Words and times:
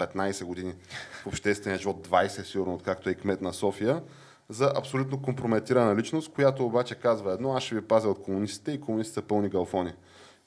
15 0.00 0.44
години 0.44 0.74
в 1.22 1.26
обществения 1.26 1.78
живот, 1.78 2.08
20 2.08 2.42
сигурно, 2.42 2.74
откакто 2.74 3.10
е 3.10 3.14
кмет 3.14 3.40
на 3.40 3.52
София, 3.52 4.02
за 4.48 4.72
абсолютно 4.76 5.22
компрометирана 5.22 5.96
личност, 5.96 6.32
която 6.32 6.66
обаче 6.66 6.94
казва 6.94 7.32
едно, 7.32 7.52
аз 7.52 7.62
ще 7.62 7.74
ви 7.74 7.80
пазя 7.80 8.08
от 8.08 8.22
комунистите 8.22 8.72
и 8.72 8.80
комунистите 8.80 9.14
са 9.14 9.22
пълни 9.22 9.48
галфони. 9.48 9.92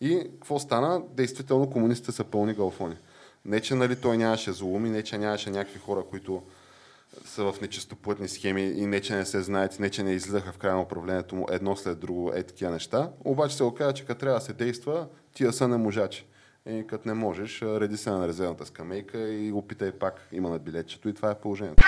И 0.01 0.19
какво 0.33 0.59
стана? 0.59 1.01
Действително 1.13 1.69
комунистите 1.69 2.11
са 2.11 2.23
пълни 2.23 2.53
галфони. 2.53 2.95
Не, 3.45 3.59
че 3.59 3.75
нали, 3.75 3.95
той 3.95 4.17
нямаше 4.17 4.51
злоуми, 4.51 4.89
не, 4.89 5.03
че 5.03 5.17
нямаше 5.17 5.49
някакви 5.49 5.79
хора, 5.79 6.03
които 6.09 6.43
са 7.25 7.51
в 7.51 7.61
нечистоплътни 7.61 8.27
схеми 8.27 8.61
и 8.61 8.85
не, 8.85 9.01
че 9.01 9.15
не 9.15 9.25
се 9.25 9.41
знаят, 9.41 9.79
не, 9.79 9.89
че 9.89 10.03
не 10.03 10.11
излизаха 10.11 10.51
в 10.51 10.57
края 10.57 10.75
на 10.75 10.81
управлението 10.81 11.35
му 11.35 11.45
едно 11.49 11.75
след 11.75 11.99
друго 11.99 12.31
е 12.35 12.43
такива 12.43 12.71
неща. 12.71 13.11
Обаче 13.25 13.55
се 13.55 13.63
оказа, 13.63 13.93
че 13.93 14.05
като 14.05 14.19
трябва 14.19 14.39
да 14.39 14.45
се 14.45 14.53
действа, 14.53 15.07
тия 15.33 15.53
са 15.53 15.67
не 15.67 15.77
можачи. 15.77 16.25
И 16.65 16.87
като 16.87 17.07
не 17.07 17.13
можеш, 17.13 17.61
реди 17.61 17.97
се 17.97 18.09
на 18.09 18.27
резервната 18.27 18.65
скамейка 18.65 19.19
и 19.19 19.51
опитай 19.51 19.91
пак. 19.91 20.27
Има 20.31 20.49
на 20.49 20.59
билетчето 20.59 21.09
и 21.09 21.13
това 21.13 21.31
е 21.31 21.35
положението. 21.35 21.83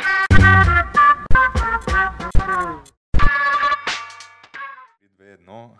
Две 5.16 5.32
едно 5.32 5.72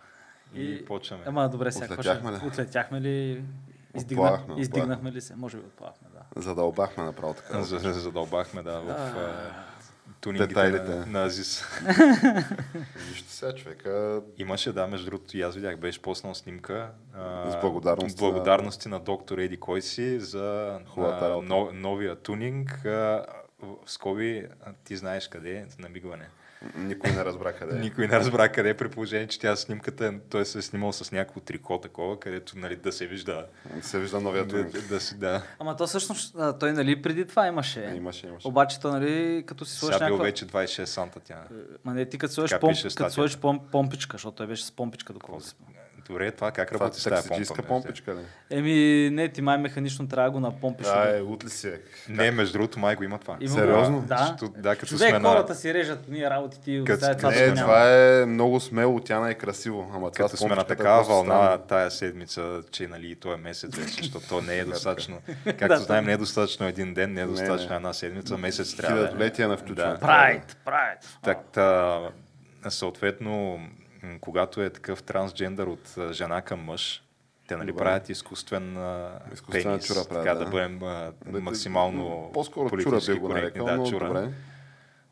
и, 0.54 0.62
и 0.64 0.84
почваме. 0.84 1.22
Ама 1.26 1.48
добре, 1.48 1.72
сега 1.72 1.84
Отлетяхме 1.86 2.32
ли? 2.32 2.36
Отлетяхме 2.46 3.00
ли? 3.00 3.44
Издигна... 3.94 4.22
Отплавахме, 4.22 4.54
Издигнахме 4.60 5.12
ли 5.12 5.20
се? 5.20 5.36
Може 5.36 5.56
би 5.56 5.62
отплавахме, 5.62 6.08
да. 6.12 6.40
Задълбахме 6.40 7.04
направо 7.04 7.34
така. 7.34 7.62
За- 7.62 7.78
за- 7.78 7.92
Задълбахме, 8.00 8.62
да, 8.62 8.80
в 8.80 8.88
а, 8.88 9.75
тунингите 10.26 10.46
Детайлите. 10.46 10.94
на, 10.94 11.06
на 11.06 11.24
Азис. 11.24 11.64
Вижте 13.08 13.32
сега, 13.32 13.54
човека 13.54 14.22
Имаше, 14.38 14.72
да, 14.72 14.86
между 14.86 15.06
другото, 15.06 15.36
и 15.36 15.42
аз 15.42 15.54
видях, 15.54 15.76
беше 15.76 16.02
поснал 16.02 16.34
снимка. 16.34 16.90
А, 17.14 17.50
С 17.50 17.60
благодарности 17.60 18.18
благодарности 18.18 18.88
на 18.88 19.00
доктор 19.00 19.38
Еди 19.38 19.56
кой 19.56 19.82
си 19.82 20.20
за 20.20 20.78
а, 20.96 21.40
но, 21.42 21.70
новия 21.72 22.16
тунинг. 22.16 22.84
А, 22.84 23.26
в 23.62 23.76
скоби, 23.86 24.46
а, 24.64 24.72
ти 24.84 24.96
знаеш 24.96 25.28
къде 25.28 25.52
е, 25.52 25.66
намигване. 25.78 26.28
Никой 26.76 27.10
не 27.10 27.24
разбра 27.24 27.52
къде 27.52 27.76
е. 27.76 27.80
Никой 27.80 28.08
не 28.08 28.12
разбра 28.12 28.48
къде 28.48 28.68
е, 28.68 28.74
при 28.74 28.88
положение, 28.88 29.26
че 29.26 29.38
тя 29.38 29.56
снимката, 29.56 30.06
е- 30.06 30.18
той 30.20 30.46
се 30.46 30.58
е 30.58 30.62
снимал 30.62 30.92
с 30.92 31.12
някакво 31.12 31.40
трико 31.40 31.80
такова, 31.80 32.20
където 32.20 32.58
нали, 32.58 32.76
да 32.76 32.92
се 32.92 33.06
вижда. 33.06 33.46
Се 33.82 33.98
вижда 33.98 34.20
новия 34.20 34.44
Да, 34.44 34.50
турник. 34.50 34.72
да, 34.72 34.82
да, 34.82 35.00
си- 35.00 35.18
да. 35.18 35.42
Ама 35.58 35.76
то 35.76 35.86
всъщност, 35.86 36.36
той 36.60 36.72
нали 36.72 37.02
преди 37.02 37.24
това 37.26 37.46
имаше. 37.46 37.92
Имаше, 37.96 38.26
имаше. 38.26 38.48
Обаче 38.48 38.80
то 38.80 38.90
нали, 38.90 39.44
като 39.46 39.64
си 39.64 39.76
сложиш 39.76 39.94
Сега 39.94 40.06
бил 40.06 40.14
някаква... 40.14 40.24
вече 40.24 40.46
26 40.46 40.84
санта 40.84 41.20
тя. 41.20 41.42
Ма 41.84 41.94
не, 41.94 42.06
ти 42.06 42.18
като 42.18 42.34
сложиш, 42.34 42.50
Така 42.50 42.60
пом... 42.60 42.70
пише 42.70 42.82
като 42.82 42.90
статията. 42.92 43.14
сложиш 43.14 43.36
пом... 43.36 43.60
помпичка, 43.72 44.14
защото 44.14 44.36
той 44.36 44.46
беше 44.46 44.64
с 44.64 44.72
помпичка, 44.72 45.12
доколко 45.12 45.40
си. 45.42 45.54
Добре, 46.08 46.30
това 46.30 46.50
как 46.50 46.68
Това 46.68 46.80
работи 46.80 47.00
с 47.00 47.04
тази 47.04 47.28
помпа? 47.28 47.62
помпичка 47.62 48.14
ли? 48.14 48.18
Еми, 48.50 48.74
не, 49.12 49.28
ти 49.28 49.42
май 49.42 49.58
механично 49.58 50.08
трябва 50.08 50.30
да 50.30 50.32
го 50.32 50.40
напомпиш. 50.40 50.86
Да, 50.86 51.18
е, 51.18 51.20
утли 51.20 51.50
си 51.50 51.68
е. 51.68 51.80
Не, 52.08 52.30
между 52.30 52.52
другото, 52.52 52.78
май 52.78 52.96
го 52.96 53.04
има 53.04 53.18
това. 53.18 53.36
Има 53.40 53.54
Сериозно? 53.54 54.00
Да. 54.00 54.16
Защото, 54.18 54.60
да, 54.60 54.76
като 54.76 54.86
Човек, 54.86 55.08
сме 55.10 55.18
на... 55.18 55.28
хората 55.28 55.54
си 55.54 55.74
режат 55.74 56.08
ние 56.08 56.30
работи, 56.30 56.60
ти 56.60 56.82
Като- 56.86 57.16
това 57.16 57.30
Не, 57.30 57.40
няма. 57.40 57.54
това 57.56 57.92
е 57.94 58.26
много 58.26 58.60
смело, 58.60 59.00
тя 59.00 59.20
не 59.20 59.30
е 59.30 59.34
красиво. 59.34 59.90
Ама 59.94 60.10
това 60.10 60.24
Като 60.24 60.36
сме 60.36 60.54
на 60.54 60.60
е 60.60 60.64
такава 60.64 61.02
вълна 61.04 61.58
тая 61.58 61.90
седмица, 61.90 62.62
че 62.70 62.86
нали, 62.86 63.10
и 63.10 63.14
този 63.14 63.36
месец 63.36 63.76
вече, 63.76 63.94
защото 63.94 64.28
то 64.28 64.40
не 64.40 64.58
е 64.58 64.64
достатъчно. 64.64 65.18
Както 65.58 65.76
знаем, 65.78 66.04
не 66.04 66.12
е 66.12 66.16
достатъчно 66.16 66.66
един 66.66 66.94
ден, 66.94 67.12
не 67.12 67.20
е 67.20 67.24
Не, 67.24 67.30
достатъчно 67.30 67.70
не. 67.70 67.76
една 67.76 67.92
седмица, 67.92 68.38
месец 68.38 68.74
трябва 68.74 68.96
е. 68.96 69.00
Хилядолетия 69.00 69.48
на 69.48 69.56
включване. 69.56 69.98
Прайд, 69.98 70.56
прайд. 70.64 70.98
Так, 71.22 71.38
та, 71.52 71.98
съответно, 72.68 73.60
когато 74.20 74.62
е 74.62 74.70
такъв 74.70 75.02
трансджендър 75.02 75.66
от 75.66 75.94
жена 76.12 76.42
към 76.42 76.60
мъж, 76.60 77.02
те 77.48 77.56
нали, 77.56 77.66
Добре. 77.66 77.84
правят 77.84 78.08
изкуствен 78.08 78.76
а, 78.76 79.18
Изкуствена 79.32 79.64
пенис, 79.64 79.86
чура 79.86 80.04
правят, 80.08 80.24
така 80.24 80.34
да, 80.38 80.44
да. 80.44 80.50
бъдем 80.50 80.82
а, 80.82 81.12
Бе, 81.26 81.40
максимално 81.40 82.30
По-скоро 82.34 82.68
чура 82.68 82.82
политически 82.82 83.12
би 83.12 83.18
го 83.18 83.28
нарекал, 83.28 83.66
Да, 83.66 83.76
но 83.76 83.86
чура. 83.90 84.06
добре. 84.06 84.32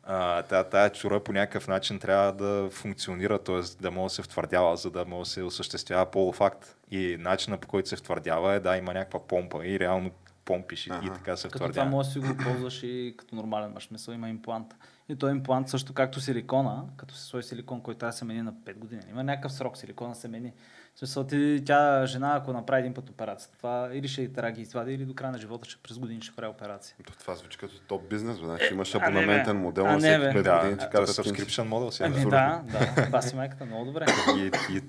А, 0.03 0.41
тая, 0.43 0.69
тая 0.69 0.89
чура 0.91 1.19
по 1.19 1.33
някакъв 1.33 1.67
начин 1.67 1.99
трябва 1.99 2.33
да 2.33 2.69
функционира, 2.69 3.39
т.е. 3.39 3.61
да 3.81 3.91
може 3.91 4.11
да 4.11 4.15
се 4.15 4.21
втвърдява, 4.23 4.77
за 4.77 4.91
да 4.91 5.05
може 5.05 5.27
да 5.27 5.33
се 5.33 5.43
осъществява 5.43 6.05
полов 6.11 6.41
акт. 6.41 6.75
И 6.91 7.17
начинът 7.19 7.61
по 7.61 7.67
който 7.67 7.89
се 7.89 7.95
втвърдява 7.95 8.53
е 8.53 8.59
да 8.59 8.77
има 8.77 8.93
някаква 8.93 9.27
помпа 9.27 9.65
и 9.67 9.79
реално 9.79 10.11
помпиш 10.45 10.87
и, 10.87 10.89
и 10.89 10.93
Ага. 10.93 11.13
така 11.13 11.37
се 11.37 11.47
Като 11.47 11.57
това 11.57 11.67
втвърдява. 11.67 11.89
може 11.89 12.07
да 12.07 12.13
си 12.13 12.19
го 12.19 12.37
ползваш 12.43 12.83
и 12.83 13.13
като 13.17 13.35
нормален 13.35 13.71
мъж. 13.71 13.83
Смисъл 13.87 14.13
има 14.13 14.29
имплант. 14.29 14.75
И 15.09 15.15
този 15.15 15.31
имплант 15.31 15.69
също 15.69 15.93
както 15.93 16.21
силикона, 16.21 16.83
като 16.97 17.15
се 17.15 17.25
сложи 17.25 17.47
силикон, 17.47 17.81
който 17.81 17.97
трябва 17.97 18.11
да 18.11 18.17
се 18.17 18.25
мени 18.25 18.41
на 18.41 18.53
5 18.53 18.77
години. 18.77 19.01
Има 19.09 19.23
някакъв 19.23 19.53
срок 19.53 19.77
силикона 19.77 20.15
се 20.15 20.27
мени. 20.27 20.53
В 20.95 20.99
смисъл 20.99 21.23
ти, 21.23 21.63
тя 21.65 22.05
жена, 22.05 22.35
ако 22.35 22.53
направи 22.53 22.79
един 22.79 22.93
път 22.93 23.09
операцията, 23.09 23.57
това 23.57 23.89
или 23.93 24.07
ще 24.07 24.33
трябва 24.33 24.51
да 24.51 24.55
ги 24.55 24.61
извади, 24.61 24.93
или 24.93 25.05
до 25.05 25.13
края 25.13 25.31
на 25.31 25.37
живота 25.37 25.69
ще 25.69 25.81
през 25.83 25.99
години 25.99 26.21
ще 26.21 26.35
прави 26.35 26.51
операция. 26.51 26.95
То 27.07 27.13
Това 27.19 27.35
звучи 27.35 27.57
като 27.57 27.79
топ 27.79 28.09
бизнес, 28.09 28.39
бе. 28.39 28.45
Значи 28.45 28.73
имаш 28.73 28.93
не, 28.93 28.99
бе. 28.99 29.05
абонаментен 29.05 29.57
модел 29.57 29.85
на 29.85 29.99
всеки 29.99 30.19
бе. 30.19 30.29
5 30.29 30.41
Да, 30.43 30.57
години. 30.59 30.77
Ти 30.77 30.83
то 30.83 30.85
е 30.85 30.89
казват, 30.89 31.25
subscription 31.27 31.63
модел 31.63 31.91
сега. 31.91 32.09
Ами 32.15 32.29
да, 32.29 32.61
да. 32.95 33.09
Баси 33.09 33.35
майката, 33.35 33.65
много 33.65 33.85
добре. 33.85 34.05
И, 34.37 34.51
и 34.77 34.81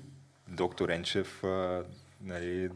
доктор 0.47 0.89
Енчев, 0.89 1.43
а, 1.43 1.83
нали, 2.21 2.69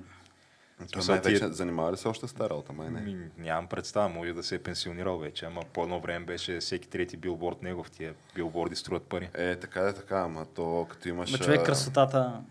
Той 0.83 0.87
Смисъл, 0.93 1.15
най-вече 1.15 1.37
тия- 1.37 1.53
занимава 1.53 1.91
ли 1.91 1.97
се 1.97 2.07
още 2.07 2.27
с 2.27 2.33
тази 2.33 2.49
работа? 2.49 2.73
Май 2.73 2.89
не. 2.89 3.29
нямам 3.37 3.67
представа, 3.67 4.09
може 4.09 4.33
да 4.33 4.43
се 4.43 4.55
е 4.55 4.59
пенсионирал 4.59 5.17
вече, 5.17 5.45
ама 5.45 5.61
по 5.63 5.83
едно 5.83 5.99
време 5.99 6.25
беше 6.25 6.57
всеки 6.57 6.87
трети 6.87 7.17
билборд 7.17 7.61
негов, 7.61 7.91
тия 7.91 8.13
билборди 8.35 8.75
струват 8.75 9.03
пари. 9.03 9.29
Е, 9.33 9.55
така 9.55 9.79
е, 9.81 9.93
така, 9.93 10.17
ама 10.17 10.45
то 10.45 10.87
като 10.89 11.09
имаш... 11.09 11.31
Ма 11.31 11.37
човек 11.37 11.63
красотата. 11.63 12.41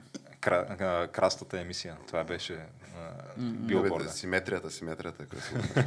Кра, 0.40 0.76
крастата 1.08 1.60
емисия, 1.60 1.96
това 2.06 2.24
беше 2.24 2.54
а, 2.54 3.10
билборда. 3.38 4.04
бе, 4.04 4.10
Симетрията, 4.10 4.70
симетрията 4.70 5.22
е 5.22 5.26
красиво. 5.26 5.62
М, 5.76 5.82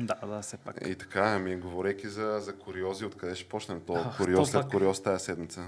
Да, 0.06 0.26
да, 0.26 0.42
все 0.42 0.56
пак. 0.56 0.76
И 0.80 0.94
така, 0.94 1.24
ами, 1.26 1.56
говорейки 1.56 2.08
за, 2.08 2.38
за 2.40 2.52
куриози, 2.54 3.04
откъде 3.04 3.34
ще 3.34 3.48
почнем? 3.48 3.80
То 3.80 3.94
Ах, 3.94 4.16
куриоз 4.16 4.38
то 4.38 4.46
след 4.46 4.62
пак. 4.62 4.70
куриоз 4.70 5.02
тази 5.02 5.24
седмица. 5.24 5.60
Е, 5.60 5.66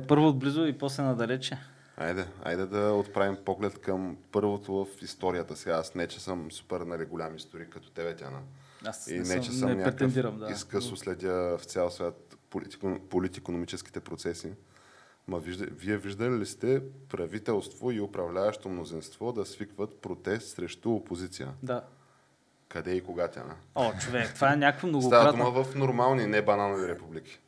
Първо 0.00 0.28
отблизо 0.28 0.64
и 0.64 0.78
после 0.78 1.02
надалече. 1.02 1.58
Айде, 1.96 2.26
айде 2.42 2.66
да 2.66 2.92
отправим 2.92 3.36
поглед 3.44 3.78
към 3.78 4.16
първото 4.32 4.72
в 4.72 5.02
историята. 5.02 5.56
Сега 5.56 5.74
аз 5.74 5.94
не, 5.94 6.06
че 6.06 6.20
съм 6.20 6.52
супер 6.52 6.80
нали, 6.80 7.04
голям 7.04 7.36
историк 7.36 7.68
като 7.68 7.90
тебе, 7.90 8.16
Тяна. 8.16 8.38
Аз 8.84 9.06
И 9.06 9.18
не, 9.18 9.34
не, 9.34 9.40
че 9.40 9.50
съм, 9.50 9.58
съм 9.58 9.68
не 9.68 9.74
някакъв 9.74 10.38
да. 10.38 10.52
изкъсо 10.52 10.96
следя 10.96 11.58
в 11.58 11.64
цял 11.64 11.90
свят 11.90 12.36
политико, 12.50 12.98
политикономическите 13.10 14.00
процеси. 14.00 14.52
Ма 15.28 15.38
вижда, 15.38 15.66
вие 15.70 15.96
виждали 15.96 16.38
ли 16.38 16.46
сте 16.46 16.82
правителство 17.08 17.90
и 17.90 18.00
управляващо 18.00 18.68
мнозинство 18.68 19.32
да 19.32 19.46
свикват 19.46 19.96
протест 19.96 20.48
срещу 20.56 20.90
опозиция? 20.90 21.48
Да. 21.62 21.84
Къде 22.68 22.92
и 22.92 23.04
кога, 23.04 23.28
Тяна? 23.28 23.54
О, 23.74 23.92
човек, 24.00 24.34
това 24.34 24.52
е 24.52 24.56
някакво 24.56 24.88
Става 24.88 24.98
многократно. 24.98 25.44
дума 25.44 25.64
в 25.64 25.74
нормални, 25.74 26.26
не 26.26 26.42
бананови 26.42 26.88
републики. 26.88 27.40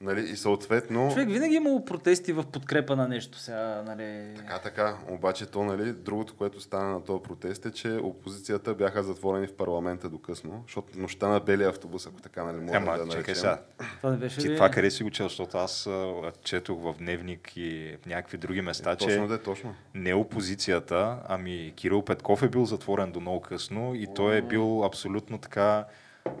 Нали? 0.00 0.20
И 0.20 0.36
съответно... 0.36 1.10
Човек, 1.12 1.28
винаги 1.28 1.54
е 1.54 1.56
имало 1.56 1.84
протести 1.84 2.32
в 2.32 2.44
подкрепа 2.44 2.96
на 2.96 3.08
нещо. 3.08 3.38
Сега, 3.38 3.82
нали... 3.86 4.34
Така, 4.36 4.58
така. 4.58 4.96
Обаче 5.08 5.46
то, 5.46 5.64
нали, 5.64 5.92
другото, 5.92 6.36
което 6.36 6.60
стана 6.60 6.92
на 6.92 7.04
този 7.04 7.22
протест 7.22 7.66
е, 7.66 7.70
че 7.70 7.88
опозицията 7.88 8.74
бяха 8.74 9.02
затворени 9.02 9.46
в 9.46 9.56
парламента 9.56 10.08
до 10.08 10.18
късно, 10.18 10.62
защото 10.66 10.98
нощта 10.98 11.28
на 11.28 11.40
белия 11.40 11.68
автобус, 11.68 12.06
ако 12.06 12.20
така, 12.20 12.44
нали, 12.44 12.56
може 12.56 12.76
Ема, 12.76 12.92
да 12.92 12.98
наречем. 12.98 13.20
чакай 13.20 13.34
сега. 13.34 13.60
Това 13.96 14.10
не 14.10 14.16
беше 14.16 14.40
Ти 14.40 14.48
ли... 14.48 14.54
това 14.54 14.70
къде 14.70 14.90
си 14.90 15.02
го 15.02 15.10
чел, 15.10 15.28
защото 15.28 15.58
аз 15.58 15.86
а, 15.86 16.32
четох 16.42 16.82
в 16.82 16.94
Дневник 16.98 17.52
и 17.56 17.96
в 18.02 18.06
някакви 18.06 18.38
други 18.38 18.60
места, 18.60 18.96
че 18.96 19.06
Точно 19.06 19.28
да 19.28 19.34
е 19.34 19.38
точно. 19.38 19.74
не 19.94 20.14
опозицията, 20.14 21.18
ами 21.28 21.72
Кирил 21.76 22.02
Петков 22.02 22.42
е 22.42 22.48
бил 22.48 22.64
затворен 22.64 23.12
до 23.12 23.20
много 23.20 23.40
късно 23.40 23.94
и 23.94 24.08
той 24.14 24.36
е 24.36 24.42
бил 24.42 24.84
абсолютно 24.84 25.38
така, 25.38 25.84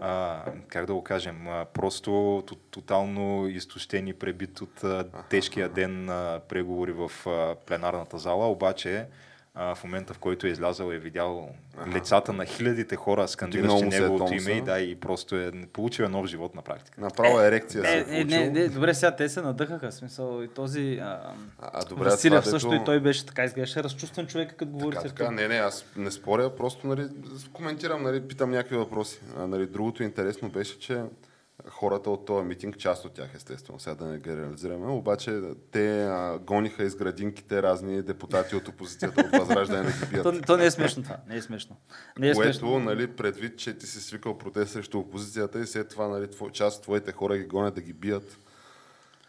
а, 0.00 0.42
как 0.68 0.86
да 0.86 0.94
го 0.94 1.04
кажем, 1.04 1.48
а, 1.48 1.64
просто 1.64 2.42
тотално 2.70 3.48
изтощен 3.48 4.08
и 4.08 4.12
пребит 4.12 4.60
от 4.60 4.84
а, 4.84 5.04
тежкия 5.30 5.68
ден 5.68 6.04
на 6.04 6.40
преговори 6.48 6.92
в 6.92 7.10
а, 7.26 7.54
пленарната 7.66 8.18
зала, 8.18 8.50
обаче 8.50 9.06
а, 9.56 9.74
в 9.74 9.84
момента, 9.84 10.14
в 10.14 10.18
който 10.18 10.46
е 10.46 10.50
излязъл 10.50 10.90
е 10.90 10.98
видял 10.98 11.48
лицата 11.94 12.32
на 12.32 12.46
хилядите 12.46 12.96
хора, 12.96 13.28
скандиращи 13.28 13.84
неговото 13.84 14.34
име 14.34 14.50
и, 14.50 14.60
да, 14.60 14.80
и 14.80 14.94
просто 14.94 15.36
е 15.36 15.52
получил 15.72 16.04
е 16.04 16.08
нов 16.08 16.26
живот 16.26 16.54
на 16.54 16.62
практика. 16.62 17.00
Направо 17.00 17.40
ерекция 17.40 17.84
се 17.84 17.98
Е, 17.98 18.16
е 18.16 18.20
е, 18.20 18.24
не, 18.24 18.50
не, 18.50 18.68
добре, 18.68 18.94
сега 18.94 19.16
те 19.16 19.28
се 19.28 19.42
надъхаха. 19.42 19.92
Смисъл, 19.92 20.42
и 20.42 20.48
този 20.48 20.98
а, 21.02 21.20
А, 21.58 21.84
добре, 21.84 22.04
Василев 22.04 22.42
това, 22.44 22.50
също 22.50 22.70
дето- 22.70 22.82
и 22.82 22.84
той 22.84 23.00
беше 23.00 23.26
така, 23.26 23.44
изглеждаше 23.44 23.82
разчувствен 23.82 24.26
човек, 24.26 24.54
като 24.56 24.72
говори 24.72 24.96
Така, 24.96 25.08
така, 25.08 25.30
не, 25.30 25.48
не, 25.48 25.54
аз 25.54 25.84
не 25.96 26.10
споря, 26.10 26.56
просто 26.56 26.86
нали, 26.86 27.08
коментирам, 27.52 28.02
нали, 28.02 28.28
питам 28.28 28.50
някакви 28.50 28.76
въпроси. 28.76 29.20
А, 29.38 29.46
нали, 29.46 29.66
другото 29.66 30.02
интересно 30.02 30.48
беше, 30.48 30.78
че 30.78 31.02
хората 31.68 32.10
от 32.10 32.26
този 32.26 32.46
митинг, 32.46 32.78
част 32.78 33.04
от 33.04 33.12
тях 33.12 33.34
естествено, 33.34 33.80
сега 33.80 33.94
да 33.94 34.04
не 34.04 34.18
генерализираме, 34.18 34.86
обаче 34.86 35.40
те 35.70 36.04
а, 36.04 36.38
гониха 36.38 36.84
из 36.84 36.96
градинките 36.96 37.62
разни 37.62 38.02
депутати 38.02 38.56
от 38.56 38.68
опозицията 38.68 39.20
от 39.20 39.40
Възраждане 39.40 39.82
да 39.82 40.06
ги 40.06 40.10
бият. 40.10 40.22
То, 40.22 40.40
то 40.46 40.56
не 40.56 40.66
е 40.66 40.70
смешно 40.70 41.02
това. 41.02 41.16
Не 41.28 41.36
е 41.36 41.42
смешно. 41.42 41.76
Не 42.18 42.28
е 42.28 42.34
Което, 42.34 42.58
смешно. 42.58 42.78
нали, 42.78 43.06
предвид, 43.06 43.58
че 43.58 43.78
ти 43.78 43.86
си 43.86 44.00
свикал 44.00 44.38
протест 44.38 44.72
срещу 44.72 44.98
опозицията 44.98 45.60
и 45.60 45.66
след 45.66 45.88
това 45.88 46.08
нали, 46.08 46.30
твой, 46.30 46.50
част 46.50 46.76
от 46.76 46.82
твоите 46.82 47.12
хора 47.12 47.38
ги 47.38 47.44
гонят 47.44 47.74
да 47.74 47.80
ги 47.80 47.92
бият. 47.92 48.38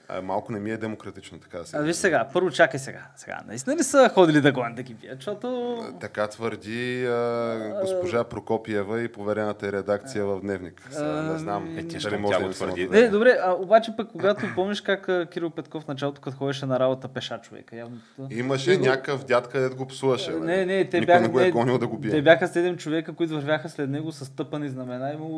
А, 0.10 0.22
малко 0.22 0.52
не 0.52 0.60
ми 0.60 0.72
е 0.72 0.78
демократично, 0.78 1.40
така 1.40 1.58
да 1.58 1.66
се 1.66 1.78
А, 1.78 1.82
виж 1.82 1.96
сега, 1.96 2.28
първо 2.34 2.52
чакай 2.52 2.80
сега. 2.80 3.02
сега. 3.16 3.40
Наистина 3.48 3.76
ли 3.76 3.84
са 3.84 4.10
ходили 4.10 4.42
да 4.42 4.52
гонят 4.52 4.76
да 4.76 4.84
ги 4.84 4.94
бият? 4.94 5.16
Защото... 5.16 5.78
Така 6.02 6.28
твърди 6.28 7.06
а, 7.06 7.80
госпожа 7.82 8.24
Прокопиева 8.24 9.02
и 9.02 9.08
поверената 9.08 9.72
редакция 9.72 10.26
в 10.26 10.42
Дневник. 10.42 10.88
Сега, 10.92 11.22
не 11.24 11.38
знам. 11.38 11.68
Е, 11.70 11.76
тя 11.78 11.88
дали 11.88 12.00
щом 12.00 12.22
може 12.22 12.40
да 12.40 12.50
твърди. 12.50 12.84
отдаде. 12.84 13.02
Не, 13.02 13.10
добре, 13.10 13.38
а 13.42 13.52
обаче 13.54 13.92
пък 13.98 14.08
когато 14.12 14.46
помниш 14.56 14.82
как 14.82 15.30
Кирил 15.30 15.50
Петков 15.50 15.84
в 15.84 15.88
началото, 15.88 16.22
като 16.22 16.38
ходеше 16.38 16.66
на 16.66 16.80
работа, 16.80 17.08
пеша 17.08 17.40
човека. 17.40 17.76
Явно... 17.76 17.98
Имаше 18.30 18.72
И 18.74 18.78
го- 18.78 18.86
някакъв 18.86 19.24
дяд, 19.24 19.48
където 19.48 19.76
го 19.76 19.88
псуваше. 19.88 20.32
нали? 20.32 20.46
Не, 20.46 20.66
не, 20.66 20.86
те 20.86 21.02
бяха, 21.02 21.22
не 21.22 21.28
го 21.28 21.40
е 21.40 21.52
гонил 21.52 21.78
да 21.78 21.88
го 21.88 21.98
бие. 21.98 22.12
Те 22.12 22.22
бяха 22.22 22.48
седем 22.48 22.78
човека, 22.78 23.14
които 23.14 23.34
вървяха 23.34 23.70
след 23.70 23.90
него 23.90 24.12
с 24.12 24.36
тъпани 24.36 24.70
знамена 24.70 25.14
и 25.14 25.18
му, 25.18 25.30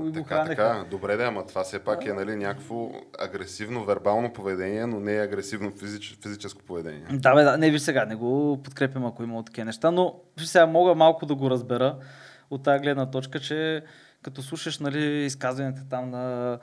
и 0.00 0.08
го 0.08 0.12
Така, 0.14 0.24
хранеха. 0.26 0.54
така, 0.56 0.84
добре 0.90 1.16
да, 1.16 1.24
ама 1.24 1.46
това 1.46 1.62
все 1.62 1.78
пак 1.78 2.06
е 2.06 2.12
нали, 2.12 2.36
някакво 2.36 2.90
агресивно 3.20 3.84
вербално 3.84 4.11
поведение, 4.32 4.86
но 4.86 5.00
не 5.00 5.16
е 5.16 5.22
агресивно 5.22 5.70
физич, 5.70 6.18
физическо 6.22 6.62
поведение. 6.62 7.06
Да, 7.12 7.34
бе, 7.34 7.42
да. 7.42 7.58
Не, 7.58 7.70
виж 7.70 7.82
сега, 7.82 8.04
не 8.04 8.14
го 8.14 8.60
подкрепям, 8.64 9.06
ако 9.06 9.22
има 9.22 9.44
такива 9.44 9.64
неща, 9.64 9.90
но 9.90 10.20
виж 10.38 10.46
сега 10.46 10.66
мога 10.66 10.94
малко 10.94 11.26
да 11.26 11.34
го 11.34 11.50
разбера 11.50 11.96
от 12.50 12.62
тази 12.62 12.82
гледна 12.82 13.10
точка, 13.10 13.40
че 13.40 13.84
като 14.22 14.42
слушаш 14.42 14.78
нали, 14.78 15.24
изказванията 15.24 15.82
там 15.90 16.10
на 16.10 16.58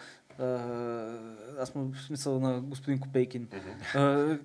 аз 1.60 1.76
му 1.76 1.92
в 1.94 2.02
смисъл 2.02 2.40
на 2.40 2.62
господин 2.62 3.00
Копейкин, 3.00 3.48
а, 3.96 4.38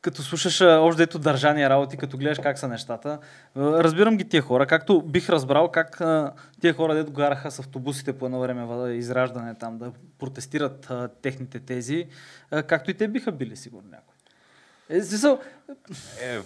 като 0.00 0.22
слушаш 0.22 0.60
още 0.60 1.02
дето 1.02 1.18
държания 1.18 1.70
работи, 1.70 1.96
като 1.96 2.18
гледаш 2.18 2.38
как 2.38 2.58
са 2.58 2.68
нещата, 2.68 3.18
разбирам 3.56 4.16
ги 4.16 4.28
тия 4.28 4.42
хора, 4.42 4.66
както 4.66 5.02
бих 5.02 5.28
разбрал 5.28 5.70
как 5.70 6.02
тия 6.60 6.74
хора, 6.74 6.94
дето 6.94 7.12
гараха 7.12 7.50
с 7.50 7.58
автобусите 7.58 8.12
по 8.12 8.24
едно 8.24 8.40
време 8.40 8.94
израждане 8.94 9.54
там 9.54 9.78
да 9.78 9.92
протестират 10.18 10.92
техните 11.22 11.60
тези, 11.60 12.06
както 12.66 12.90
и 12.90 12.94
те 12.94 13.08
биха 13.08 13.32
били 13.32 13.56
сигурно 13.56 13.88
някой. 13.90 14.14
Е, 14.90 15.00
в 15.00 15.06
смисъл, 15.06 15.38
Е, 16.22 16.38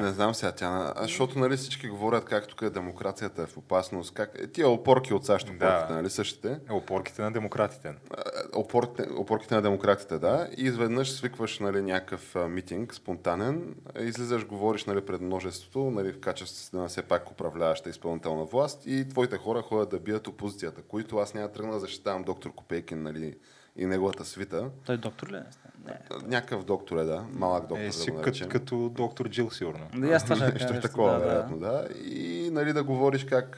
Не 0.00 0.10
знам 0.12 0.34
сега 0.34 0.52
тя, 0.52 0.94
защото 0.96 1.38
нали, 1.38 1.56
всички 1.56 1.88
говорят 1.88 2.24
как 2.24 2.46
тук 2.46 2.70
демокрацията 2.70 3.42
е 3.42 3.46
в 3.46 3.56
опасност, 3.56 4.14
как 4.14 4.30
е, 4.38 4.46
тия 4.46 4.68
опорки 4.68 5.14
от 5.14 5.26
САЩ, 5.26 5.46
Да. 5.46 5.52
опорките, 5.52 5.92
нали, 5.92 6.10
същите. 6.10 6.60
е, 6.70 6.72
опорките 6.72 7.22
на 7.22 7.32
демократите. 7.32 7.88
А, 7.88 8.22
Опорките, 8.54 9.08
опорките 9.16 9.54
на 9.54 9.62
демократите, 9.62 10.18
да. 10.18 10.48
И 10.56 10.64
изведнъж 10.64 11.10
свикваш 11.12 11.58
нали, 11.58 11.82
някакъв 11.82 12.36
а, 12.36 12.48
митинг, 12.48 12.94
спонтанен, 12.94 13.74
излизаш, 14.00 14.46
говориш 14.46 14.84
нали, 14.84 15.00
пред 15.00 15.20
множеството, 15.20 15.90
нали, 15.90 16.12
в 16.12 16.20
качеството 16.20 16.62
си 16.64 16.76
на 16.76 16.88
все 16.88 17.02
пак 17.02 17.30
управляваща 17.30 17.90
изпълнителна 17.90 18.44
власт 18.44 18.82
и 18.86 19.08
твоите 19.08 19.36
хора 19.36 19.62
ходят 19.62 19.88
да 19.90 19.98
бият 20.00 20.26
опозицията, 20.26 20.82
които 20.82 21.16
аз 21.18 21.34
няма 21.34 21.48
тръгна 21.52 21.72
да 21.72 21.80
защитавам 21.80 22.22
доктор 22.22 22.54
Копейкин 22.54 23.02
нали, 23.02 23.34
и 23.76 23.86
неговата 23.86 24.24
свита. 24.24 24.70
той 24.86 24.96
доктор 24.96 25.28
ли 25.28 25.36
е? 25.36 25.42
Не. 25.84 25.98
Някакъв 26.26 26.64
доктор 26.64 26.96
е, 26.96 27.04
да. 27.04 27.24
Малък 27.32 27.62
доктор, 27.66 27.84
Е, 27.84 27.86
да 27.86 27.92
си 27.92 28.10
го 28.10 28.20
като, 28.20 28.48
като 28.48 28.88
доктор 28.88 29.28
Джил, 29.28 29.50
сигурно. 29.50 29.86
Да, 29.94 30.08
аз 30.08 30.24
това 30.24 30.46
Нещо 30.46 30.74
е 30.74 30.80
такова, 30.80 31.12
да, 31.12 31.18
да. 31.18 31.24
вероятно, 31.26 31.58
да. 31.58 31.88
И 32.04 32.50
нали, 32.52 32.72
да 32.72 32.84
говориш 32.84 33.24
как 33.24 33.56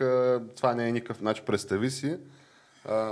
това 0.56 0.74
не 0.74 0.88
е 0.88 0.92
никакъв 0.92 1.20
начин. 1.20 1.44
Представи 1.44 1.90
си 1.90 2.18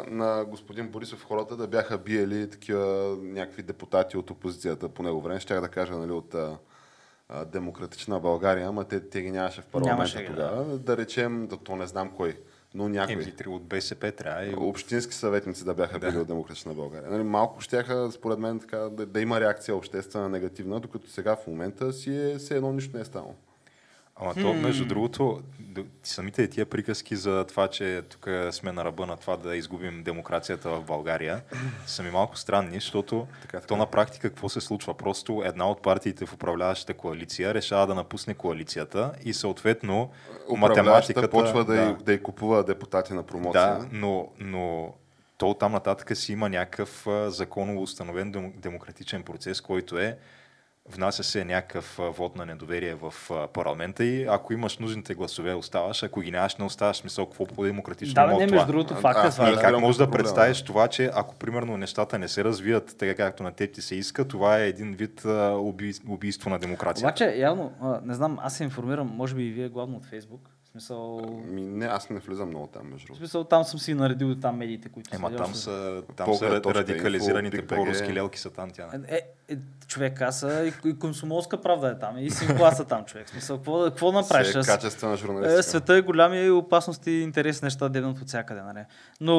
на 0.07 0.45
господин 0.49 0.89
Борисов 0.89 1.25
хората 1.25 1.57
да 1.57 1.67
бяха 1.67 1.99
биели 1.99 2.51
такива 2.51 3.17
някакви 3.23 3.63
депутати 3.63 4.17
от 4.17 4.31
опозицията 4.31 4.89
по 4.89 5.03
него 5.03 5.21
време. 5.21 5.41
Щях 5.41 5.61
да 5.61 5.69
кажа 5.69 5.97
нали, 5.97 6.13
от 6.13 6.35
а, 6.35 7.45
демократична 7.45 8.21
България, 8.21 8.69
ама 8.69 8.85
те, 8.85 9.09
те 9.09 9.23
ги 9.23 9.31
нямаше 9.31 9.61
в 9.61 9.67
парламента 9.67 9.97
Нямаше 9.97 10.27
тогава. 10.27 10.65
Да. 10.79 10.97
речем, 10.97 11.47
да, 11.47 11.57
то 11.57 11.77
не 11.77 11.87
знам 11.87 12.11
кой, 12.17 12.39
но 12.75 12.89
някой. 12.89 13.15
Еми, 13.15 13.37
три 13.37 13.49
от 13.49 13.65
БСП 13.65 14.13
трябва 14.13 14.47
и 14.47 14.55
Общински 14.55 15.15
съветници 15.15 15.65
да 15.65 15.75
бяха 15.75 15.99
били 15.99 16.19
от 16.19 16.27
Демократична 16.27 16.75
България. 16.75 17.11
Нали, 17.11 17.23
малко 17.23 17.61
щяха, 17.61 18.13
според 18.13 18.39
мен, 18.39 18.61
така, 18.61 18.79
да, 18.79 19.07
да 19.07 19.21
има 19.21 19.41
реакция 19.41 19.77
обществена 19.77 20.29
негативна, 20.29 20.81
докато 20.81 21.11
сега 21.11 21.37
в 21.37 21.47
момента 21.47 21.93
си 21.93 22.17
е 22.17 22.39
все 22.39 22.57
едно 22.57 22.73
нищо 22.73 22.97
не 22.97 23.03
е 23.03 23.05
станало. 23.05 23.35
Ама 24.21 24.35
то, 24.35 24.55
между 24.55 24.85
другото, 24.85 25.43
самите 26.03 26.49
тия 26.49 26.67
приказки 26.67 27.17
за 27.17 27.45
това, 27.49 27.69
че 27.69 28.03
тук 28.09 28.29
сме 28.51 28.73
на 28.73 28.85
ръба 28.85 29.07
на 29.07 29.17
това 29.17 29.37
да 29.37 29.57
изгубим 29.57 30.03
демокрацията 30.03 30.71
в 30.71 30.85
България, 30.85 31.41
са 31.87 32.03
ми 32.03 32.11
малко 32.11 32.37
странни, 32.37 32.75
защото 32.75 33.27
Така, 33.43 33.57
така. 33.57 33.67
то 33.67 33.77
на 33.77 33.87
практика 33.87 34.29
какво 34.29 34.49
се 34.49 34.61
случва? 34.61 34.95
Просто 34.95 35.43
една 35.45 35.71
от 35.71 35.83
партиите 35.83 36.27
в 36.27 36.35
управляващата 36.35 36.95
коалиция 36.95 37.55
решава 37.55 37.87
да 37.87 37.95
напусне 37.95 38.35
коалицията 38.35 39.13
и 39.25 39.33
съответно 39.35 40.11
математиката... 40.57 41.31
почва 41.31 41.65
да, 41.65 41.75
да. 41.75 41.95
да 41.95 42.13
й 42.13 42.23
купува 42.23 42.65
депутати 42.65 43.13
на 43.13 43.23
промоция. 43.23 43.79
Да, 43.79 43.89
но, 43.93 44.29
но 44.39 44.95
то 45.39 45.55
там 45.55 45.73
нататък 45.73 46.17
си 46.17 46.33
има 46.33 46.49
някакъв 46.49 47.07
законово 47.27 47.83
установен 47.83 48.33
дем- 48.33 48.53
демократичен 48.57 49.23
процес, 49.23 49.61
който 49.61 49.99
е 49.99 50.19
внася 50.87 51.23
се 51.23 51.45
някакъв 51.45 51.99
вод 52.09 52.37
на 52.37 52.47
недоверие 52.47 52.95
в 52.95 53.15
парламента 53.49 54.05
и 54.05 54.25
ако 54.25 54.53
имаш 54.53 54.79
нужните 54.79 55.15
гласове, 55.15 55.55
оставаш, 55.55 56.03
ако 56.03 56.21
ги 56.21 56.31
нямаш, 56.31 56.57
не 56.57 56.65
оставаш. 56.65 56.97
Смисъл, 56.97 57.27
какво 57.27 57.47
по-демократично 57.47 58.15
Да, 58.15 58.27
не, 58.29 58.47
това? 58.47 58.57
между 58.57 58.67
другото, 58.67 58.95
А, 58.95 58.97
факт 58.97 59.25
е 59.25 59.31
това. 59.31 59.57
как 59.57 59.81
можеш 59.81 59.99
да 59.99 60.05
е. 60.05 60.11
представиш 60.11 60.63
това, 60.63 60.89
че 60.89 61.11
ако 61.15 61.35
примерно 61.37 61.77
нещата 61.77 62.19
не 62.19 62.29
се 62.29 62.45
развият 62.45 62.97
така 62.99 63.15
както 63.17 63.43
на 63.43 63.53
теб 63.53 63.73
ти 63.73 63.83
се 63.83 63.95
иска, 63.95 64.25
това 64.25 64.59
е 64.59 64.69
един 64.69 64.95
вид 64.95 65.25
а, 65.25 65.53
уби, 65.53 65.95
убийство 66.09 66.51
на 66.51 66.59
демокрацията. 66.59 67.07
Обаче, 67.07 67.37
явно, 67.37 67.73
а, 67.81 68.01
не 68.05 68.15
знам, 68.15 68.39
аз 68.43 68.57
се 68.57 68.65
информирам, 68.65 69.07
може 69.09 69.35
би 69.35 69.43
и 69.43 69.51
вие 69.51 69.69
главно 69.69 69.97
от 69.97 70.07
Фейсбук. 70.07 70.41
Смисъл, 70.65 71.21
Ми, 71.45 71.63
не, 71.63 71.87
аз 71.87 72.11
не 72.11 72.19
влизам 72.19 72.49
много 72.49 72.67
там, 72.67 72.83
между 72.83 72.97
в 72.97 73.07
другото. 73.07 73.19
смисъл 73.19 73.45
там 73.45 73.65
съм 73.65 73.81
си 73.81 73.95
наредил 73.95 74.35
там 74.35 74.57
медиите, 74.57 74.89
които 74.89 75.17
Ема 75.17 75.31
са. 75.31 75.37
там 75.37 75.55
са, 75.55 76.03
там 76.17 76.35
са 76.35 76.61
радикализираните 76.65 77.67
проруски 77.67 78.05
BigBG. 78.05 78.13
лелки 78.13 78.39
са 78.39 78.51
там 78.51 78.71
тя. 78.71 78.89
Е, 79.09 79.21
е, 79.51 79.57
човек, 79.87 80.21
аз 80.21 80.43
и, 80.43 80.89
и 80.89 80.99
комсомолска 80.99 81.57
правда 81.59 81.89
е 81.89 81.99
там, 81.99 82.19
и 82.19 82.31
синкласа 82.31 82.85
там, 82.85 83.05
човек. 83.05 83.29
Смисъл, 83.29 83.57
какво, 83.57 83.81
какво 83.81 84.13
направиш? 84.13 84.55
Е 84.55 84.59
Аз- 84.59 84.67
качествена 84.67 85.13
Е, 85.13 85.17
журналистика. 85.17 85.63
света 85.63 85.95
е 85.95 86.01
голям 86.01 86.35
и 86.35 86.51
опасности 86.51 87.11
и 87.11 87.23
интересни 87.23 87.67
неща 87.67 87.89
дебнат 87.89 88.19
от 88.19 88.29
всякъде. 88.29 88.61
Нали? 88.63 88.85
Но 89.21 89.37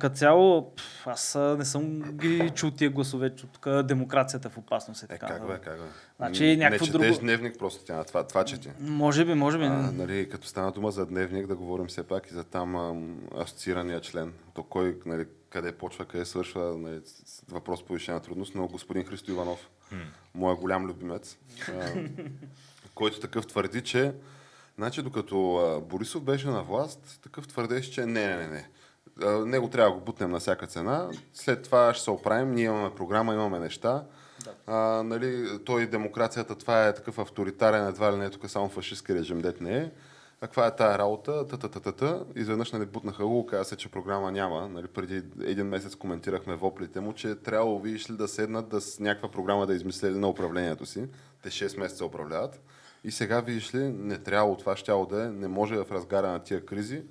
като 0.00 0.16
цяло, 0.16 0.72
аз 1.06 1.38
не 1.58 1.64
съм 1.64 2.02
ги 2.02 2.50
чул 2.50 2.70
тия 2.70 2.90
гласове, 2.90 3.30
че 3.30 3.46
тук 3.46 3.82
демокрацията 3.82 4.48
е 4.48 4.50
в 4.50 4.58
опасност. 4.58 5.02
И 5.02 5.04
Е, 5.04 5.08
така. 5.08 5.26
как 5.26 5.46
бе, 5.46 5.52
как 5.54 5.74
бе? 5.74 5.84
Значи, 6.16 6.44
М, 6.46 6.56
някакво 6.58 6.86
не 6.86 6.92
четеш 6.92 7.08
друго- 7.08 7.20
дневник 7.20 7.58
просто 7.58 7.84
тя, 7.84 8.04
това, 8.04 8.22
това 8.24 8.44
чети. 8.44 8.70
Може 8.80 9.24
би, 9.24 9.34
може 9.34 9.58
би. 9.58 9.64
А, 9.64 9.68
нали, 9.92 10.28
като 10.28 10.46
стана 10.46 10.72
дума 10.72 10.90
за 10.90 11.06
дневник, 11.06 11.46
да 11.46 11.56
говорим 11.56 11.86
все 11.86 12.02
пак 12.02 12.26
и 12.26 12.34
за 12.34 12.44
там 12.44 12.76
ам, 12.76 13.16
асоциирания 13.36 14.00
член. 14.00 14.32
То 14.54 14.62
кой, 14.62 14.96
нали, 15.06 15.24
къде 15.52 15.72
почва, 15.72 16.04
къде 16.04 16.24
свършва, 16.24 16.78
нали, 16.78 17.00
въпрос 17.50 17.84
повишена 17.84 18.20
трудност, 18.20 18.54
но 18.54 18.68
господин 18.68 19.04
Христо 19.04 19.30
Иванов, 19.30 19.70
моя 20.34 20.56
голям 20.56 20.86
любимец, 20.86 21.38
а, 21.68 21.92
който 22.94 23.20
такъв 23.20 23.46
твърди, 23.46 23.82
че 23.82 24.14
значи, 24.78 25.02
докато 25.02 25.56
а, 25.56 25.80
Борисов 25.80 26.22
беше 26.22 26.48
на 26.48 26.62
власт, 26.62 27.20
такъв 27.22 27.48
твърдеше, 27.48 27.92
че 27.92 28.06
не, 28.06 28.26
не, 28.26 28.36
не, 28.36 28.46
не. 28.46 28.68
А, 29.22 29.30
Него 29.30 29.68
трябва 29.68 29.90
да 29.90 29.98
го 29.98 30.04
бутнем 30.04 30.30
на 30.30 30.40
всяка 30.40 30.66
цена. 30.66 31.10
След 31.34 31.62
това 31.62 31.94
ще 31.94 32.04
се 32.04 32.10
оправим. 32.10 32.54
Ние 32.54 32.64
имаме 32.64 32.94
програма, 32.94 33.34
имаме 33.34 33.58
неща. 33.58 34.04
А, 34.66 35.02
нали, 35.02 35.58
той 35.64 35.86
демокрацията, 35.86 36.54
това 36.54 36.86
е 36.86 36.94
такъв 36.94 37.18
авторитарен, 37.18 37.86
едва 37.86 38.12
ли 38.12 38.16
не 38.16 38.24
е 38.24 38.30
тук 38.30 38.50
само 38.50 38.68
фашистски 38.68 39.14
режим, 39.14 39.40
дет 39.40 39.60
не 39.60 39.76
е. 39.78 39.90
А 40.42 40.46
каква 40.46 40.66
е 40.66 40.76
тая 40.76 40.98
работа? 40.98 41.46
Та, 41.46 41.56
та, 41.56 41.68
та, 41.68 41.80
та, 41.80 41.92
та. 41.92 42.24
Изведнъж 42.36 42.72
нали, 42.72 42.86
бутнаха 42.86 43.26
го, 43.26 43.46
каза 43.46 43.64
се, 43.64 43.76
че 43.76 43.88
програма 43.88 44.32
няма. 44.32 44.68
Нали, 44.68 44.86
преди 44.86 45.22
един 45.40 45.66
месец 45.66 45.94
коментирахме 45.94 46.56
воплите 46.56 47.00
му, 47.00 47.12
че 47.12 47.34
трябвало, 47.34 47.80
видиш 47.80 48.10
ли, 48.10 48.16
да 48.16 48.28
седнат 48.28 48.68
да 48.68 48.80
с 48.80 49.00
някаква 49.00 49.30
програма 49.30 49.66
да 49.66 49.74
измислят 49.74 50.16
на 50.16 50.28
управлението 50.28 50.86
си. 50.86 51.06
Те 51.42 51.48
6 51.48 51.78
месеца 51.78 52.04
управляват. 52.04 52.60
И 53.04 53.10
сега, 53.10 53.40
видиш 53.40 53.74
ли, 53.74 53.88
не 53.88 54.18
трябвало 54.18 54.56
това, 54.56 54.76
щяло 54.76 55.06
да 55.06 55.24
е, 55.24 55.28
не 55.28 55.48
може 55.48 55.76
в 55.76 55.86
разгара 55.92 56.28
на 56.28 56.38
тия 56.38 56.66
кризи, 56.66 57.02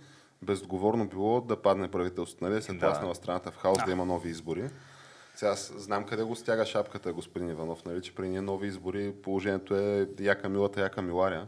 безотговорно 0.41 1.07
било 1.07 1.41
да 1.41 1.61
падне 1.61 1.91
правителството. 1.91 2.43
Нали? 2.43 2.61
След 2.61 2.79
Да. 2.79 2.99
това 2.99 3.15
страната 3.15 3.51
в 3.51 3.57
хаос, 3.57 3.77
да. 3.77 3.85
да 3.85 3.91
има 3.91 4.05
нови 4.05 4.29
избори. 4.29 4.69
Сега 5.35 5.51
аз 5.51 5.73
знам 5.77 6.05
къде 6.05 6.23
го 6.23 6.35
стяга 6.35 6.65
шапката 6.65 7.13
господин 7.13 7.49
Иванов, 7.49 7.85
нали, 7.85 8.01
че 8.01 8.15
при 8.15 8.29
ние 8.29 8.41
нови 8.41 8.67
избори 8.67 9.13
положението 9.23 9.75
е 9.75 10.07
яка 10.19 10.49
милата, 10.49 10.81
яка 10.81 11.01
миларя. 11.01 11.47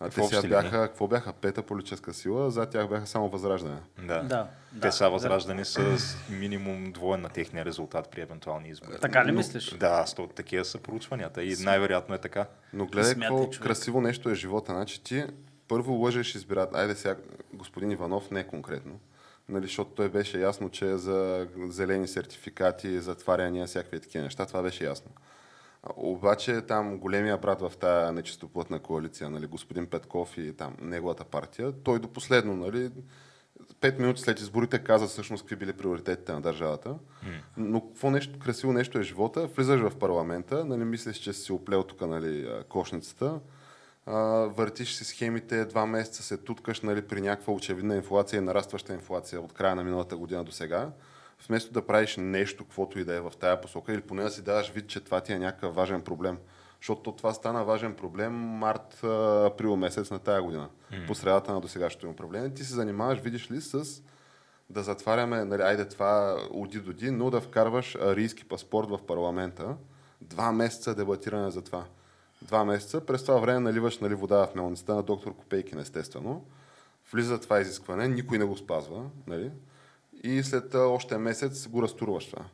А 0.00 0.08
те 0.08 0.22
сега 0.22 0.48
бяха, 0.48 0.88
какво 0.88 1.08
бяха? 1.08 1.32
Пета 1.32 1.62
политическа 1.62 2.14
сила, 2.14 2.50
за 2.50 2.66
тях 2.66 2.88
бяха 2.88 3.06
само 3.06 3.28
възраждане. 3.28 3.80
Да. 4.02 4.22
Да, 4.22 4.48
Те 4.72 4.78
да, 4.86 4.92
са 4.92 5.04
да. 5.04 5.10
възраждани 5.10 5.64
с 5.64 5.98
минимум 6.30 6.92
двоен 6.92 7.20
на 7.20 7.28
техния 7.28 7.64
резултат 7.64 8.08
при 8.10 8.20
евентуални 8.20 8.68
избори. 8.68 8.98
Така 9.00 9.24
ли 9.24 9.32
мислиш? 9.32 9.70
Да, 9.70 10.06
сто, 10.06 10.26
такива 10.26 10.64
са 10.64 10.78
проучванията 10.78 11.42
и 11.42 11.56
най-вероятно 11.60 12.14
е 12.14 12.18
така. 12.18 12.46
Но 12.72 12.86
гледай 12.86 13.14
какво 13.14 13.50
красиво 13.50 14.00
нещо 14.00 14.30
е 14.30 14.34
живота. 14.34 14.72
Значи 14.72 15.02
ти 15.02 15.24
първо 15.68 15.92
лъжеш 15.92 16.34
избират. 16.34 16.74
Айде 16.74 16.94
сега, 16.94 17.16
господин 17.52 17.90
Иванов 17.90 18.30
не 18.30 18.46
конкретно. 18.46 19.00
Нали, 19.48 19.64
защото 19.64 19.90
той 19.90 20.08
беше 20.08 20.40
ясно, 20.40 20.70
че 20.70 20.90
е 20.90 20.96
за 20.96 21.48
зелени 21.68 22.08
сертификати, 22.08 23.00
затваряния, 23.00 23.66
всякакви 23.66 24.00
такива 24.00 24.24
неща. 24.24 24.46
Това 24.46 24.62
беше 24.62 24.84
ясно. 24.84 25.10
Обаче 25.96 26.60
там 26.60 26.98
големия 26.98 27.38
брат 27.38 27.60
в 27.60 27.72
тая 27.80 28.12
нечистоплътна 28.12 28.78
коалиция, 28.78 29.30
нали, 29.30 29.46
господин 29.46 29.86
Петков 29.86 30.38
и 30.38 30.52
там 30.52 30.76
неговата 30.80 31.24
партия, 31.24 31.72
той 31.84 31.98
до 31.98 32.08
последно, 32.08 32.56
нали, 32.56 32.90
пет 33.80 33.98
минути 33.98 34.20
след 34.20 34.40
изборите 34.40 34.78
каза 34.78 35.06
всъщност 35.06 35.42
какви 35.42 35.56
били 35.56 35.72
приоритетите 35.72 36.32
на 36.32 36.40
държавата. 36.40 36.94
Но 37.56 37.88
какво 37.88 38.10
нещо, 38.10 38.38
красиво 38.38 38.72
нещо 38.72 38.98
е 38.98 39.02
живота. 39.02 39.46
Влизаш 39.46 39.80
в 39.80 39.98
парламента, 39.98 40.64
нали, 40.64 40.84
мислиш, 40.84 41.16
че 41.16 41.32
си 41.32 41.52
оплел 41.52 41.82
тук 41.82 42.00
нали, 42.00 42.48
кошницата, 42.68 43.40
а, 44.06 44.16
въртиш 44.56 44.94
си 44.94 45.04
схемите, 45.04 45.64
два 45.64 45.86
месеца 45.86 46.22
се 46.22 46.36
туткаш 46.36 46.80
нали, 46.80 47.02
при 47.02 47.20
някаква 47.20 47.52
очевидна 47.52 47.96
инфлация 47.96 48.38
и 48.38 48.44
нарастваща 48.44 48.94
инфлация 48.94 49.40
от 49.40 49.52
края 49.52 49.74
на 49.74 49.84
миналата 49.84 50.16
година 50.16 50.44
до 50.44 50.52
сега. 50.52 50.90
Вместо 51.48 51.72
да 51.72 51.86
правиш 51.86 52.16
нещо, 52.16 52.64
каквото 52.64 52.98
и 52.98 53.04
да 53.04 53.14
е 53.14 53.20
в 53.20 53.32
тая 53.40 53.60
посока, 53.60 53.92
или 53.92 54.00
поне 54.00 54.22
да 54.22 54.30
си 54.30 54.42
даваш 54.42 54.70
вид, 54.70 54.88
че 54.88 55.00
това 55.00 55.20
ти 55.20 55.32
е 55.32 55.38
някакъв 55.38 55.74
важен 55.74 56.02
проблем. 56.02 56.38
Защото 56.80 57.12
това 57.12 57.34
стана 57.34 57.64
важен 57.64 57.94
проблем 57.94 58.32
март, 58.32 59.04
април 59.44 59.76
месец 59.76 60.10
на 60.10 60.18
тая 60.18 60.42
година, 60.42 60.68
по 61.06 61.14
средата 61.14 61.52
на 61.52 61.60
досегашното 61.60 62.06
им 62.06 62.12
управление. 62.12 62.54
Ти 62.54 62.64
се 62.64 62.74
занимаваш, 62.74 63.18
видиш 63.18 63.50
ли, 63.50 63.60
с 63.60 64.02
да 64.70 64.82
затваряме, 64.82 65.44
нали, 65.44 65.62
айде 65.62 65.88
това 65.88 66.42
уди 66.50 66.80
доди, 66.80 67.10
но 67.10 67.30
да 67.30 67.40
вкарваш 67.40 67.94
арийски 67.94 68.44
паспорт 68.44 68.88
в 68.88 68.98
парламента. 69.06 69.76
Два 70.20 70.52
месеца 70.52 70.94
дебатиране 70.94 71.50
за 71.50 71.62
това. 71.62 71.84
Два 72.42 72.64
месеца. 72.64 73.00
През 73.00 73.22
това 73.22 73.38
време 73.38 73.60
наливаш 73.60 73.98
нали, 73.98 74.14
вода 74.14 74.46
в 74.46 74.54
мелницата 74.54 74.94
на 74.94 75.02
доктор 75.02 75.36
Копейкин, 75.36 75.78
естествено. 75.78 76.44
Влиза 77.12 77.40
това 77.40 77.60
изискване, 77.60 78.08
никой 78.08 78.38
не 78.38 78.44
го 78.44 78.56
спазва. 78.56 79.04
Нали? 79.26 79.50
И 80.22 80.42
след 80.42 80.74
а, 80.74 80.78
още 80.78 81.18
месец 81.18 81.68
го 81.68 81.82
разтурваш 81.82 82.26
това. 82.26 82.44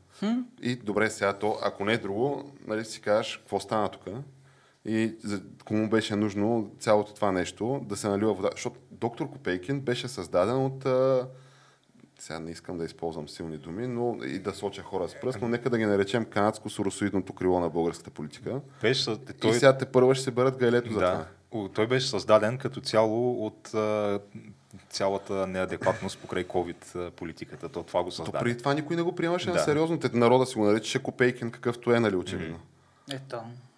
И 0.63 0.77
добре, 0.77 1.11
сега 1.11 1.33
то, 1.33 1.59
ако 1.63 1.85
не 1.85 1.93
е 1.93 1.99
друго, 1.99 2.53
нали, 2.67 2.85
си 2.85 3.01
кажеш 3.01 3.37
какво 3.37 3.61
стана 3.61 3.89
тук. 3.89 4.03
И 4.85 5.17
за, 5.25 5.43
кому 5.65 5.89
беше 5.89 6.17
нужно 6.17 6.71
цялото 6.79 7.15
това 7.15 7.33
нещо 7.33 7.81
да 7.89 7.97
се 7.97 8.09
налива 8.09 8.35
вода. 8.35 8.49
Защото 8.53 8.81
доктор 8.91 9.31
Копейкин 9.31 9.81
беше 9.81 10.09
създаден 10.09 10.65
от 10.65 10.87
а, 10.87 11.29
сега 12.19 12.41
не 12.41 12.51
искам 12.51 12.79
да 12.79 12.85
използвам 12.85 13.29
силни 13.29 13.59
думи, 13.59 13.87
но 13.87 14.17
и 14.25 14.39
да 14.39 14.55
соча 14.55 14.83
хора 14.83 15.09
с 15.09 15.21
пръст, 15.21 15.39
но 15.43 15.49
нека 15.49 15.71
да 15.71 15.79
ги 15.79 15.85
наречем 15.85 16.25
канадско-соросоидното 16.25 17.35
крило 17.35 17.61
на 17.61 17.71
българската 17.71 18.11
политика. 18.11 18.61
Беше, 18.83 19.17
Той... 19.41 19.51
И 19.51 19.55
сега 19.55 19.79
те 19.79 19.87
първа 19.87 20.15
ще 20.15 20.25
се 20.25 20.31
берат 20.31 20.59
гайлето 20.59 20.93
за 20.93 21.01
да, 21.01 21.13
това. 21.13 21.27
О, 21.51 21.69
той 21.69 21.87
беше 21.87 22.09
създаден 22.09 22.59
като 22.59 22.81
цяло 22.81 23.47
от 23.47 23.75
а, 23.75 24.21
цялата 24.91 25.47
неадекватност 25.47 26.19
покрай 26.19 26.45
COVID 26.45 27.11
политиката. 27.11 27.69
То 27.69 27.83
това 27.83 28.03
го 28.03 28.09
То 28.09 28.15
създаде. 28.17 28.39
преди 28.39 28.59
това 28.59 28.75
никой 28.75 28.97
не 28.97 29.03
го 29.03 29.15
приемаше 29.15 29.49
на 29.49 29.55
Да. 29.55 29.61
сериозно. 29.61 29.99
Те, 29.99 30.11
народа 30.13 30.47
си 30.47 30.55
го 30.55 30.65
наричаше 30.65 31.03
Копейкин, 31.03 31.51
какъвто 31.51 31.93
е, 31.93 32.01
нали, 32.01 32.17
очевидно. 32.17 32.59
Ето, 33.13 33.37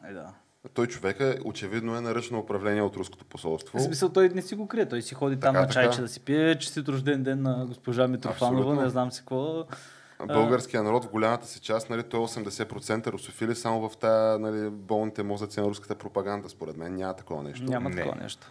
е 0.08 0.12
да. 0.12 0.26
Той 0.74 0.86
човека 0.86 1.36
очевидно 1.44 1.96
е 1.96 2.00
наръчно 2.00 2.38
управление 2.38 2.82
от 2.82 2.96
руското 2.96 3.24
посолство. 3.24 3.78
В 3.78 3.82
смисъл, 3.82 4.08
той 4.08 4.28
не 4.28 4.42
си 4.42 4.54
го 4.54 4.66
крие, 4.68 4.88
той 4.88 5.02
си 5.02 5.14
ходи 5.14 5.40
там 5.40 5.54
Така, 5.54 5.66
на 5.66 5.72
чайче 5.72 5.90
така. 5.90 6.02
да 6.02 6.08
си 6.08 6.20
пие, 6.20 6.58
честит 6.58 6.88
рожден 6.88 7.22
ден 7.22 7.42
на 7.42 7.66
госпожа 7.66 8.08
Митрофанова, 8.08 8.58
Абсолютно. 8.60 8.82
не 8.82 8.88
знам 8.88 9.12
си 9.12 9.20
какво. 9.20 9.64
Българския 10.26 10.82
народ 10.82 11.04
в 11.04 11.10
голямата 11.10 11.46
си 11.46 11.60
част, 11.60 11.90
нали, 11.90 12.02
той 12.02 12.20
е 12.20 12.24
80% 12.24 13.06
русофили 13.06 13.54
само 13.54 13.88
в 13.88 13.96
тая 13.96 14.38
нали, 14.38 14.70
болните 14.70 15.22
мозъци 15.22 15.60
на 15.60 15.66
руската 15.66 15.94
пропаганда, 15.94 16.48
според 16.48 16.76
мен. 16.76 16.94
Няма 16.94 17.14
такова 17.14 17.42
нещо. 17.42 17.64
Няма 17.64 17.90
Не. 17.90 17.96
такова 17.96 18.22
нещо. 18.22 18.50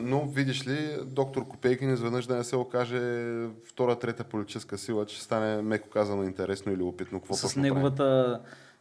Но 0.00 0.26
видиш 0.26 0.66
ли, 0.66 0.96
доктор 1.04 1.48
Копейкин 1.48 1.92
изведнъж 1.92 2.26
да 2.26 2.36
не 2.36 2.44
се 2.44 2.56
окаже 2.56 3.00
втора, 3.68 3.98
трета 3.98 4.24
политическа 4.24 4.78
сила, 4.78 5.06
че 5.06 5.22
стане 5.22 5.62
меко 5.62 5.88
казано 5.88 6.22
интересно 6.22 6.72
или 6.72 6.82
опитно. 6.82 7.20
Какво 7.20 7.34
С 7.34 7.42
точно 7.42 7.62
прави. 7.62 7.74
неговата 7.74 8.40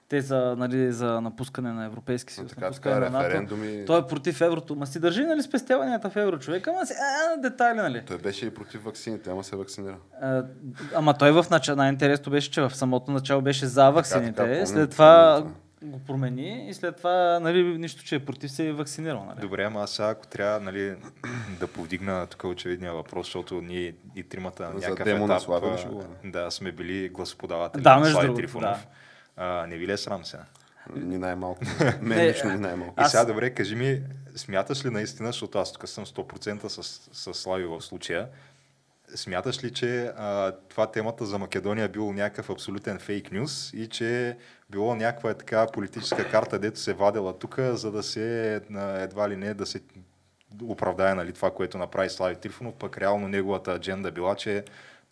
теза 0.10 0.56
нали, 0.58 0.92
за 0.92 1.22
напускане 1.22 1.74
на 1.74 1.86
Европейски 1.86 2.34
съюз, 2.34 2.50
така, 2.50 2.72
така, 2.72 2.90
на 2.90 3.00
НАТО. 3.00 3.26
референдуми. 3.26 3.86
Той 3.86 4.00
е 4.00 4.04
против 4.04 4.42
еврото. 4.42 4.76
Ма 4.76 4.88
си 4.88 5.00
държи 5.00 5.24
нали, 5.24 5.42
спестяванията 5.42 6.10
в 6.10 6.16
евро, 6.16 6.40
човек. 6.40 6.68
Ама 6.68 6.86
си, 6.86 6.94
а, 6.94 7.42
детайли, 7.42 7.78
нали? 7.78 8.04
Той 8.08 8.18
беше 8.18 8.46
и 8.46 8.54
против 8.54 8.84
ваксините, 8.84 9.30
ама 9.30 9.44
се 9.44 9.56
вакцинира. 9.56 9.98
А, 10.22 10.44
ама 10.96 11.14
той 11.14 11.32
в 11.32 11.46
начало, 11.52 11.76
най-интересното 11.76 12.30
беше, 12.30 12.52
че 12.52 12.62
в 12.62 12.76
самото 12.76 13.12
начало 13.12 13.42
беше 13.42 13.66
за 13.66 13.90
ваксините, 13.90 14.34
така, 14.34 14.50
помня, 14.50 14.68
след 14.68 14.90
това 14.90 15.38
помня 15.40 15.56
го 15.84 16.00
промени 16.00 16.70
и 16.70 16.74
след 16.74 16.98
това, 16.98 17.40
нали, 17.40 17.78
нищо, 17.78 18.04
че 18.04 18.16
е 18.16 18.26
против, 18.26 18.52
се 18.52 18.68
е 18.68 18.74
вакцинирал. 18.74 19.26
Нали? 19.26 19.40
Добре, 19.40 19.64
ама 19.64 19.82
аз 19.82 19.92
сега 19.92 20.10
ако 20.10 20.28
трябва 20.28 20.60
нали, 20.60 20.96
да 21.60 21.68
повдигна 21.68 22.28
тук 22.28 22.44
очевидния 22.44 22.94
въпрос, 22.94 23.28
защото 23.28 23.62
ние 23.62 23.96
и 24.16 24.24
тримата 24.24 24.64
на 24.64 24.80
За 24.80 24.90
някакъв 24.90 25.08
етап 25.08 25.42
Слави 25.42 25.86
да, 26.24 26.52
сме 26.52 26.72
били 26.72 27.10
гласоподаватели 27.10 27.82
Да, 27.82 27.96
на 27.96 28.06
Слави 28.06 28.34
Трифонов. 28.34 28.88
А, 29.38 29.68
не 29.68 29.78
ви 29.78 29.88
ли 29.88 29.92
е 29.92 29.98
срам 29.98 30.26
сега? 30.26 30.44
Ни 30.96 31.18
най-малко. 31.18 31.62
Мен 32.02 32.18
Не, 32.18 32.30
лично 32.30 32.50
ни 32.50 32.60
най-малко. 32.60 32.94
И 33.00 33.04
Аз- 33.04 33.12
сега 33.12 33.26
добре, 33.26 33.50
кажи 33.50 33.76
ми, 33.76 34.02
смяташ 34.36 34.86
ли 34.86 34.90
наистина, 34.90 35.28
защото 35.28 35.60
аз 35.60 35.74
тук 35.74 35.88
съм 35.88 36.06
100% 36.06 36.68
с, 36.68 36.84
с 37.14 37.34
Слави 37.34 37.66
в 37.66 37.82
случая, 37.82 38.28
смяташ 39.16 39.64
ли, 39.64 39.74
че 39.74 40.12
а, 40.18 40.52
това 40.70 40.92
темата 40.92 41.26
за 41.26 41.38
Македония 41.38 41.86
е 41.86 41.90
било 41.90 42.14
някакъв 42.14 42.50
абсолютен 42.50 43.00
фейк 43.00 43.32
нюс 43.32 43.74
и 43.74 43.88
че 43.88 44.38
било 44.70 44.96
някаква 44.96 45.34
така 45.34 45.68
политическа 45.74 46.30
карта, 46.30 46.60
дето 46.60 46.80
се 46.80 46.94
вадела 46.94 47.40
тук, 47.40 47.60
за 47.60 47.92
да 47.92 48.04
се 48.04 48.56
едва 49.00 49.30
ли 49.30 49.36
не 49.36 49.54
да 49.54 49.66
се 49.66 49.82
оправдае 50.62 51.16
нали, 51.16 51.34
това, 51.34 51.52
което 51.52 51.78
направи 51.78 52.10
Слави 52.10 52.36
Трифонов, 52.36 52.74
пък 52.76 52.98
реално 52.98 53.28
неговата 53.28 53.72
адженда 53.72 54.12
била, 54.12 54.36
че 54.36 54.64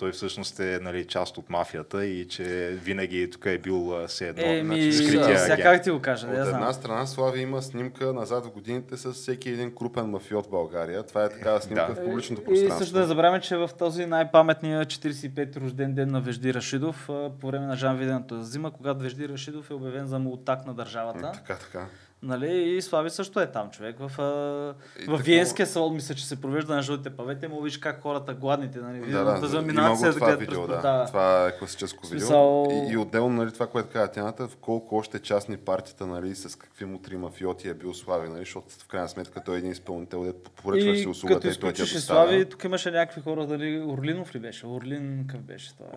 той 0.01 0.11
всъщност 0.11 0.59
е 0.59 0.79
нали, 0.81 1.05
част 1.05 1.37
от 1.37 1.49
мафията 1.49 2.05
и 2.05 2.27
че 2.27 2.43
винаги 2.75 3.29
тук 3.29 3.45
е 3.45 3.57
бил 3.57 3.93
все 4.07 4.27
едно 4.27 4.43
Еми, 4.43 4.65
значи, 4.65 4.93
скрития 4.93 5.39
сега 5.39 5.63
как 5.63 5.83
ти 5.83 5.89
го 5.91 5.99
кажа, 5.99 6.27
От 6.27 6.33
да 6.33 6.39
една 6.39 6.49
знам. 6.51 6.73
страна 6.73 7.05
Слави 7.05 7.41
има 7.41 7.61
снимка 7.61 8.13
назад 8.13 8.45
в 8.45 8.51
годините 8.51 8.97
с 8.97 9.13
всеки 9.13 9.49
един 9.49 9.75
крупен 9.75 10.05
мафиот 10.05 10.45
в 10.45 10.49
България. 10.49 11.03
Това 11.03 11.23
е 11.23 11.29
такава 11.29 11.61
снимка 11.61 11.87
Да. 11.87 11.95
в 11.95 12.05
публичното 12.05 12.41
И 12.41 12.45
пространство. 12.45 12.77
също 12.77 12.93
да 12.93 12.99
не 12.99 13.05
забравяме, 13.05 13.41
че 13.41 13.57
в 13.57 13.69
този 13.79 14.05
най-паметния 14.05 14.85
45 14.85 15.57
рожден 15.57 15.93
ден 15.93 16.09
на 16.09 16.21
Вежди 16.21 16.53
Рашидов, 16.53 17.05
по 17.39 17.47
време 17.47 17.65
на 17.65 17.75
Жан 17.75 17.97
Видената 17.97 18.43
зима, 18.43 18.71
когато 18.71 18.99
Вежди 18.99 19.29
Рашидов 19.29 19.69
е 19.69 19.73
обявен 19.73 20.07
за 20.07 20.19
мултак 20.19 20.65
на 20.65 20.73
държавата, 20.73 21.31
Така, 21.33 21.55
така. 21.55 21.85
Нали, 22.23 22.69
и 22.69 22.81
Слави 22.81 23.09
също 23.09 23.39
е 23.39 23.47
там 23.47 23.69
човек. 23.69 23.95
В, 23.99 24.03
И 24.03 24.11
в 24.11 24.75
такова- 24.99 25.17
Виенския 25.17 25.67
салон 25.67 25.93
мисля, 25.93 26.15
че 26.15 26.27
се 26.27 26.41
провежда 26.41 26.75
на 26.75 26.81
жълтите 26.81 27.09
павете, 27.09 27.47
му 27.47 27.61
виж 27.61 27.77
как 27.77 28.01
хората 28.01 28.33
гладните, 28.33 28.79
нали, 28.79 28.99
Да, 29.01 29.23
да, 29.23 29.47
за 29.47 29.57
има 29.57 29.67
го 29.89 30.13
това 30.15 30.27
гледат 30.27 30.39
видео, 30.39 30.67
през 30.67 30.75
да. 30.75 30.81
да. 30.83 31.05
Това 31.05 31.47
е 31.47 31.57
класическо 31.59 32.07
видео. 32.07 32.19
Смисъл- 32.19 32.67
И, 32.89 32.93
и 32.93 32.97
отделно, 32.97 33.35
нали, 33.35 33.51
това, 33.51 33.67
което 33.67 33.89
каза 33.89 34.07
Тяната, 34.07 34.47
в 34.47 34.55
колко 34.55 34.97
още 34.97 35.19
частни 35.19 35.57
партията, 35.57 36.07
нали, 36.07 36.35
с 36.35 36.55
какви 36.55 36.85
мутри 36.85 37.17
мафиоти 37.17 37.69
е 37.69 37.73
бил 37.73 37.93
Слави, 37.93 38.29
нали, 38.29 38.39
защото 38.39 38.67
в 38.71 38.87
крайна 38.87 39.09
сметка 39.09 39.43
той 39.43 39.55
е 39.55 39.59
един 39.59 39.71
изпълнител, 39.71 40.23
дето 40.23 40.51
поръчваш 40.51 40.99
си 40.99 41.07
услугата 41.07 41.35
като 41.35 41.47
я 41.47 41.51
изключиш 41.51 41.93
и. 41.93 41.99
Слави, 41.99 42.45
тук 42.45 42.63
имаше 42.63 42.91
някакви 42.91 43.21
хора, 43.21 43.47
дали 43.47 43.81
Орлинов 43.81 44.35
ли 44.35 44.39
беше? 44.39 44.67
Орлин, 44.67 45.25
какъв 45.27 45.41
беше 45.43 45.73
това? 45.73 45.87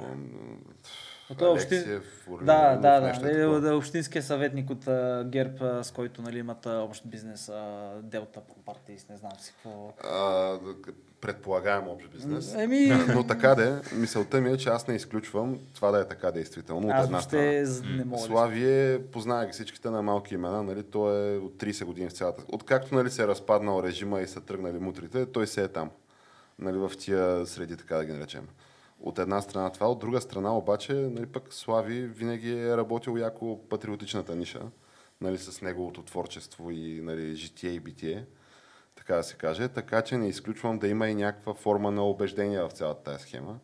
А 1.30 1.34
той 1.34 1.48
е 1.48 2.00
Орлин, 2.28 2.46
Да, 2.46 2.76
да, 2.76 3.00
да. 3.00 3.08
е 3.08 3.12
такова. 3.12 3.60
да, 3.60 3.76
общинския 3.76 4.22
съветник 4.22 4.70
от 4.70 4.88
а, 4.88 5.24
ГЕРБ, 5.26 5.64
а, 5.68 5.84
с 5.84 5.90
който 5.90 6.22
нали, 6.22 6.38
имат 6.38 6.66
а, 6.66 6.78
общ 6.78 7.06
бизнес, 7.06 7.48
а, 7.48 7.90
Делта 8.02 8.40
Properties, 8.40 9.10
не 9.10 9.16
знам 9.16 9.32
си 9.38 9.52
какво. 9.52 9.92
А, 10.04 10.58
предполагаем 11.20 11.88
общ 11.88 12.08
бизнес. 12.08 12.54
Еми, 12.54 12.92
Но 13.14 13.26
така 13.26 13.54
де, 13.54 13.80
мисълта 13.92 14.40
ми 14.40 14.50
е, 14.50 14.56
че 14.56 14.68
аз 14.68 14.88
не 14.88 14.94
изключвам 14.94 15.58
това 15.74 15.90
да 15.90 16.00
е 16.00 16.08
така 16.08 16.30
действително. 16.30 16.86
От 16.86 16.92
аз 16.94 17.06
една 17.06 17.20
страна. 17.20 17.42
въобще 17.42 17.66
з- 17.66 17.82
не 17.82 18.04
мога 18.04 18.20
да 18.20 18.26
Славие, 18.26 19.02
познава 19.02 19.46
ги 19.46 19.52
всичките 19.52 19.90
на 19.90 20.02
малки 20.02 20.34
имена, 20.34 20.62
нали? 20.62 20.82
той 20.82 21.34
е 21.34 21.38
от 21.38 21.52
30 21.54 21.84
години 21.84 22.08
в 22.08 22.12
цялата. 22.12 22.42
Откакто 22.48 22.94
нали, 22.94 23.10
се 23.10 23.22
е 23.22 23.26
разпаднал 23.26 23.82
режима 23.82 24.20
и 24.20 24.26
са 24.26 24.40
тръгнали 24.40 24.78
мутрите, 24.78 25.26
той 25.26 25.46
се 25.46 25.62
е 25.62 25.68
там. 25.68 25.90
Нали, 26.58 26.78
в 26.78 26.92
тия 26.98 27.46
среди, 27.46 27.76
така 27.76 27.96
да 27.96 28.04
ги 28.04 28.12
наречем. 28.12 28.48
От 29.04 29.18
една 29.18 29.40
страна 29.40 29.70
това, 29.70 29.90
от 29.90 29.98
друга 29.98 30.20
страна 30.20 30.56
обаче, 30.56 30.92
нали, 30.92 31.26
пък 31.26 31.52
Слави 31.54 32.06
винаги 32.06 32.52
е 32.52 32.76
работил 32.76 33.18
яко 33.18 33.60
патриотичната 33.68 34.36
ниша, 34.36 34.60
нали, 35.20 35.38
с 35.38 35.62
неговото 35.62 36.02
творчество 36.02 36.70
и 36.70 37.00
нали, 37.02 37.34
житие 37.34 37.70
и 37.70 37.80
битие, 37.80 38.26
така 38.96 39.16
да 39.16 39.22
се 39.22 39.36
каже. 39.36 39.68
Така 39.68 40.02
че 40.02 40.18
не 40.18 40.28
изключвам 40.28 40.78
да 40.78 40.88
има 40.88 41.08
и 41.08 41.14
някаква 41.14 41.54
форма 41.54 41.90
на 41.90 42.04
убеждение 42.04 42.62
в 42.62 42.70
цялата 42.70 43.02
тази 43.02 43.22
схема. 43.22 43.58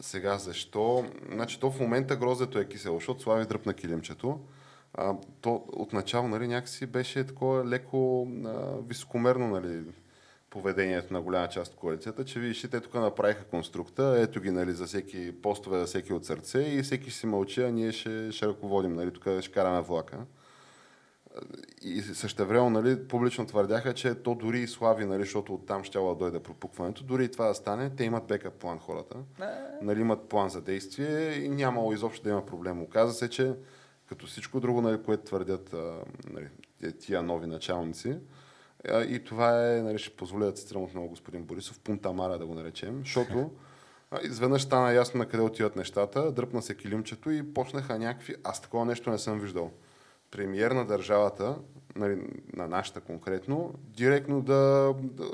Сега 0.00 0.38
защо? 0.38 1.04
Значи 1.32 1.60
то 1.60 1.70
в 1.70 1.80
момента 1.80 2.16
гроздето 2.16 2.58
е 2.58 2.68
кисело, 2.68 2.98
защото 2.98 3.22
Слави 3.22 3.46
дръпна 3.46 3.74
килимчето. 3.74 4.40
А, 4.94 5.14
то 5.40 5.64
отначало 5.72 6.28
нали, 6.28 6.48
някакси 6.48 6.86
беше 6.86 7.26
такова 7.26 7.64
леко 7.64 8.28
а, 8.44 8.50
високомерно 8.88 9.48
нали, 9.48 9.84
поведението 10.50 11.12
на 11.12 11.22
голяма 11.22 11.48
част 11.48 11.72
от 11.72 11.78
коалицията, 11.78 12.24
че 12.24 12.40
виж, 12.40 12.60
те 12.60 12.80
тук 12.80 12.94
направиха 12.94 13.44
конструкта, 13.44 14.16
ето 14.18 14.40
ги 14.40 14.50
нали, 14.50 14.72
за 14.72 14.86
всеки 14.86 15.42
постове, 15.42 15.78
за 15.78 15.86
всеки 15.86 16.12
от 16.12 16.24
сърце 16.24 16.58
и 16.58 16.82
всеки 16.82 17.10
си 17.10 17.26
мълчи, 17.26 17.62
а 17.62 17.70
ние 17.70 17.92
ще, 17.92 18.32
ще 18.32 18.46
ръководим, 18.46 18.94
нали, 18.94 19.12
тук 19.12 19.24
ще 19.40 19.52
караме 19.52 19.80
влака. 19.80 20.18
И 21.82 22.02
същевременно, 22.02 22.70
нали, 22.70 23.08
публично 23.08 23.46
твърдяха, 23.46 23.94
че 23.94 24.14
то 24.14 24.34
дори 24.34 24.60
и 24.60 24.66
слави, 24.66 25.04
нали, 25.04 25.22
защото 25.22 25.54
оттам 25.54 25.84
ще 25.84 25.98
да 25.98 26.14
дойде 26.14 26.40
пропукването, 26.42 27.04
дори 27.04 27.24
и 27.24 27.28
това 27.28 27.46
да 27.46 27.54
стане, 27.54 27.90
те 27.90 28.04
имат 28.04 28.26
бекъп 28.26 28.54
план 28.54 28.78
хората. 28.78 29.16
Нали, 29.82 30.00
имат 30.00 30.28
план 30.28 30.48
за 30.48 30.60
действие 30.60 31.32
и 31.32 31.48
нямало 31.48 31.92
изобщо 31.92 32.24
да 32.24 32.30
има 32.30 32.46
проблем. 32.46 32.82
Оказва 32.82 33.14
се, 33.14 33.30
че 33.30 33.54
като 34.06 34.26
всичко 34.26 34.60
друго, 34.60 34.80
нали, 34.80 35.02
което 35.02 35.24
твърдят 35.24 35.74
нали, 36.30 36.48
тия 37.00 37.22
нови 37.22 37.46
началници, 37.46 38.16
и 39.08 39.24
това 39.24 39.72
е, 39.72 39.82
нали, 39.82 39.98
ще 39.98 40.16
позволя 40.16 40.44
да 40.44 40.52
цитирам 40.52 40.82
отново 40.82 41.08
господин 41.08 41.42
Борисов, 41.42 41.80
пунтамара 41.80 42.38
да 42.38 42.46
го 42.46 42.54
наречем, 42.54 43.00
защото 43.04 43.50
Изведнъж 44.22 44.62
стана 44.62 44.92
ясно 44.92 45.18
на 45.18 45.26
къде 45.26 45.42
отиват 45.42 45.76
нещата, 45.76 46.32
дръпна 46.32 46.62
се 46.62 46.76
килимчето 46.76 47.30
и 47.30 47.54
почнаха 47.54 47.98
някакви... 47.98 48.34
Аз 48.44 48.60
такова 48.60 48.84
нещо 48.84 49.10
не 49.10 49.18
съм 49.18 49.40
виждал. 49.40 49.70
Премиер 50.30 50.70
на 50.70 50.86
държавата, 50.86 51.56
нали, 51.96 52.20
на 52.52 52.68
нашата 52.68 53.00
конкретно, 53.00 53.74
директно 53.84 54.42
да, 54.42 54.94
да 55.02 55.24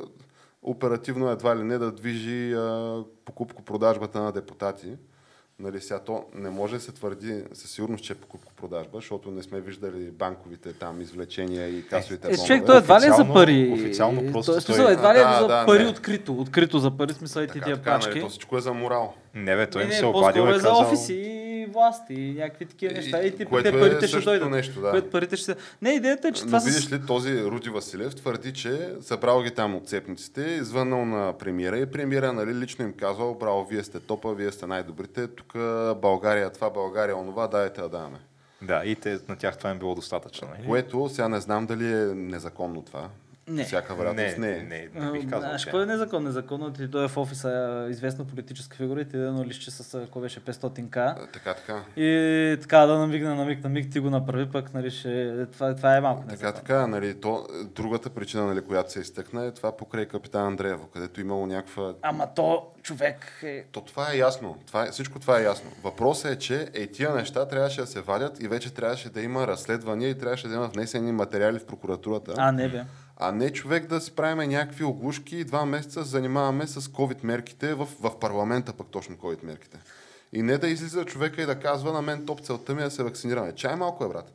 оперативно 0.62 1.30
едва 1.30 1.56
ли 1.56 1.62
не 1.62 1.78
да 1.78 1.92
движи 1.92 2.56
покупко-продажбата 3.24 4.20
на 4.20 4.32
депутати. 4.32 4.96
Нали, 5.58 5.80
сега 5.80 5.98
то 5.98 6.24
не 6.34 6.50
може 6.50 6.74
да 6.74 6.80
се 6.80 6.92
твърди 6.92 7.42
със 7.52 7.70
сигурност, 7.70 8.04
че 8.04 8.12
е 8.12 8.16
покупко-продажба, 8.16 8.90
защото 8.94 9.30
не 9.30 9.42
сме 9.42 9.60
виждали 9.60 10.10
банковите 10.10 10.72
там 10.72 11.00
извлечения 11.00 11.68
и 11.68 11.86
касовите 11.86 12.26
Е, 12.26 12.30
бонове. 12.30 12.46
човек, 12.46 12.62
той 12.66 12.76
едва 12.78 12.94
ли 12.94 12.98
е 12.98 13.00
за 13.00 13.12
Официално- 13.12 13.34
пари. 13.34 13.70
официално 13.74 14.32
просто 14.32 14.52
Той, 14.52 14.60
смисъл, 14.60 14.86
едва 14.86 15.14
ли 15.14 15.18
е 15.18 15.22
Да, 15.22 15.38
за 15.40 15.46
да, 15.48 15.66
пари 15.66 15.82
не. 15.82 15.88
открито. 15.88 16.34
Открито 16.34 16.78
за 16.78 16.90
пари, 16.90 17.12
смисъл 17.12 17.42
и 17.42 17.46
Така, 17.46 17.60
тия 17.60 17.76
така, 17.76 17.90
пачки. 17.90 18.08
нали, 18.10 18.20
то 18.20 18.28
всичко 18.28 18.56
е 18.56 18.60
за 18.60 18.72
морал. 18.72 19.14
Не, 19.34 19.56
бе, 19.56 19.66
той 19.66 19.80
Не, 19.80 19.84
им 19.84 19.90
не, 19.90 19.96
се 19.96 20.04
обадил 20.06 20.22
по-скоро 20.42 20.46
и 20.46 20.56
е 20.56 20.58
за 20.58 20.68
казал... 20.68 20.82
офиси 20.82 21.14
и 21.66 21.70
власти 21.70 22.14
и 22.14 22.34
някакви 22.34 22.66
такива 22.66 22.92
И- 22.92 22.96
неща. 22.96 23.22
И 23.22 23.36
ти 23.36 23.44
което 23.44 23.70
те 23.70 23.76
е 23.76 23.80
парите 23.80 24.08
ще 24.08 24.20
дойдат. 24.20 24.50
нещо, 24.50 24.80
да. 24.80 24.90
Което 24.90 25.10
парите 25.10 25.36
ще... 25.36 25.54
Не, 25.82 25.90
идеята 25.90 26.28
е, 26.28 26.32
че 26.32 26.42
Но 26.42 26.46
това 26.46 26.58
видиш 26.58 26.92
ли, 26.92 27.06
този 27.06 27.44
Руди 27.44 27.70
Василев 27.70 28.14
твърди, 28.14 28.52
че 28.52 28.94
събрал 29.00 29.42
ги 29.42 29.50
там 29.50 29.74
от 29.74 29.88
цепниците, 29.88 30.40
извъннал 30.40 31.04
на 31.04 31.32
премиера 31.38 31.78
и 31.78 31.86
премиера 31.86 32.32
нали, 32.32 32.54
лично 32.54 32.84
им 32.84 32.92
казал, 32.92 33.34
браво, 33.34 33.64
вие 33.64 33.82
сте 33.84 34.00
топа, 34.00 34.34
вие 34.34 34.52
сте 34.52 34.66
най-добрите, 34.66 35.26
тук 35.28 35.52
България 36.02 36.50
това, 36.50 36.70
България 36.70 37.16
онова, 37.16 37.46
дайте 37.46 37.80
да 37.80 37.88
даваме. 37.88 38.18
Да, 38.62 38.82
и 38.84 38.94
те, 38.94 39.18
на 39.28 39.36
тях 39.36 39.58
това 39.58 39.70
им 39.70 39.78
било 39.78 39.94
достатъчно. 39.94 40.48
нали? 40.48 40.68
Което 40.68 41.08
сега 41.08 41.28
не 41.28 41.40
знам 41.40 41.66
дали 41.66 41.86
е 41.86 41.96
незаконно 42.14 42.82
това. 42.82 43.08
Не. 43.48 43.64
Всяка 43.64 43.94
вероятност 43.94 44.38
не, 44.38 44.48
не, 44.48 44.56
е. 44.56 44.88
не, 44.94 45.04
не, 45.04 45.12
бих 45.12 45.24
казал, 45.30 45.40
Знаеш, 45.40 45.66
кой 45.66 45.82
е 45.82 45.86
незаконно? 45.86 46.26
Незаконно 46.26 46.72
ти 46.72 46.90
той 46.90 47.04
е 47.04 47.08
в 47.08 47.16
офиса, 47.16 47.86
известна 47.90 48.24
политическа 48.24 48.76
фигура 48.76 49.00
и 49.00 49.08
ти 49.08 49.16
да 49.16 49.26
едно 49.26 49.44
лище 49.44 49.70
с, 49.70 49.94
а, 49.94 50.06
кой 50.06 50.22
беше, 50.22 50.40
500к. 50.40 50.96
А, 50.96 51.26
Така, 51.32 51.54
така. 51.54 51.84
И 51.96 52.58
така 52.60 52.78
да 52.78 52.98
намигне 52.98 53.34
на 53.34 53.44
миг 53.44 53.64
на 53.64 53.70
миг 53.70 53.92
ти 53.92 54.00
го 54.00 54.10
направи, 54.10 54.50
пък 54.50 54.74
нали, 54.74 54.90
ще... 54.90 55.46
това, 55.52 55.74
това 55.74 55.96
е 55.96 56.00
малко 56.00 56.20
Така, 56.20 56.32
незаконно. 56.32 56.54
така, 56.54 56.86
нали, 56.86 57.20
то, 57.20 57.46
другата 57.64 58.10
причина, 58.10 58.46
нали, 58.46 58.60
която 58.60 58.92
се 58.92 59.00
изтъкна 59.00 59.44
е 59.46 59.50
това 59.50 59.76
покрай 59.76 60.06
капитан 60.06 60.46
Андреево, 60.46 60.86
където 60.86 61.20
имало 61.20 61.46
някаква 61.46 61.94
Ама 62.02 62.28
то 62.34 62.66
човек 62.82 63.40
е... 63.42 63.64
То 63.72 63.80
това 63.80 64.12
е 64.12 64.16
ясно. 64.16 64.58
Това 64.66 64.86
е, 64.86 64.90
всичко 64.90 65.18
това 65.18 65.38
е 65.38 65.42
ясно. 65.42 65.70
Въпросът 65.84 66.32
е, 66.32 66.38
че 66.38 66.68
е, 66.74 66.86
тия 66.86 67.14
неща 67.14 67.48
трябваше 67.48 67.80
да 67.80 67.86
се 67.86 68.00
вадят 68.00 68.42
и 68.42 68.48
вече 68.48 68.74
трябваше 68.74 69.10
да 69.10 69.20
има 69.22 69.46
разследвания 69.46 70.10
и 70.10 70.18
трябваше 70.18 70.48
да 70.48 70.54
има 70.54 70.66
внесени 70.66 71.12
материали 71.12 71.58
в 71.58 71.66
прокуратурата. 71.66 72.34
А, 72.36 72.52
не 72.52 72.68
бе. 72.68 72.84
А 73.16 73.32
не 73.32 73.52
човек 73.52 73.86
да 73.86 74.00
си 74.00 74.12
правиме 74.16 74.46
някакви 74.46 74.84
оглушки 74.84 75.36
и 75.36 75.44
два 75.44 75.64
месеца 75.66 76.04
се 76.04 76.10
занимаваме 76.10 76.66
с 76.66 76.80
COVID 76.80 77.24
мерките 77.24 77.74
в, 77.74 77.88
в 78.00 78.18
парламента, 78.20 78.72
пък 78.72 78.86
точно 78.90 79.16
COVID 79.16 79.44
мерките. 79.44 79.78
И 80.32 80.42
не 80.42 80.58
да 80.58 80.68
излиза 80.68 81.04
човека 81.04 81.42
и 81.42 81.46
да 81.46 81.60
казва 81.60 81.92
на 81.92 82.02
мен 82.02 82.26
топ 82.26 82.40
целта 82.40 82.74
ми 82.74 82.80
е 82.80 82.84
да 82.84 82.90
се 82.90 83.02
вакцинираме. 83.02 83.54
Чай 83.54 83.76
малко 83.76 84.04
е, 84.04 84.08
брат. 84.08 84.32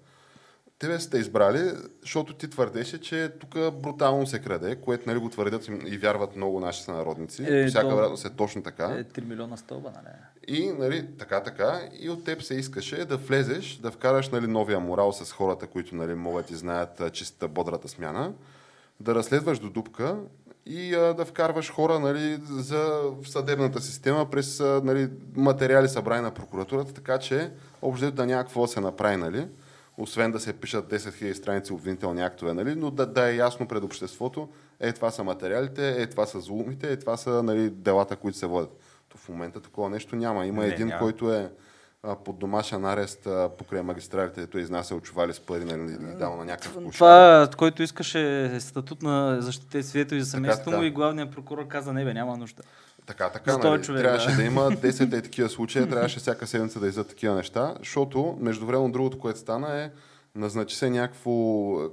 Тебе 0.79 0.99
сте 0.99 1.17
избрали, 1.17 1.71
защото 2.01 2.33
ти 2.33 2.49
твърдеше, 2.49 3.01
че 3.01 3.31
тук 3.39 3.49
брутално 3.73 4.27
се 4.27 4.39
краде, 4.39 4.75
което 4.75 5.09
нали, 5.09 5.19
го 5.19 5.29
твърдят 5.29 5.67
и- 5.67 5.97
вярват 5.97 6.35
много 6.35 6.59
наши 6.59 6.83
сънародници. 6.83 7.43
Е, 7.49 7.67
всяка 7.67 7.87
то- 7.89 7.95
вероятност 7.95 8.25
е 8.25 8.29
точно 8.29 8.63
така. 8.63 8.85
Е, 8.85 9.03
3 9.03 9.25
милиона 9.25 9.57
стълба, 9.57 9.91
нали? 9.95 10.13
И 10.47 10.71
нали, 10.71 11.07
така, 11.19 11.43
така, 11.43 11.81
и 11.99 12.09
от 12.09 12.25
теб 12.25 12.41
се 12.43 12.55
искаше 12.55 13.05
да 13.05 13.17
влезеш, 13.17 13.75
да 13.77 13.91
вкараш 13.91 14.29
нали, 14.29 14.47
новия 14.47 14.79
морал 14.79 15.11
с 15.11 15.31
хората, 15.31 15.67
които 15.67 15.95
нали, 15.95 16.13
могат 16.13 16.51
и 16.51 16.55
знаят 16.55 17.13
чистата, 17.13 17.47
бодрата 17.47 17.87
смяна, 17.87 18.33
да 19.01 19.15
разследваш 19.15 19.59
до 19.59 19.69
дупка 19.69 20.17
и 20.65 20.95
а, 20.95 21.13
да 21.13 21.25
вкарваш 21.25 21.71
хора 21.71 21.99
нали, 21.99 22.39
за 22.49 23.01
в 23.21 23.29
съдебната 23.29 23.81
система 23.81 24.29
през 24.29 24.59
а, 24.59 24.81
нали, 24.83 25.09
материали 25.35 25.87
събрани 25.87 26.21
на 26.21 26.31
прокуратурата, 26.31 26.93
така 26.93 27.17
че 27.17 27.51
общо 27.81 28.11
да 28.11 28.25
няма 28.25 28.43
какво 28.43 28.61
да 28.61 28.67
се 28.67 28.79
направи, 28.79 29.17
нали? 29.17 29.47
освен 29.97 30.31
да 30.31 30.39
се 30.39 30.53
пишат 30.53 30.91
10 30.91 30.97
000 30.97 31.33
страници 31.33 31.73
обвинителни 31.73 32.21
актове, 32.21 32.53
нали? 32.53 32.75
но 32.75 32.91
да, 32.91 33.05
да 33.05 33.29
е 33.29 33.35
ясно 33.35 33.67
пред 33.67 33.83
обществото, 33.83 34.49
е 34.79 34.91
това 34.91 35.11
са 35.11 35.23
материалите, 35.23 36.01
е 36.01 36.07
това 36.07 36.25
са 36.25 36.39
злоумите, 36.39 36.91
е 36.91 36.99
това 36.99 37.17
са 37.17 37.43
нали, 37.43 37.69
делата, 37.69 38.15
които 38.15 38.37
се 38.37 38.45
водят. 38.45 38.79
То 39.09 39.17
в 39.17 39.29
момента 39.29 39.61
такова 39.61 39.89
нещо 39.89 40.15
няма. 40.15 40.45
Има 40.45 40.61
Не, 40.61 40.67
един, 40.67 40.87
няма. 40.87 40.99
който 40.99 41.33
е 41.33 41.51
под 42.25 42.39
домашен 42.39 42.85
арест 42.85 43.27
покрай 43.57 43.81
магистралите, 43.81 44.47
той 44.47 44.61
изнася 44.61 44.99
чували 44.99 45.33
с 45.33 45.39
пари 45.39 45.65
нали, 45.65 46.13
и 46.13 46.17
дал 46.17 46.37
на 46.37 46.45
някакъв 46.45 46.83
куш. 46.85 46.95
Това, 46.95 47.49
който 47.57 47.83
искаше 47.83 48.51
статут 48.59 49.01
на 49.01 49.41
защитите 49.41 49.83
свидетели 49.83 50.21
за 50.21 50.31
семейството 50.31 50.77
му 50.77 50.83
и 50.83 50.91
главният 50.91 51.31
прокурор 51.31 51.67
каза, 51.67 51.93
не 51.93 52.05
бе, 52.05 52.13
няма 52.13 52.37
нужда. 52.37 52.63
Така, 53.05 53.29
така. 53.29 53.57
Нали, 53.57 53.83
човек, 53.83 54.01
трябваше 54.01 54.29
да. 54.29 54.35
да. 54.35 54.43
има 54.43 54.61
10 54.71 55.17
е 55.17 55.21
такива 55.21 55.49
случаи, 55.49 55.89
трябваше 55.89 56.19
всяка 56.19 56.47
седмица 56.47 56.79
да 56.79 56.87
излизат 56.87 57.07
такива 57.07 57.35
неща, 57.35 57.75
защото 57.79 58.37
междувременно 58.39 58.91
другото, 58.91 59.19
което 59.19 59.39
стана 59.39 59.81
е 59.83 59.91
назначи 60.35 60.75
се 60.75 60.89
някакво 60.89 61.31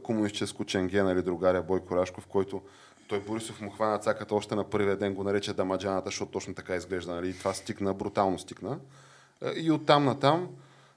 комунистическо 0.02 0.64
ченге, 0.64 1.02
нали, 1.02 1.22
другаря 1.22 1.62
Бойко 1.62 1.96
Рашков, 1.96 2.26
който 2.26 2.62
той 3.08 3.20
Борисов 3.20 3.60
му 3.60 3.70
хвана 3.70 3.98
цаката 3.98 4.34
още 4.34 4.54
на 4.54 4.64
първия 4.64 4.96
ден, 4.96 5.14
го 5.14 5.24
нарече 5.24 5.52
дамаджаната, 5.52 6.06
защото 6.06 6.32
точно 6.32 6.54
така 6.54 6.74
изглежда. 6.74 7.14
Нали, 7.14 7.28
и 7.28 7.38
това 7.38 7.54
стикна, 7.54 7.94
брутално 7.94 8.38
стикна. 8.38 8.78
Е, 9.44 9.60
И 9.60 9.70
оттам 9.70 10.04
натам 10.04 10.48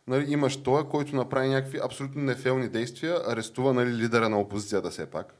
нали, 0.08 0.32
имаш 0.32 0.58
той, 0.58 0.90
който 0.90 1.16
направи 1.16 1.50
някакви 1.50 1.80
абсолютно 1.84 2.22
нефелни 2.22 2.70
действия, 2.70 3.18
арестува 3.28 3.74
нали, 3.74 3.98
лидера 3.98 4.30
на 4.30 4.40
опозицията 4.40 4.90
все 4.90 5.06
пак. 5.06 5.34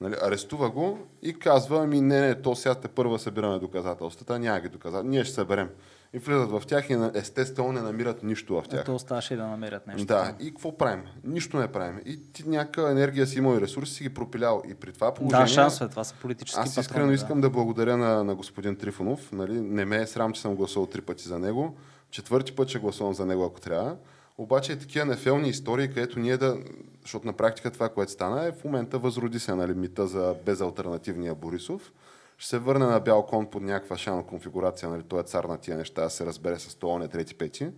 Нали, 0.00 0.14
арестува 0.22 0.70
го 0.70 0.98
и 1.22 1.38
казва, 1.38 1.82
ами 1.82 2.00
не, 2.00 2.20
не, 2.20 2.42
то 2.42 2.54
сега 2.54 2.74
те 2.74 2.88
първа 2.88 3.18
събираме 3.18 3.58
доказателствата, 3.58 4.38
няма 4.38 4.60
ги 4.60 4.68
доказателства, 4.68 5.10
ние 5.10 5.24
ще 5.24 5.34
съберем. 5.34 5.68
И 6.12 6.18
влизат 6.18 6.50
в 6.50 6.62
тях 6.66 6.90
и 6.90 6.98
естествено 7.14 7.72
не 7.72 7.80
намират 7.80 8.22
нищо 8.22 8.54
в 8.54 8.68
тях. 8.68 8.80
Ето 8.80 8.94
оставаше 8.94 9.36
да 9.36 9.46
намерят 9.46 9.86
нещо. 9.86 10.06
Да, 10.06 10.34
и 10.40 10.50
какво 10.50 10.76
правим? 10.76 11.02
Нищо 11.24 11.56
не 11.56 11.68
правим. 11.68 12.00
И 12.04 12.32
ти 12.32 12.48
някаква 12.48 12.90
енергия 12.90 13.26
си 13.26 13.38
имал 13.38 13.56
и 13.56 13.60
ресурси 13.60 13.94
си 13.94 14.02
ги 14.02 14.14
пропилял. 14.14 14.62
И 14.68 14.74
при 14.74 14.92
това 14.92 15.14
положение... 15.14 15.44
да 15.44 15.52
шансове, 15.52 15.90
това 15.90 16.04
са 16.04 16.14
политически 16.14 16.60
Аз 16.60 16.68
искрено 16.68 16.86
патрони, 16.88 17.14
искам 17.14 17.40
да. 17.40 17.50
благодаря 17.50 17.96
на, 17.96 18.24
на 18.24 18.34
господин 18.34 18.76
Трифонов. 18.76 19.32
Нали? 19.32 19.60
Не 19.60 19.84
ме 19.84 19.96
е 19.96 20.06
срам, 20.06 20.32
че 20.32 20.40
съм 20.40 20.54
гласувал 20.54 20.86
три 20.86 21.00
пъти 21.00 21.28
за 21.28 21.38
него. 21.38 21.76
Четвърти 22.10 22.54
път 22.54 22.68
ще 22.68 22.78
гласувам 22.78 23.14
за 23.14 23.26
него, 23.26 23.44
ако 23.44 23.60
трябва. 23.60 23.96
Обаче 24.38 24.72
е 24.72 24.78
такива 24.78 25.04
нефелни 25.06 25.48
истории, 25.48 25.88
където 25.88 26.18
ние 26.18 26.36
да... 26.36 26.58
Защото 27.02 27.26
на 27.26 27.32
практика 27.32 27.70
това, 27.70 27.88
което 27.88 28.12
стана 28.12 28.46
е 28.46 28.52
в 28.52 28.64
момента 28.64 28.98
възроди 28.98 29.38
се 29.38 29.54
нали, 29.54 29.74
мита 29.74 30.06
за 30.06 30.34
безалтернативния 30.46 31.34
Борисов. 31.34 31.92
Ще 32.38 32.48
се 32.48 32.58
върне 32.58 32.86
на 32.86 33.00
бял 33.00 33.26
кон 33.26 33.50
под 33.50 33.62
някаква 33.62 33.96
шана 33.96 34.26
конфигурация, 34.26 34.88
нали, 34.88 35.02
той 35.02 35.20
е 35.20 35.22
цар 35.22 35.44
на 35.44 35.58
тия 35.58 35.76
неща, 35.76 36.02
да 36.02 36.10
се 36.10 36.26
разбере 36.26 36.58
с 36.58 36.74
това, 36.74 36.98
не 36.98 37.08
трети 37.08 37.34
пети. 37.34 37.70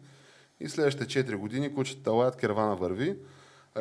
И 0.60 0.68
следващите 0.68 1.24
4 1.24 1.36
години 1.36 1.74
кучета 1.74 2.12
лаят, 2.12 2.36
кервана 2.36 2.76
върви. 2.76 3.16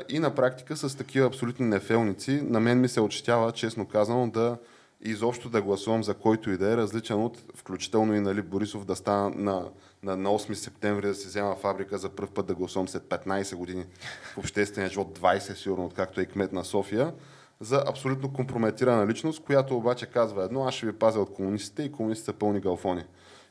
И 0.09 0.19
на 0.19 0.35
практика 0.35 0.77
с 0.77 0.97
такива 0.97 1.27
абсолютни 1.27 1.65
нефелници, 1.65 2.41
на 2.41 2.59
мен 2.59 2.81
ми 2.81 2.87
се 2.87 3.01
очетява, 3.01 3.51
честно 3.51 3.87
казано, 3.87 4.29
да 4.29 4.57
изобщо 5.01 5.49
да 5.49 5.61
гласувам 5.61 6.03
за 6.03 6.13
който 6.13 6.51
и 6.51 6.57
да 6.57 6.71
е 6.71 6.77
различен 6.77 7.23
от, 7.23 7.37
включително 7.55 8.15
и 8.15 8.19
нали, 8.19 8.41
Борисов 8.41 8.85
да 8.85 8.95
стана 8.95 9.29
на, 9.29 9.69
на, 10.03 10.17
на 10.17 10.29
8 10.29 10.53
септември 10.53 11.07
да 11.07 11.15
си 11.15 11.27
взема 11.27 11.55
фабрика 11.55 11.97
за 11.97 12.09
първ 12.09 12.29
път 12.33 12.45
да 12.45 12.55
гласувам 12.55 12.87
след 12.87 13.03
15 13.03 13.55
години 13.55 13.85
в 14.33 14.37
обществения 14.37 14.89
живот, 14.89 15.19
20 15.19 15.53
сигурно, 15.53 15.85
откакто 15.85 16.21
е 16.21 16.25
кмет 16.25 16.53
на 16.53 16.65
София, 16.65 17.13
за 17.59 17.83
абсолютно 17.87 18.33
компрометирана 18.33 19.07
личност, 19.07 19.43
която 19.43 19.77
обаче 19.77 20.05
казва 20.05 20.43
едно, 20.43 20.63
аз 20.63 20.73
ще 20.73 20.85
ви 20.85 20.93
пазя 20.93 21.19
от 21.19 21.33
комунистите 21.33 21.83
и 21.83 21.91
комунистите 21.91 22.25
са 22.25 22.33
пълни 22.33 22.59
галфони. 22.59 23.03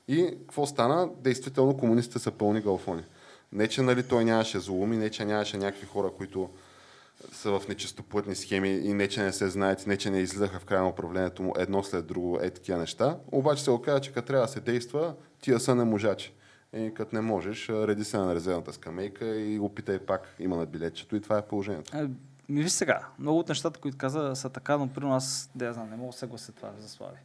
И 0.09 0.27
какво 0.41 0.67
стана? 0.67 1.09
Действително 1.21 1.77
комунистите 1.77 2.19
са 2.19 2.31
пълни 2.31 2.61
галфони. 2.61 3.03
Не, 3.53 3.69
че 3.69 3.83
нали, 3.83 4.03
той 4.03 4.25
нямаше 4.25 4.61
злоуми, 4.61 4.97
не, 4.97 5.11
че 5.11 5.25
нямаше 5.25 5.57
някакви 5.57 5.87
хора, 5.87 6.11
които 6.17 6.51
са 7.33 7.59
в 7.59 7.69
нечистоплътни 7.69 8.35
схеми 8.35 8.69
и 8.69 8.93
не, 8.93 9.09
че 9.09 9.23
не 9.23 9.33
се 9.33 9.49
знаят, 9.49 9.87
не, 9.87 9.97
че 9.97 10.11
не 10.11 10.21
излизаха 10.21 10.59
в 10.59 10.65
края 10.65 10.83
на 10.83 10.89
управлението 10.89 11.43
му 11.43 11.55
едно 11.59 11.83
след 11.83 12.07
друго, 12.07 12.39
е 12.43 12.51
такива 12.51 12.79
неща. 12.79 13.19
Обаче 13.33 13.65
се 13.65 13.71
оказа, 13.71 14.01
че 14.01 14.13
като 14.13 14.27
трябва 14.27 14.47
да 14.47 14.53
се 14.53 14.61
действа, 14.61 15.15
тия 15.41 15.61
са 15.61 15.75
неможачи. 15.75 16.33
И 16.77 16.95
като 16.95 17.15
не 17.15 17.21
можеш, 17.21 17.69
реди 17.69 18.05
се 18.05 18.19
на 18.19 18.35
резервната 18.35 18.73
скамейка 18.73 19.37
и 19.37 19.59
опитай 19.59 19.99
пак, 19.99 20.35
има 20.39 20.57
на 20.57 20.67
билетчето 20.67 21.17
и 21.17 21.21
това 21.21 21.39
е 21.39 21.47
положението. 21.47 21.97
Е, 21.97 22.09
Ми 22.49 22.63
виж 22.63 22.73
сега, 22.73 23.07
много 23.19 23.39
от 23.39 23.49
нещата, 23.49 23.81
които 23.81 23.99
каза, 23.99 24.37
са 24.37 24.51
така, 24.51 24.77
но 24.77 24.89
при 24.89 25.05
нас, 25.05 25.51
да 25.55 25.65
я 25.65 25.73
знам, 25.73 25.91
не 25.91 25.97
мога 25.97 26.13
да 26.13 26.19
се 26.19 26.27
глася 26.27 26.53
това 26.53 26.73
за 26.79 26.89
Слави. 26.89 27.19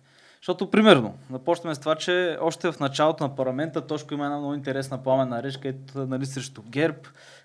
Защото, 0.44 0.72
примерно, 0.72 1.14
започваме 1.32 1.76
с 1.76 1.80
това, 1.80 1.96
че 1.96 2.38
още 2.42 2.72
в 2.72 2.80
началото 2.80 3.24
на 3.24 3.36
парламента 3.36 3.82
Тошко 3.82 4.14
има 4.14 4.26
една 4.26 4.38
много 4.38 4.54
интересна 4.54 5.04
пламенна 5.04 5.44
реч, 5.44 5.58
където 5.58 5.98
нали, 5.98 6.26
срещу 6.26 6.62
ГЕРБ, 6.64 6.98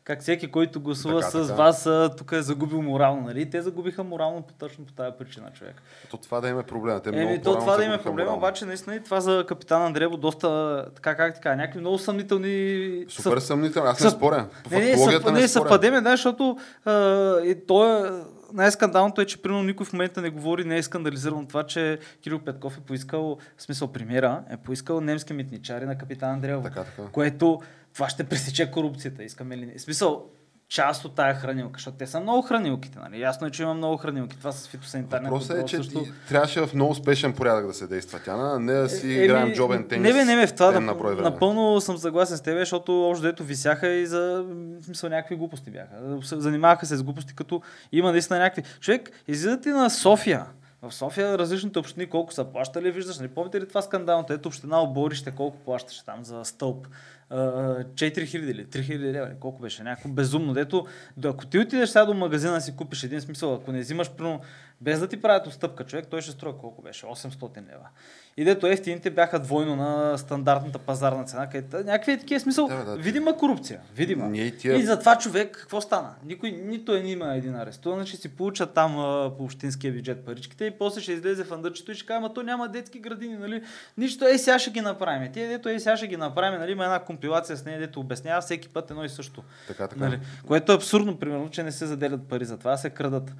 как 0.04 0.20
всеки, 0.20 0.50
който 0.50 0.80
гласува 0.80 1.20
Така, 1.20 1.30
с 1.30 1.42
така. 1.42 1.54
вас, 1.54 1.88
тук 2.16 2.32
е 2.32 2.42
загубил 2.42 2.82
морално. 2.82 3.20
Нали? 3.22 3.50
Те 3.50 3.62
загубиха 3.62 4.04
морално 4.04 4.42
по 4.42 4.52
точно 4.52 4.84
по 4.84 4.92
тази 4.92 5.10
причина, 5.18 5.50
човек. 5.52 5.74
То 6.10 6.16
това 6.16 6.40
да 6.40 6.48
има 6.48 6.62
проблема. 6.62 7.00
Те 7.00 7.08
Еми, 7.08 7.24
много 7.26 7.42
то 7.44 7.58
това 7.58 7.76
да 7.76 7.84
има 7.84 7.92
губиха 7.92 8.04
проблем, 8.04 8.24
морално. 8.24 8.38
обаче 8.38 8.64
наистина 8.64 8.96
и 8.96 9.02
това 9.02 9.20
за 9.20 9.44
капитан 9.48 9.82
Андреево 9.82 10.16
доста, 10.16 10.84
така 10.94 11.16
как 11.16 11.34
така, 11.34 11.56
някакви 11.56 11.80
много 11.80 11.98
съмнителни... 11.98 13.04
Супер 13.08 13.30
съв- 13.30 13.42
съмнително. 13.42 13.88
Аз 13.90 14.00
не 14.00 14.10
съв- 14.10 14.12
споря. 14.12 14.46
По 14.64 14.70
Не, 14.70 14.80
не, 14.80 14.96
съв... 14.98 15.06
не, 15.06 15.12
не 15.12 15.20
споря. 15.20 15.48
съвпадеме, 15.48 16.00
да, 16.00 16.10
защото 16.10 16.56
а, 16.84 16.92
и 17.40 17.56
той 17.66 18.08
е 18.08 18.10
най-скандалното 18.52 19.20
е, 19.20 19.26
че 19.26 19.42
примерно 19.42 19.62
никой 19.62 19.86
в 19.86 19.92
момента 19.92 20.22
не 20.22 20.30
говори, 20.30 20.64
не 20.64 20.76
е 20.76 20.82
скандализирано 20.82 21.46
това, 21.46 21.66
че 21.66 21.98
Кирил 22.22 22.38
Петков 22.38 22.78
е 22.78 22.80
поискал, 22.80 23.38
в 23.56 23.62
смисъл 23.62 23.92
премиера, 23.92 24.42
е 24.50 24.56
поискал 24.56 25.00
немски 25.00 25.32
митничари 25.32 25.86
на 25.86 25.98
капитан 25.98 26.30
Андреево. 26.30 26.62
Така, 26.62 26.84
така. 26.84 27.02
Което 27.12 27.60
това 27.94 28.08
ще 28.08 28.24
пресече 28.24 28.70
корупцията, 28.70 29.24
искаме 29.24 29.56
ли 29.56 29.66
не. 29.66 29.78
В 29.78 29.80
смисъл, 29.80 30.30
част 30.68 31.04
от 31.04 31.14
тая 31.14 31.34
хранилка, 31.34 31.72
защото 31.74 31.96
те 31.96 32.06
са 32.06 32.20
много 32.20 32.42
хранилките, 32.42 32.98
нали? 32.98 33.20
Ясно 33.20 33.46
е, 33.46 33.50
че 33.50 33.62
има 33.62 33.74
много 33.74 33.96
хранилки. 33.96 34.38
Това 34.38 34.52
с 34.52 34.68
фитосанитарния 34.68 35.30
Въпросът 35.30 35.58
е, 35.58 35.64
че 35.64 35.76
също. 35.76 36.02
ти, 36.04 36.12
трябваше 36.28 36.60
в 36.66 36.74
много 36.74 36.94
спешен 36.94 37.32
порядък 37.32 37.66
да 37.66 37.74
се 37.74 37.86
действа 37.86 38.20
тя, 38.24 38.58
не 38.58 38.72
да 38.72 38.88
си 38.88 39.18
Е, 39.18 39.24
играем 39.24 39.46
еми, 39.46 39.54
джобен 39.54 39.88
тенис. 39.88 40.02
Не 40.02 40.12
бе, 40.12 40.24
не 40.24 40.36
бе, 40.36 40.46
в 40.46 40.54
това 40.54 40.72
да, 40.72 40.80
на 40.80 40.94
брой 40.94 41.14
време. 41.14 41.30
напълно 41.30 41.80
съм 41.80 41.98
съгласен 41.98 42.36
с 42.36 42.40
теб, 42.40 42.58
защото 42.58 43.08
общо 43.08 43.22
дето 43.22 43.44
висяха 43.44 43.88
и 43.88 44.06
за 44.06 44.44
смисъл 44.82 45.10
някакви 45.10 45.36
глупости 45.36 45.70
бяха. 45.70 46.18
Занимаваха 46.22 46.86
се 46.86 46.96
с 46.96 47.02
глупости, 47.02 47.34
като 47.34 47.62
има 47.92 48.12
наистина 48.12 48.38
някакви. 48.38 48.62
Човек, 48.80 49.10
излизате 49.28 49.68
на 49.68 49.90
София. 49.90 50.44
В 50.82 50.92
София 50.92 51.38
различните 51.38 51.78
общини 51.78 52.06
колко 52.06 52.32
са 52.32 52.44
плащали, 52.44 52.90
виждаш, 52.90 53.18
не 53.18 53.28
помните 53.28 53.60
ли 53.60 53.68
това 53.68 53.82
скандалното? 53.82 54.32
Ето 54.32 54.48
община 54.48 54.82
Оборище 54.82 55.30
колко 55.30 55.56
плащаше 55.56 56.04
там 56.04 56.24
за 56.24 56.44
стълб. 56.44 56.86
А, 57.30 57.36
4000 57.84 58.36
или 58.36 58.66
3000 58.66 58.98
лева, 58.98 59.30
колко 59.40 59.62
беше, 59.62 59.82
някакво 59.82 60.08
безумно. 60.08 60.54
Дето, 60.54 60.86
ако 61.24 61.46
ти 61.46 61.58
отидеш 61.58 61.88
сега 61.88 62.04
до 62.04 62.14
магазина 62.14 62.60
си 62.60 62.76
купиш 62.76 63.04
един 63.04 63.20
смисъл, 63.20 63.54
ако 63.54 63.72
не 63.72 63.80
взимаш, 63.80 64.10
примерно, 64.10 64.40
без 64.80 65.00
да 65.00 65.08
ти 65.08 65.16
правят 65.18 65.46
отстъпка, 65.46 65.84
човек, 65.84 66.06
той 66.06 66.22
ще 66.22 66.30
струва 66.32 66.58
колко 66.58 66.82
беше, 66.82 67.06
800 67.06 67.56
лева. 67.58 67.88
И 68.36 68.44
дето 68.44 68.66
ефтините 68.66 69.10
бяха 69.10 69.38
двойно 69.38 69.76
на 69.76 70.18
стандартната 70.18 70.78
пазарна 70.78 71.24
цена, 71.24 71.48
където 71.48 71.76
някакви 71.76 72.12
е 72.12 72.18
такива 72.18 72.40
смисъл, 72.40 72.68
Да, 72.68 72.84
да, 72.84 72.96
видима 72.96 73.36
корупция, 73.36 73.80
видима. 73.94 74.26
Ние 74.26 74.44
и 74.44 74.56
тия- 74.56 74.76
И 74.76 74.82
за 74.82 74.98
това 74.98 75.18
човек, 75.18 75.52
какво 75.52 75.80
стана? 75.80 76.14
Никой, 76.24 76.50
нито 76.52 76.94
е 76.94 76.98
има 76.98 77.34
един 77.34 77.54
арестуван, 77.56 78.06
ще 78.06 78.16
си 78.16 78.28
получат 78.28 78.74
там 78.74 78.94
по 79.38 79.44
общинския 79.44 79.92
бюджет 79.92 80.24
паричките 80.24 80.64
и 80.64 80.70
после 80.70 81.00
ще 81.00 81.12
излезе 81.12 81.44
в 81.44 81.52
андърчето 81.52 81.92
и 81.92 81.94
ще 81.94 82.06
каже, 82.06 82.16
ама 82.16 82.34
то 82.34 82.42
няма 82.42 82.68
детски 82.68 82.98
градини, 82.98 83.36
нали? 83.36 83.62
Нищо, 83.98 84.24
ей 84.24 84.38
сега 84.38 84.58
ще 84.58 84.70
ги 84.70 84.80
направим. 84.80 85.32
Тие, 85.32 85.48
дето 85.48 85.68
ей 85.68 85.80
сега 85.80 85.96
ще 85.96 86.06
ги 86.06 86.16
направим, 86.16 86.60
нали? 86.60 86.72
Има 86.72 86.84
една 86.84 86.98
компилация 86.98 87.56
с 87.56 87.64
нея, 87.64 87.78
дето 87.78 88.00
обяснява 88.00 88.40
всеки 88.40 88.68
път 88.68 88.90
едно 88.90 89.04
и 89.04 89.08
също. 89.08 89.42
Така, 89.68 89.88
така. 89.88 90.00
Нали? 90.00 90.18
Което 90.46 90.72
е 90.72 90.76
абсурдно, 90.76 91.18
примерно, 91.18 91.50
че 91.50 91.62
не 91.62 91.72
се 91.72 91.86
заделят 91.86 92.22
пари 92.22 92.44
за 92.44 92.58
това, 92.58 92.72
а 92.72 92.76
се 92.76 92.90
крадат. 92.90 93.32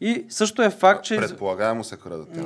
И 0.00 0.24
също 0.28 0.62
е 0.62 0.70
факт, 0.70 1.04
че... 1.04 1.16
Предполагаемо 1.16 1.84
се 1.84 1.96
крадат. 1.96 2.36
Не, 2.36 2.44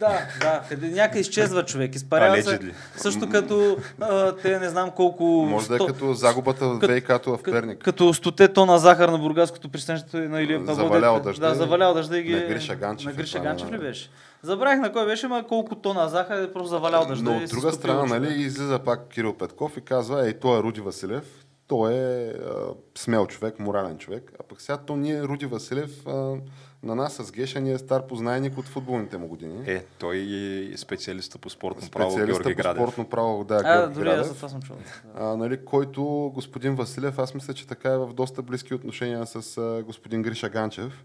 да, 0.00 0.18
да, 0.40 0.62
къде 0.68 0.88
някъде 0.88 1.20
изчезва 1.20 1.64
човек, 1.64 1.94
изпарява 1.94 2.42
се. 2.42 2.60
Също 2.96 3.28
като 3.28 3.76
а, 4.00 4.36
те 4.36 4.58
не 4.58 4.68
знам 4.68 4.90
колко... 4.90 5.24
Може 5.24 5.68
да 5.68 5.74
е 5.74 5.78
като 5.78 6.14
загубата 6.14 6.68
в 6.68 6.78
ВИК-то 6.78 7.36
в 7.36 7.42
Перник. 7.42 7.78
Като 7.78 8.14
100 8.14 8.54
тона 8.54 8.78
захар 8.78 9.08
на 9.08 9.18
бургаското 9.18 9.68
пристанище 9.68 10.16
на 10.16 10.42
Илия 10.42 10.58
Павлов. 10.58 10.76
Завалял 10.76 11.20
дъжда 11.20 11.46
Да, 11.48 11.54
и- 11.54 11.56
завалял 11.58 11.94
дъжда 11.94 12.18
и 12.18 12.22
ги... 12.22 12.34
на 12.34 12.40
Гриша 12.40 12.74
Ганчев 12.76 13.04
На 13.04 13.10
е 13.10 13.14
Гриша 13.14 13.38
това, 13.38 13.42
да, 13.42 13.48
Ганчев 13.48 13.72
ли 13.72 13.78
беше? 13.78 14.10
Забравих 14.42 14.80
на 14.80 14.92
кой 14.92 15.06
беше, 15.06 15.28
ма 15.28 15.44
колко 15.48 15.74
тона 15.74 16.08
захар 16.08 16.42
е 16.42 16.52
просто 16.52 16.68
завалял 16.68 17.06
дъжда. 17.06 17.30
Но 17.30 17.36
от 17.36 17.50
друга 17.50 17.72
страна, 17.72 18.04
нали, 18.04 18.34
излиза 18.42 18.78
пак 18.78 19.08
Кирил 19.08 19.34
Петков 19.34 19.76
и 19.76 19.80
казва, 19.80 20.26
ей, 20.26 20.32
той 20.32 20.58
е 20.58 20.62
Руди 20.62 20.80
Василев, 20.80 21.24
той 21.70 21.94
е 21.94 22.28
а, 22.28 22.54
смел 22.98 23.26
човек, 23.26 23.58
морален 23.58 23.98
човек. 23.98 24.32
А 24.40 24.42
пък 24.42 24.60
сега 24.60 24.76
то 24.76 24.96
ние, 24.96 25.22
Руди 25.22 25.46
Василев, 25.46 26.06
а, 26.06 26.36
на 26.82 26.94
нас 26.94 27.14
с 27.14 27.32
Геша 27.32 27.60
ни 27.60 27.72
е 27.72 27.78
стар 27.78 28.06
познайник 28.06 28.58
от 28.58 28.64
футболните 28.64 29.18
му 29.18 29.28
години. 29.28 29.64
Е, 29.66 29.84
той 29.98 30.16
е 30.72 30.76
специалиста 30.76 31.38
по 31.38 31.50
спортно 31.50 31.90
право 31.90 32.10
Специалиста 32.10 32.42
Георги 32.42 32.56
по 32.56 32.62
Градев. 32.62 32.82
спортно 32.82 33.08
право, 33.08 33.44
да, 33.44 33.54
А, 33.56 33.62
Георги 33.78 33.94
дори 33.94 34.08
аз 34.08 34.14
Градев. 34.14 34.28
за 34.28 34.34
това 34.34 34.48
съм. 34.48 34.60
Да. 34.60 34.74
а, 35.14 35.36
нали, 35.36 35.64
който 35.64 36.30
господин 36.34 36.74
Василев, 36.74 37.18
аз 37.18 37.34
мисля, 37.34 37.54
че 37.54 37.66
така 37.66 37.92
е 37.92 37.98
в 37.98 38.12
доста 38.14 38.42
близки 38.42 38.74
отношения 38.74 39.26
с 39.26 39.58
а, 39.58 39.82
господин 39.82 40.22
Гриша 40.22 40.48
Ганчев. 40.48 41.04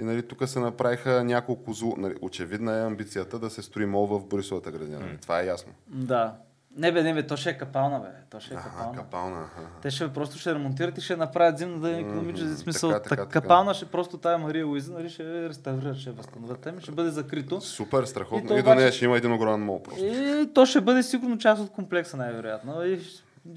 И 0.00 0.02
нали, 0.02 0.28
тук 0.28 0.48
се 0.48 0.60
направиха 0.60 1.24
няколко 1.24 1.72
зло. 1.72 1.94
Нали, 1.98 2.14
очевидна 2.22 2.76
е 2.76 2.86
амбицията 2.86 3.38
да 3.38 3.50
се 3.50 3.62
строи 3.62 3.86
мол 3.86 4.06
в 4.06 4.26
Борисовата 4.26 4.70
градина. 4.70 5.00
Нали, 5.00 5.18
това 5.22 5.40
е 5.40 5.46
ясно. 5.46 5.72
Да. 5.86 6.34
Не 6.76 6.92
бе, 6.92 7.02
не 7.02 7.14
бе, 7.14 7.26
то 7.26 7.36
ще 7.36 7.50
е 7.50 7.58
капална, 7.58 8.00
бе. 8.00 8.08
То 8.30 8.40
ще 8.40 8.54
е 8.54 8.56
Аха, 8.56 8.70
капална. 8.70 8.96
капална. 8.96 9.40
аха. 9.40 9.60
Те 9.82 9.90
ще 9.90 10.12
просто 10.12 10.38
ще 10.38 10.54
ремонтират 10.54 10.98
и 10.98 11.00
ще 11.00 11.16
направят 11.16 11.58
зимно 11.58 11.80
да 11.80 11.90
е 11.90 12.00
економически 12.00 12.56
смисъл. 12.56 12.90
така, 12.90 13.02
така, 13.02 13.16
Така, 13.16 13.40
капална 13.40 13.74
ще 13.74 13.86
просто 13.86 14.18
тая 14.18 14.38
Мария 14.38 14.66
Луиза, 14.66 14.92
нали, 14.92 15.10
ще 15.10 15.48
реставрират, 15.48 15.96
ще 15.96 16.10
възстановят. 16.10 16.66
Ами 16.66 16.80
ще 16.82 16.90
бъде 16.90 17.10
закрито. 17.10 17.60
Супер, 17.60 18.02
И 18.02 18.06
страхотно. 18.06 18.48
то 18.48 18.58
И, 18.58 18.62
до 18.62 18.74
нея 18.74 18.92
ще 18.92 19.04
има 19.04 19.16
един 19.16 19.32
огромен 19.32 19.60
мол 19.66 19.82
просто. 19.82 20.04
И 20.04 20.48
то 20.54 20.66
ще 20.66 20.80
бъде 20.80 21.02
сигурно 21.02 21.38
част 21.38 21.62
от 21.62 21.70
комплекса, 21.70 22.16
най-вероятно. 22.16 22.84
И 22.84 23.00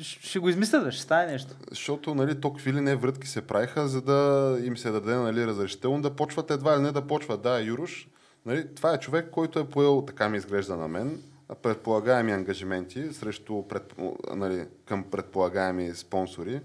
ще, 0.01 0.39
го 0.39 0.49
измислят, 0.49 0.83
бе, 0.83 0.91
ще 0.91 1.01
стане 1.01 1.31
нещо. 1.31 1.53
Защото 1.69 2.15
нали, 2.15 2.41
то 2.41 2.53
какви 2.53 2.73
ли 2.73 2.81
не 2.81 2.95
врътки 2.95 3.27
се 3.27 3.41
правиха, 3.41 3.87
за 3.87 4.01
да 4.01 4.57
им 4.63 4.77
се 4.77 4.91
даде 4.91 5.15
нали, 5.15 5.47
разрешително 5.47 6.01
да 6.01 6.15
почват 6.15 6.51
едва 6.51 6.77
ли 6.77 6.81
не 6.81 6.91
да 6.91 7.01
почват. 7.01 7.41
Да, 7.41 7.59
Юруш, 7.61 8.07
нали, 8.45 8.75
това 8.75 8.93
е 8.93 8.99
човек, 8.99 9.29
който 9.31 9.59
е 9.59 9.65
поел, 9.65 10.03
така 10.07 10.29
ми 10.29 10.37
изглежда 10.37 10.75
на 10.75 10.87
мен, 10.87 11.21
предполагаеми 11.61 12.31
ангажименти 12.31 13.13
срещу 13.13 13.67
пред, 13.67 13.93
нали, 14.35 14.67
към 14.85 15.03
предполагаеми 15.03 15.95
спонсори, 15.95 16.61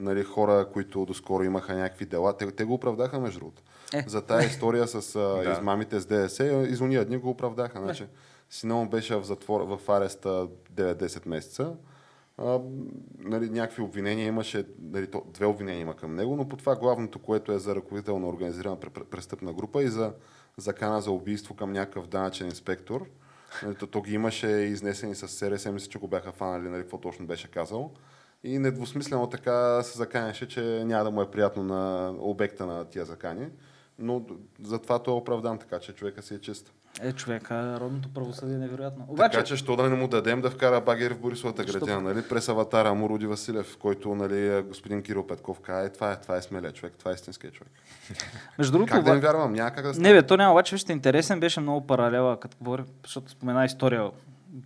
нали, 0.00 0.22
хора, 0.24 0.68
които 0.72 1.04
доскоро 1.04 1.42
имаха 1.44 1.74
някакви 1.74 2.06
дела. 2.06 2.36
Те, 2.36 2.50
те 2.50 2.64
го 2.64 2.74
оправдаха, 2.74 3.20
между 3.20 3.38
другото. 3.38 3.62
Е. 3.94 4.04
За 4.06 4.22
тая 4.22 4.46
история 4.46 4.88
с 4.88 5.16
а, 5.16 5.20
Да. 5.44 5.52
измамите 5.52 6.00
с 6.00 6.06
ДС, 6.06 6.66
из 6.68 6.80
уния 6.80 7.04
дни 7.04 7.16
го 7.16 7.30
оправдаха. 7.30 7.78
Значи, 7.78 8.06
сина 8.50 8.74
му 8.74 8.88
беше 8.88 9.16
в, 9.16 9.22
затвор, 9.24 9.60
в 9.60 9.88
ареста 9.88 10.48
9-10 10.74 11.28
месеца. 11.28 11.72
А, 12.38 12.60
нали, 13.18 13.50
някакви 13.50 13.82
обвинения 13.82 14.26
имаше, 14.26 14.66
нали, 14.82 15.06
то, 15.06 15.22
две 15.26 15.46
обвинения 15.46 15.80
има 15.80 15.96
към 15.96 16.14
него, 16.14 16.36
но 16.36 16.48
по 16.48 16.56
това 16.56 16.76
главното, 16.76 17.18
което 17.18 17.52
е 17.52 17.58
за 17.58 17.74
ръководител 17.74 18.18
на 18.18 18.28
организирана 18.28 18.76
пре- 18.76 19.04
престъпна 19.04 19.52
група 19.52 19.82
и 19.82 19.88
за 19.88 20.12
закана 20.56 21.00
за 21.00 21.10
убийство 21.10 21.54
към 21.54 21.72
някакъв 21.72 22.06
данъчен 22.06 22.46
инспектор. 22.46 23.06
Нали, 23.62 23.74
то, 23.74 23.86
то 23.86 24.02
ги 24.02 24.14
имаше 24.14 24.46
изнесени 24.46 25.14
с 25.14 25.28
СРС, 25.28 25.66
мисля, 25.66 25.90
че 25.90 25.98
го 25.98 26.08
бяха 26.08 26.32
фанали, 26.32 26.68
нали, 26.68 26.82
какво 26.82 26.98
точно 26.98 27.26
беше 27.26 27.50
казал. 27.50 27.92
И 28.44 28.58
недвусмислено 28.58 29.26
така 29.26 29.82
се 29.82 29.98
заканяше, 29.98 30.48
че 30.48 30.60
няма 30.84 31.04
да 31.04 31.10
му 31.10 31.22
е 31.22 31.30
приятно 31.30 31.64
на 31.64 32.10
обекта 32.18 32.66
на 32.66 32.84
тия 32.84 33.04
закани. 33.04 33.48
Но 33.98 34.26
затова 34.62 35.02
той 35.02 35.14
е 35.14 35.16
оправдан, 35.16 35.58
така 35.58 35.78
че 35.78 35.92
човека 35.92 36.22
си 36.22 36.34
е 36.34 36.40
чист. 36.40 36.72
Е, 37.02 37.12
човека, 37.12 37.80
родното 37.80 38.08
правосъдие 38.08 38.54
е 38.54 38.58
невероятно. 38.58 39.04
Обаче... 39.08 39.30
Така 39.30 39.44
че, 39.44 39.56
що 39.56 39.76
да 39.76 39.88
не 39.88 39.96
му 39.96 40.08
дадем 40.08 40.40
да 40.40 40.50
вкара 40.50 40.80
багер 40.80 41.14
в 41.14 41.18
Борисовата 41.18 41.64
градина, 41.64 42.00
нали? 42.00 42.22
През 42.28 42.48
аватара 42.48 42.94
му 42.94 43.08
Руди 43.08 43.26
Василев, 43.26 43.76
който, 43.76 44.14
нали, 44.14 44.62
господин 44.62 45.02
Кирил 45.02 45.26
Петков 45.26 45.60
каза, 45.60 45.86
е, 45.86 45.88
това 45.88 46.12
е, 46.12 46.20
това 46.20 46.36
е 46.36 46.42
смелия 46.42 46.72
човек, 46.72 46.92
това 46.98 47.10
е 47.10 47.14
истинския 47.14 47.50
човек. 47.50 47.72
между 48.58 48.72
другото, 48.72 48.92
Как 48.92 49.04
да 49.04 49.10
им 49.10 49.20
вярвам? 49.20 49.52
Няма 49.52 49.70
как 49.70 49.84
да 49.84 49.94
стане. 49.94 50.08
Не, 50.08 50.14
бе, 50.14 50.26
то 50.26 50.36
няма, 50.36 50.52
обаче 50.52 50.74
вижте, 50.74 50.92
интересен 50.92 51.40
беше 51.40 51.60
много 51.60 51.86
паралела, 51.86 52.40
като 52.40 52.56
говоря, 52.60 52.84
защото 53.04 53.30
спомена 53.30 53.64
история 53.64 54.10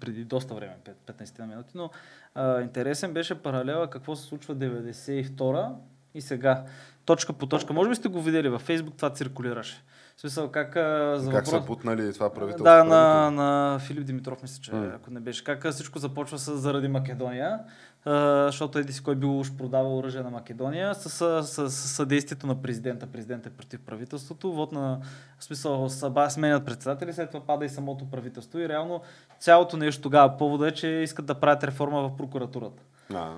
преди 0.00 0.24
доста 0.24 0.54
време, 0.54 0.72
пет- 0.84 1.12
15 1.12 1.38
на 1.38 1.46
минути, 1.46 1.70
но 1.74 1.90
а, 2.34 2.60
интересен 2.60 3.12
беше 3.12 3.34
паралела 3.34 3.90
какво 3.90 4.16
се 4.16 4.24
случва 4.24 4.56
92 4.56 5.72
и 6.14 6.20
сега. 6.20 6.64
Точка 7.04 7.32
по 7.32 7.46
точка. 7.46 7.72
Може 7.72 7.90
би 7.90 7.96
сте 7.96 8.08
го 8.08 8.22
видели 8.22 8.48
във 8.48 8.62
Фейсбук, 8.62 8.96
това 8.96 9.10
циркулираше. 9.10 9.82
В 10.16 10.20
смисъл, 10.20 10.50
как 10.50 10.76
а, 10.76 11.18
за 11.18 11.30
Как 11.30 11.46
са 11.46 11.52
въпрос... 11.52 11.66
бутнали 11.66 12.12
това 12.12 12.34
правителство? 12.34 12.64
Да, 12.64 12.84
на, 12.84 13.30
на 13.30 13.78
Филип 13.78 14.04
Димитров, 14.04 14.42
мисля, 14.42 14.62
че 14.62 14.72
М. 14.74 14.92
ако 14.96 15.10
не 15.10 15.20
беше. 15.20 15.44
Как 15.44 15.70
всичко 15.70 15.98
започва 15.98 16.38
с, 16.38 16.56
заради 16.56 16.88
Македония, 16.88 17.60
а, 18.04 18.46
защото 18.46 18.78
еди 18.78 18.92
си 18.92 19.02
кой 19.02 19.14
бил 19.14 19.40
уж 19.40 19.52
продавал 19.52 19.98
оръжие 19.98 20.22
на 20.22 20.30
Македония, 20.30 20.94
с, 20.94 21.10
с, 21.10 21.42
с, 21.42 21.70
с 21.70 21.88
съдействието 21.88 22.46
на 22.46 22.62
президента. 22.62 23.06
Президент 23.06 23.46
е 23.46 23.50
против 23.50 23.80
правителството, 23.80 24.52
вот 24.52 24.72
на 24.72 25.00
в 25.38 25.44
смисъл 25.44 25.88
съба 25.88 26.30
сменят 26.30 26.64
председатели, 26.64 27.12
след 27.12 27.30
това 27.30 27.46
пада 27.46 27.64
и 27.64 27.68
самото 27.68 28.10
правителство 28.10 28.58
и 28.58 28.68
реално 28.68 29.00
цялото 29.38 29.76
нещо 29.76 30.02
тогава 30.02 30.36
повода 30.36 30.68
е, 30.68 30.70
че 30.70 30.88
искат 30.88 31.26
да 31.26 31.34
правят 31.34 31.64
реформа 31.64 32.02
в 32.02 32.16
прокуратурата. 32.16 32.82
А, 33.14 33.30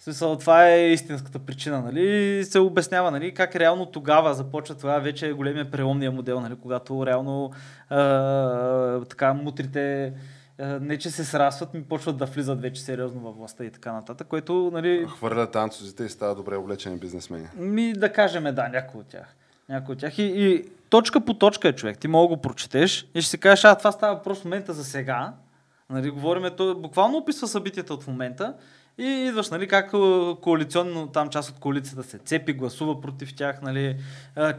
В 0.00 0.04
смисъл, 0.04 0.36
това 0.36 0.68
е 0.68 0.88
истинската 0.88 1.38
причина, 1.38 1.80
нали? 1.80 2.38
И 2.40 2.44
се 2.44 2.58
обяснява, 2.58 3.10
нали? 3.10 3.34
Как 3.34 3.56
реално 3.56 3.86
тогава 3.86 4.34
започва 4.34 4.74
това 4.74 4.98
вече 4.98 5.28
е 5.28 5.32
големия 5.32 5.70
преломния 5.70 6.12
модел, 6.12 6.40
нали? 6.40 6.54
Когато 6.62 7.06
реално 7.06 7.52
а, 7.90 9.04
така 9.04 9.32
мутрите 9.34 10.12
а, 10.58 10.64
не 10.80 10.98
че 10.98 11.10
се 11.10 11.24
срастват, 11.24 11.74
ми 11.74 11.82
почват 11.82 12.16
да 12.16 12.26
влизат 12.26 12.60
вече 12.60 12.82
сериозно 12.82 13.20
във 13.20 13.36
властта 13.36 13.64
и 13.64 13.70
така 13.70 13.92
нататък, 13.92 14.26
което, 14.26 14.70
нали, 14.72 15.06
хвърлят 15.16 15.52
танцузите 15.52 16.04
и 16.04 16.08
стават 16.08 16.36
добре 16.36 16.56
облечени 16.56 16.96
бизнесмени. 16.96 17.48
ми 17.56 17.92
да 17.92 18.12
кажем 18.12 18.54
да, 18.54 18.68
някой 18.68 19.00
от 19.00 19.06
тях. 19.06 19.34
Някой 19.68 19.92
от 19.92 19.98
тях. 19.98 20.18
И, 20.18 20.22
и 20.22 20.64
точка 20.90 21.20
по 21.20 21.34
точка 21.34 21.68
е 21.68 21.72
човек. 21.72 21.98
Ти 21.98 22.08
мога 22.08 22.28
да 22.28 22.36
го 22.36 22.42
прочетеш 22.42 23.06
и 23.14 23.22
ще 23.22 23.30
си 23.30 23.38
кажеш, 23.38 23.64
а 23.64 23.74
това 23.74 23.92
става 23.92 24.22
просто 24.22 24.42
в 24.42 24.44
момента 24.44 24.72
за 24.72 24.84
сега. 24.84 25.32
Нали, 25.90 26.10
говориме, 26.10 26.50
то 26.50 26.74
буквално 26.74 27.18
описва 27.18 27.48
събитията 27.48 27.94
от 27.94 28.06
момента 28.06 28.54
и 29.00 29.26
идваш, 29.28 29.50
нали, 29.50 29.68
как 29.68 29.90
коалиционно 30.40 31.06
там 31.06 31.28
част 31.28 31.50
от 31.50 31.58
коалицията 31.58 32.02
се 32.02 32.18
цепи, 32.18 32.52
гласува 32.52 33.00
против 33.00 33.36
тях, 33.36 33.62
нали, 33.62 33.96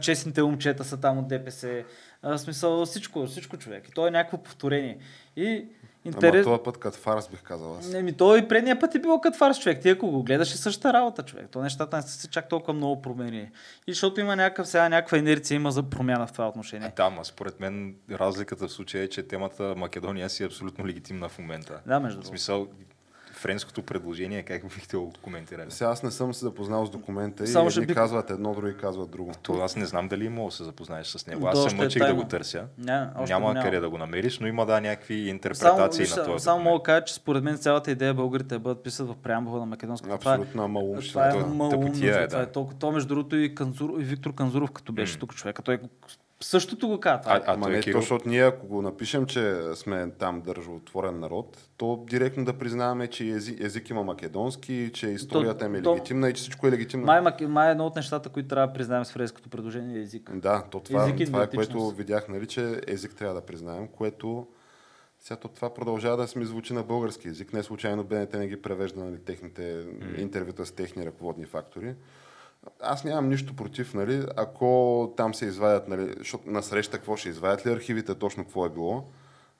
честните 0.00 0.42
момчета 0.42 0.84
са 0.84 1.00
там 1.00 1.18
от 1.18 1.28
ДПС. 1.28 1.84
А, 2.22 2.32
в 2.32 2.38
смисъл 2.38 2.86
всичко, 2.86 3.26
всичко 3.26 3.56
човек. 3.56 3.88
И 3.88 3.92
то 3.92 4.06
е 4.06 4.10
някакво 4.10 4.38
повторение. 4.38 4.98
И 5.36 5.64
Интерес... 6.04 6.46
Ама 6.46 6.56
този 6.56 6.64
път 6.64 6.78
като 6.78 6.98
фарс 6.98 7.28
бих 7.28 7.42
казал 7.42 7.76
аз. 7.78 7.92
Не, 7.92 8.02
ми 8.02 8.12
то 8.12 8.36
и 8.36 8.48
предния 8.48 8.80
път 8.80 8.94
е 8.94 8.98
било 8.98 9.20
като 9.20 9.38
фарс, 9.38 9.60
човек. 9.60 9.82
Ти 9.82 9.88
ако 9.88 10.10
го 10.10 10.22
гледаш 10.22 10.54
е 10.54 10.56
същата 10.56 10.92
работа, 10.92 11.22
човек. 11.22 11.48
То 11.50 11.62
нещата 11.62 11.96
не 11.96 12.02
са 12.02 12.08
се 12.08 12.28
чак 12.28 12.48
толкова 12.48 12.72
много 12.72 13.02
променили. 13.02 13.50
И 13.86 13.92
защото 13.92 14.20
има 14.20 14.36
някакъв 14.36 14.68
сега 14.68 14.88
някаква 14.88 15.18
инерция 15.18 15.56
има 15.56 15.72
за 15.72 15.82
промяна 15.82 16.26
в 16.26 16.32
това 16.32 16.48
отношение. 16.48 16.92
А, 16.96 17.02
да, 17.04 17.10
ма 17.10 17.24
според 17.24 17.60
мен 17.60 17.94
разликата 18.10 18.68
в 18.68 18.72
случая 18.72 19.04
е, 19.04 19.08
че 19.08 19.22
темата 19.22 19.74
Македония 19.76 20.30
си 20.30 20.42
е 20.42 20.46
абсолютно 20.46 20.86
легитимна 20.86 21.28
в 21.28 21.38
момента. 21.38 21.80
Да, 21.86 22.00
между 22.00 22.18
В 22.18 22.22
другото. 22.22 22.28
смисъл, 22.28 22.68
френското 23.42 23.82
предложение, 23.82 24.42
как 24.42 24.62
бихте 24.64 24.96
го 24.96 25.12
коментирали? 25.22 25.70
Сега 25.70 25.90
аз 25.90 26.02
не 26.02 26.10
съм 26.10 26.34
се 26.34 26.40
запознал 26.40 26.86
с 26.86 26.90
документа 26.90 27.44
и 27.44 27.46
Само 27.46 27.70
ще 27.70 27.78
едни 27.78 27.86
би- 27.86 27.94
казват 27.94 28.30
едно, 28.30 28.54
други 28.54 28.76
казват 28.76 29.10
друго. 29.10 29.32
То 29.42 29.52
аз 29.54 29.76
не 29.76 29.86
знам 29.86 30.08
дали 30.08 30.28
мога 30.28 30.50
да 30.50 30.56
се 30.56 30.64
запознаеш 30.64 31.06
с 31.06 31.26
него. 31.26 31.46
Аз 31.46 31.62
се 31.62 31.68
е 31.70 31.76
мъчих 31.76 31.98
да 31.98 32.04
тайна. 32.04 32.22
го 32.22 32.28
търся. 32.28 32.64
Ня, 32.78 33.12
още 33.16 33.32
няма 33.32 33.48
няма. 33.48 33.64
къде 33.64 33.80
да 33.80 33.90
го 33.90 33.98
намериш, 33.98 34.38
но 34.38 34.46
има 34.46 34.66
да 34.66 34.80
някакви 34.80 35.14
Само, 35.16 35.28
интерпретации 35.28 36.00
виж, 36.00 36.16
на 36.16 36.24
този 36.24 36.44
само 36.44 36.62
мога 36.62 36.78
да 36.78 36.82
кажа, 36.82 37.04
че 37.04 37.14
според 37.14 37.44
мен 37.44 37.58
цялата 37.58 37.90
идея 37.90 38.14
българите 38.14 38.48
да 38.48 38.58
бъдат 38.58 38.82
писат 38.82 39.08
в 39.08 39.16
преамбула 39.16 39.60
на 39.60 39.66
македонската. 39.66 40.18
Това 40.18 40.32
е- 40.32 40.34
Абсолютно 40.34 40.68
малумщина. 40.68 41.12
Това 41.12 41.28
е 41.28 41.30
това. 41.32 41.54
малумно, 41.54 41.86
е, 41.88 42.26
това 42.26 42.38
да. 42.38 42.42
е 42.42 42.46
толкова. 42.46 42.78
То, 42.78 42.92
между 42.92 43.08
другото, 43.08 43.36
и, 43.36 43.54
Канзур, 43.54 43.94
и 44.00 44.04
Виктор 44.04 44.34
Канзуров, 44.34 44.70
като 44.70 44.92
беше 44.92 45.18
тук 45.18 45.34
човека, 45.34 45.62
той 45.62 45.78
същото 46.44 46.88
го 46.88 46.94
е. 46.94 46.98
А, 47.04 47.20
а 47.26 47.42
Ама 47.46 47.62
той 47.62 47.72
не, 47.72 47.78
е 47.78 47.80
то, 47.80 47.84
Кирил. 47.84 48.00
защото 48.00 48.28
ние 48.28 48.42
ако 48.46 48.66
го 48.66 48.82
напишем, 48.82 49.26
че 49.26 49.60
сме 49.74 50.10
там 50.18 50.40
държавотворен 50.40 51.20
народ, 51.20 51.58
то 51.76 52.04
директно 52.10 52.44
да 52.44 52.58
признаваме, 52.58 53.06
че 53.06 53.28
език, 53.28 53.60
език 53.60 53.90
има 53.90 54.02
македонски, 54.02 54.90
че 54.94 55.08
историята 55.08 55.66
им 55.66 55.74
е 55.74 55.82
то- 55.82 55.94
легитимна 55.94 56.28
и 56.28 56.34
че 56.34 56.40
всичко 56.40 56.66
е 56.66 56.70
легитимно. 56.70 57.06
Май, 57.06 57.20
май, 57.20 57.32
май 57.48 57.68
е 57.68 57.70
едно 57.70 57.86
от 57.86 57.96
нещата, 57.96 58.28
които 58.28 58.48
трябва 58.48 58.66
да 58.66 58.72
признаем 58.72 59.04
с 59.04 59.12
френското 59.12 59.48
предложение 59.48 59.98
е 59.98 60.02
език. 60.02 60.30
Да, 60.34 60.64
то 60.70 60.80
това, 60.80 61.02
Език 61.02 61.26
това 61.26 61.42
е 61.42 61.50
което 61.50 61.90
видях, 61.90 62.28
нали, 62.28 62.46
че 62.46 62.80
език 62.86 63.14
трябва 63.14 63.34
да 63.34 63.40
признаем, 63.40 63.88
което 63.88 64.46
сега 65.20 65.36
то 65.36 65.48
това 65.48 65.74
продължава 65.74 66.16
да 66.16 66.38
ми 66.38 66.44
звучи 66.44 66.72
на 66.72 66.82
български 66.82 67.28
език. 67.28 67.52
Не 67.52 67.62
случайно 67.62 68.04
БНТ 68.04 68.34
не 68.34 68.48
ги 68.48 68.62
превежда 68.62 69.04
нали, 69.04 69.18
техните 69.18 69.86
интервюта 70.18 70.66
с 70.66 70.72
техни 70.72 71.06
ръководни 71.06 71.46
фактори. 71.46 71.94
Аз 72.80 73.04
нямам 73.04 73.28
нищо 73.28 73.56
против, 73.56 73.94
нали, 73.94 74.24
ако 74.36 75.12
там 75.16 75.34
се 75.34 75.46
извадят, 75.46 75.88
нали, 75.88 76.14
защото 76.18 76.50
на 76.50 76.62
среща 76.62 76.96
какво 76.96 77.16
ще 77.16 77.28
извадят 77.28 77.66
ли 77.66 77.70
архивите, 77.70 78.14
точно 78.14 78.44
какво 78.44 78.66
е 78.66 78.70
било. 78.70 79.04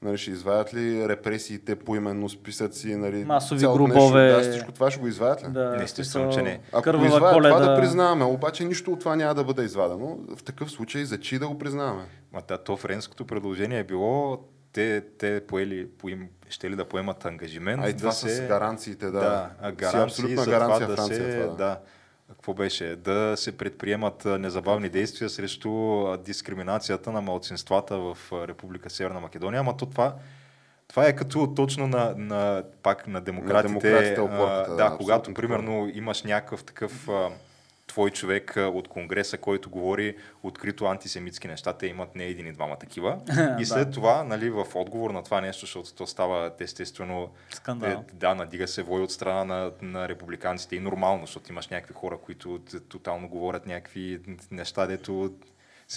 Нали, 0.03 0.19
ще 0.19 0.31
извадят 0.31 0.75
ли 0.75 1.09
репресиите 1.09 1.77
поименно 1.77 2.29
списъци, 2.29 2.97
нали, 2.97 3.25
Масови 3.25 3.61
гробове. 3.61 4.23
Нещо, 4.23 4.47
да, 4.47 4.51
всичко 4.51 4.73
това 4.73 4.91
ще 4.91 5.01
го 5.01 5.07
извадят 5.09 5.43
ли? 5.45 5.49
Да, 5.53 5.77
Не, 5.77 5.85
естествено, 5.85 6.33
че 6.33 6.43
не. 6.43 6.61
Ако 6.73 6.83
Кървава 6.83 7.09
го 7.09 7.15
извадят 7.17 7.35
коледа. 7.35 7.57
това 7.57 7.67
да 7.67 7.81
признаваме, 7.81 8.25
обаче 8.25 8.65
нищо 8.65 8.93
от 8.93 9.01
това 9.01 9.17
няма 9.17 9.35
да 9.35 9.45
бъде 9.45 9.63
извадено. 9.63 10.19
В 10.37 10.43
такъв 10.43 10.71
случай 10.71 11.05
за 11.05 11.21
чи 11.21 11.39
да 11.39 11.49
го 11.49 11.59
признаваме. 11.59 12.05
Ма 12.33 12.43
да, 12.49 12.59
то 12.59 12.77
френското 12.77 13.27
предложение 13.27 13.79
е 13.79 13.85
било 13.85 14.39
те, 14.73 15.05
те 15.19 15.47
поели, 15.47 15.89
поим, 15.99 16.29
ще 16.49 16.71
ли 16.71 16.77
да 16.77 16.85
поемат 16.85 17.25
ангажимент 17.25 17.85
А 17.85 17.89
и 17.89 17.97
това 17.97 18.09
да 18.09 18.15
се... 18.15 18.37
с 18.37 18.49
гаранциите, 18.49 19.07
да. 19.07 19.11
да 19.11 19.51
Си 19.69 19.75
гаранции 19.77 20.01
абсолютна 20.01 20.43
за 20.43 20.51
гаранция 20.51 20.79
това 20.79 20.87
да 20.87 20.97
Франция. 20.97 21.17
се, 21.33 21.41
това, 21.41 21.47
да. 21.47 21.57
да, 21.57 21.79
какво 22.33 22.55
беше? 22.55 22.97
Да 22.97 23.37
се 23.37 23.57
предприемат 23.57 24.25
незабавни 24.25 24.89
действия 24.89 25.31
срещу 25.31 26.05
дискриминацията 26.17 27.13
на 27.13 27.21
малцинствата 27.21 27.99
в 27.99 28.19
Република 28.33 28.91
Северна 28.91 29.21
Македония. 29.21 29.61
Ама 29.61 29.77
то 29.77 29.87
това, 29.87 30.15
това 30.89 31.07
е 31.07 31.17
като 31.17 31.55
точно 31.57 31.87
на, 31.87 32.15
на 32.17 32.63
пак 32.83 33.07
на 33.07 33.21
демократите. 33.21 33.69
демократите 33.69 34.21
а, 34.21 34.23
опорката, 34.23 34.71
да, 34.71 34.91
да, 34.91 34.97
когато 34.97 35.35
примерно 35.35 35.91
имаш 35.95 36.23
някакъв 36.23 36.65
такъв 36.65 37.09
твой 37.93 38.11
човек 38.11 38.55
от 38.57 38.89
Конгреса, 38.89 39.39
който 39.39 39.71
говори 39.71 40.17
открито 40.43 40.85
антисемитски 40.85 41.49
неща, 41.49 41.73
те 41.73 41.87
имат 41.87 42.17
не 42.17 42.25
един 42.25 42.47
и 42.47 42.53
двама 42.53 42.77
такива. 42.77 43.21
И 43.61 43.67
след 43.67 43.91
това, 43.91 44.25
нали, 44.25 44.51
в 44.51 44.67
отговор 44.75 45.11
на 45.11 45.23
това 45.23 45.41
нещо, 45.41 45.61
защото 45.61 45.95
то 45.95 46.07
става 46.07 46.51
естествено 46.61 47.31
Скандал. 47.51 47.89
е, 47.89 47.97
да, 48.13 48.35
надига 48.35 48.69
се 48.69 48.83
вой 48.83 49.03
от 49.03 49.13
страна 49.13 49.45
на, 49.45 49.71
на 49.83 50.09
републиканците 50.09 50.77
и 50.77 50.81
нормално, 50.81 51.27
защото 51.27 51.53
имаш 51.53 51.69
някакви 51.69 51.95
хора, 51.95 52.19
които 52.19 52.61
тотално 52.89 53.29
говорят 53.29 53.67
някакви 53.67 54.21
неща, 54.51 54.87
дето 54.87 55.33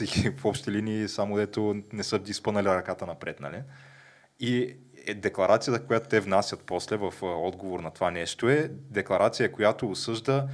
ги 0.04 0.30
в 0.38 0.46
общи 0.46 0.72
линии, 0.72 1.08
само 1.08 1.36
дето 1.36 1.76
не 1.94 2.04
са 2.04 2.20
диспанали 2.20 2.68
ръката 2.68 3.06
напред, 3.06 3.40
нали? 3.40 3.62
И 4.40 4.76
е, 5.08 5.14
декларацията, 5.14 5.86
която 5.86 6.10
те 6.10 6.20
внасят 6.20 6.64
после 6.66 6.98
в 6.98 7.14
отговор 7.22 7.80
на 7.80 7.92
това 7.92 8.12
нещо 8.12 8.50
е 8.50 8.72
декларация, 8.90 9.52
която 9.52 9.90
осъжда 9.90 10.48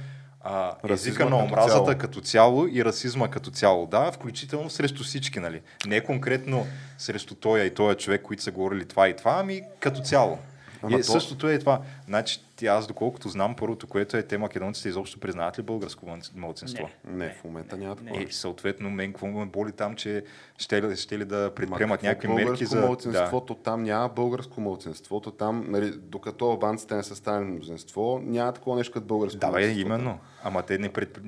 а, 0.44 0.74
езика 0.88 1.24
на 1.24 1.30
като 1.30 1.44
омразата 1.44 1.84
цяло. 1.84 1.98
като 1.98 2.20
цяло 2.20 2.68
и 2.68 2.84
расизма 2.84 3.28
като 3.28 3.50
цяло. 3.50 3.86
Да, 3.86 4.12
включително 4.12 4.70
срещу 4.70 5.04
всички, 5.04 5.40
нали? 5.40 5.60
Не 5.86 6.00
конкретно 6.00 6.66
срещу 6.98 7.34
тоя 7.34 7.64
и 7.64 7.74
тоя 7.74 7.94
човек, 7.94 8.22
които 8.22 8.42
са 8.42 8.50
говорили 8.50 8.84
това 8.84 9.08
и 9.08 9.16
това, 9.16 9.36
ами 9.38 9.62
като 9.80 10.00
цяло. 10.00 10.38
Ама 10.84 10.98
и 10.98 11.02
то- 11.02 11.12
същото 11.12 11.48
е 11.48 11.58
това. 11.58 11.80
Значи, 12.06 12.40
ти- 12.56 12.66
аз 12.66 12.86
доколкото 12.86 13.28
знам, 13.28 13.56
първото, 13.56 13.86
което 13.86 14.16
е 14.16 14.22
те 14.22 14.38
македонците 14.38 14.88
изобщо 14.88 15.20
признават 15.20 15.58
ли 15.58 15.62
българско 15.62 16.06
мълци- 16.06 16.32
мълцинство? 16.36 16.88
Не, 17.04 17.28
в 17.30 17.44
момента 17.44 17.76
няма 17.76 17.96
такова. 17.96 18.22
И 18.22 18.32
съответно, 18.32 18.90
мен 18.90 19.12
какво 19.12 19.26
ме 19.26 19.46
боли 19.46 19.72
там, 19.72 19.96
че 19.96 20.24
ще 20.58 20.82
ли, 20.82 20.96
ще 20.96 21.18
ли 21.18 21.24
да 21.24 21.50
предприемат 21.56 22.00
какво 22.00 22.06
някакви 22.08 22.28
мерки 22.28 22.66
за... 22.66 22.80
мълцинството, 22.80 23.54
там 23.54 23.82
няма 23.82 24.08
българско 24.08 24.60
мълцинството, 24.60 25.30
там, 25.30 25.64
нали, 25.68 25.90
докато 25.96 26.50
албанците 26.50 26.94
не 26.94 27.02
са 27.02 27.16
станали 27.16 27.44
мнозинство, 27.44 28.20
няма 28.22 28.52
такова 28.52 28.76
нещо 28.76 28.92
като 28.92 29.06
българско 29.06 29.40
Да, 29.40 29.50
бе, 29.50 29.68
именно. 29.70 30.18
Ама 30.44 30.62
те 30.62 30.78
не, 30.78 30.88
пред... 30.88 31.18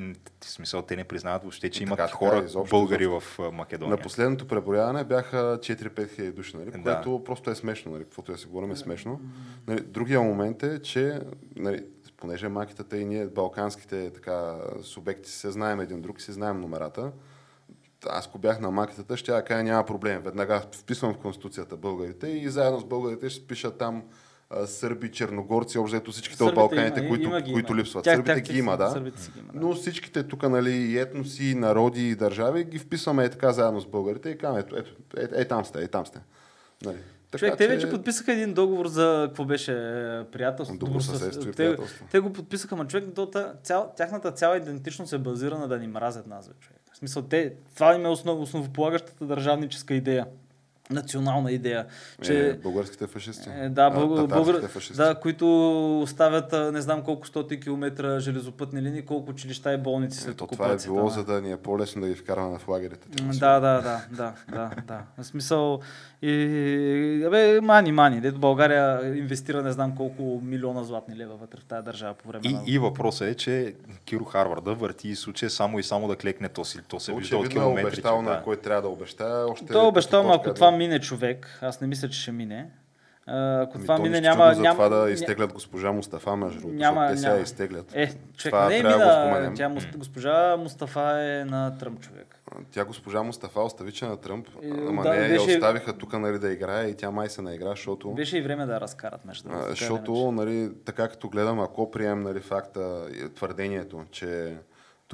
в 0.44 0.50
смисъл, 0.50 0.82
те 0.82 0.96
не 0.96 1.04
признават 1.04 1.42
въобще, 1.42 1.70
че 1.70 1.82
имат 1.82 1.96
Така, 1.96 2.06
така, 2.06 2.18
хора, 2.18 2.44
изобщо, 2.44 2.76
българи 2.76 3.06
в 3.06 3.22
а, 3.38 3.50
Македония. 3.50 3.96
На 3.96 4.02
последното 4.02 4.48
преброяване 4.48 5.04
бяха 5.04 5.36
4-5 5.36 6.14
хиляди 6.14 6.32
души, 6.32 6.56
нали? 6.56 6.70
Да. 6.70 6.82
което 6.82 7.24
просто 7.24 7.50
е 7.50 7.54
смешно, 7.54 7.92
нали? 7.92 8.04
каквото 8.04 8.32
я 8.32 8.38
си 8.38 8.46
говорим 8.46 8.70
е 8.70 8.76
смешно. 8.76 9.20
Нали, 9.66 9.80
другия 9.80 10.20
момент 10.20 10.62
е, 10.62 10.82
че 10.82 11.20
нали, 11.56 11.84
понеже 12.16 12.48
макитата 12.48 12.98
и 12.98 13.04
ние, 13.04 13.26
балканските 13.26 14.10
така, 14.10 14.56
субекти, 14.82 15.30
се 15.30 15.50
знаем 15.50 15.80
един 15.80 16.00
друг, 16.00 16.20
си 16.20 16.32
знаем 16.32 16.60
номерата, 16.60 17.12
аз 18.08 18.26
ако 18.26 18.38
бях 18.38 18.60
на 18.60 18.70
макетата, 18.70 19.16
ще 19.16 19.32
я 19.32 19.44
кажа 19.44 19.62
няма 19.62 19.86
проблем. 19.86 20.22
Веднага 20.22 20.62
вписвам 20.72 21.14
в 21.14 21.18
Конституцията 21.18 21.76
българите 21.76 22.28
и 22.28 22.48
заедно 22.48 22.80
с 22.80 22.84
българите 22.84 23.30
ще 23.30 23.46
пишат 23.46 23.78
там 23.78 24.02
сърби, 24.66 25.10
черногорци, 25.10 25.78
общо 25.78 25.96
взето 25.96 26.12
всичките 26.12 26.34
от 26.34 26.48
Сърбите 26.48 26.54
Балканите, 26.56 27.00
има, 27.00 27.08
които, 27.08 27.24
има 27.24 27.42
които 27.44 27.72
има. 27.72 27.80
липсват. 27.80 28.04
Тях- 28.04 28.14
Сърбите 28.16 28.34
тях 28.34 28.42
ги 28.44 28.58
има, 28.58 28.76
да. 28.76 28.90
сърбите 28.90 29.22
си 29.22 29.30
ги 29.30 29.38
има, 29.38 29.52
да. 29.52 29.60
Но 29.60 29.74
всичките 29.74 30.22
тук, 30.22 30.42
нали, 30.42 30.70
и 30.72 30.98
етноси, 30.98 31.44
и 31.44 31.54
народи 31.54 32.02
и 32.02 32.14
държави 32.14 32.64
ги 32.64 32.78
вписваме 32.78 33.24
е 33.24 33.28
така 33.28 33.52
заедно 33.52 33.80
с 33.80 33.86
българите 33.86 34.28
и 34.30 34.38
казваме, 34.38 34.60
ето, 34.60 34.76
ето, 34.76 34.90
е, 35.16 35.28
е, 35.32 35.44
там 35.44 35.64
сте, 35.64 35.82
е, 35.82 35.88
там 35.88 36.06
сте. 36.06 36.18
Нали. 36.84 36.96
Човек, 37.36 37.54
те 37.58 37.68
вече 37.68 37.90
подписаха 37.90 38.32
един 38.32 38.54
договор 38.54 38.86
за 38.86 39.24
какво 39.28 39.44
беше 39.44 39.72
е, 39.72 39.76
приятелство. 40.24 40.76
Добро 40.78 41.00
съседство 41.00 41.42
и 41.42 41.46
те, 41.46 41.56
приятелство. 41.56 42.06
те 42.10 42.20
го 42.20 42.32
подписаха, 42.32 42.76
ма 42.76 42.86
човек, 42.86 43.04
то, 43.14 43.26
та- 43.26 43.52
цял, 43.62 43.92
тяхната 43.96 44.32
цяла 44.32 44.56
идентичност 44.56 45.12
е 45.12 45.18
базирана 45.18 45.68
да 45.68 45.78
ни 45.78 45.86
мразят 45.86 46.26
нас, 46.26 46.48
бе, 46.48 46.54
човек. 46.60 46.80
В 46.92 46.96
смисъл, 46.96 47.22
те, 47.22 47.54
това 47.74 47.94
им 47.94 48.04
е 48.04 48.08
основ, 48.08 48.40
основополагащата 48.40 49.24
държавническа 49.24 49.94
идея. 49.94 50.26
Национална 50.90 51.52
идея. 51.52 51.86
Че, 52.22 52.48
Е, 52.48 52.54
българските 52.54 53.06
фашисти. 53.06 53.48
Е, 53.50 53.68
да, 53.68 53.82
А, 53.84 53.90
татарските 53.90 54.26
българ... 54.26 54.62
фашисти. 54.62 54.96
да, 54.96 55.14
които 55.14 55.46
оставят 56.00 56.72
не 56.72 56.80
знам 56.80 57.02
колко 57.02 57.26
стоти 57.26 57.60
километра 57.60 58.20
железопътни 58.20 58.82
линии, 58.82 59.02
колко 59.02 59.30
училища 59.30 59.72
и 59.72 59.78
болници 59.78 60.18
след 60.18 60.34
Ето, 60.34 60.46
това 60.46 60.66
е 60.66 60.76
било, 60.76 61.04
да. 61.04 61.10
за 61.10 61.24
да 61.24 61.40
ни 61.40 61.52
е 61.52 61.56
по-лесно 61.56 62.02
да 62.02 62.08
ги 62.08 62.14
вкарваме 62.14 62.58
в 62.58 62.68
лагерите. 62.68 63.08
Да, 63.12 63.60
да, 63.60 63.80
да, 63.80 64.00
да, 64.10 64.32
да, 64.48 64.70
да. 64.86 65.02
В 65.18 65.24
смисъл, 65.24 65.80
и, 66.22 67.24
абе, 67.26 67.60
мани, 67.60 67.92
мани. 67.92 68.20
Дето 68.20 68.38
България 68.38 68.84
инвестира 69.08 69.62
не 69.62 69.72
знам 69.72 69.96
колко 69.96 70.40
милиона 70.44 70.84
златни 70.84 71.16
лева 71.16 71.36
вътре 71.36 71.58
в 71.60 71.64
тази 71.64 71.84
държава 71.84 72.14
по 72.14 72.28
време 72.28 72.42
И, 72.44 72.52
на... 72.52 72.62
и 72.66 72.78
въпросът 72.78 73.28
е, 73.28 73.34
че 73.34 73.74
Киро 74.04 74.24
Харварда 74.24 74.74
върти 74.74 75.08
и 75.08 75.16
случай 75.16 75.50
само 75.50 75.78
и 75.78 75.82
само 75.82 76.08
да 76.08 76.16
клекне 76.16 76.48
то 76.48 76.64
си. 76.64 76.78
То 76.88 77.00
се 77.00 77.12
вижда 77.14 77.36
от 77.36 77.46
е 77.46 77.48
километри. 77.48 77.86
обещал 77.86 78.16
че, 78.16 78.22
на 78.22 78.30
да. 78.30 78.42
кой 78.42 78.56
трябва 78.56 78.82
да 78.82 78.88
обещая. 78.88 79.46
Още 79.46 79.66
Той 79.66 79.84
е 79.84 79.86
обещал, 79.86 80.20
ако 80.22 80.38
точка 80.38 80.54
това 80.54 80.66
да- 80.66 80.73
мине 80.74 81.00
човек, 81.00 81.58
аз 81.62 81.80
не 81.80 81.86
мисля, 81.86 82.08
че 82.08 82.20
ще 82.20 82.32
мине. 82.32 82.70
Ако 83.26 83.72
Ами 83.74 83.84
това 83.84 83.96
то 83.96 84.02
мине, 84.02 84.20
няма... 84.20 84.50
чудно 84.50 84.62
няма 84.62 84.82
за 84.82 84.84
това 84.84 84.98
да 84.98 85.10
изтеглят 85.10 85.52
госпожа 85.52 85.92
Мустафа, 85.92 86.36
между 86.36 86.60
другото, 86.60 86.78
Няма- 86.78 87.08
защото 87.08 87.14
те 87.14 87.20
сега 87.20 87.42
изтеглят. 87.42 87.92
Е, 87.94 88.06
човек, 88.36 88.52
Това 88.52 88.68
не 88.68 88.82
го 88.82 88.88
мина. 88.88 89.52
Тя, 89.56 89.72
госпожа 89.96 90.56
Мустафа 90.56 91.20
е 91.20 91.44
на 91.44 91.78
Тръмп 91.78 92.00
човек. 92.00 92.40
Тя 92.70 92.84
госпожа 92.84 93.22
Мустафа 93.22 93.60
остави, 93.60 93.92
че 93.92 94.04
на 94.06 94.16
Тръмп, 94.16 94.48
Е, 94.62 94.70
ама 94.88 95.02
да, 95.02 95.10
не, 95.10 95.28
беше- 95.28 95.34
я 95.34 95.56
оставиха 95.56 95.92
тук 95.92 96.12
нали, 96.12 96.38
да 96.38 96.52
играе 96.52 96.86
и 96.86 96.94
тя 96.94 97.10
май 97.10 97.28
се 97.28 97.42
наигра, 97.42 97.68
защото... 97.68 98.10
Беше 98.10 98.38
и 98.38 98.42
време 98.42 98.66
да 98.66 98.80
разкарат, 98.80 99.24
между 99.24 99.48
другото. 99.48 99.66
или 99.66 99.70
Защото, 99.70 100.32
нали, 100.32 100.70
така 100.84 101.08
като 101.08 101.28
гледам, 101.28 101.60
ако 101.60 101.90
приемем 101.90 102.22
нали, 102.22 102.40
факта, 102.40 103.06
твърдението, 103.34 104.04
че 104.10 104.56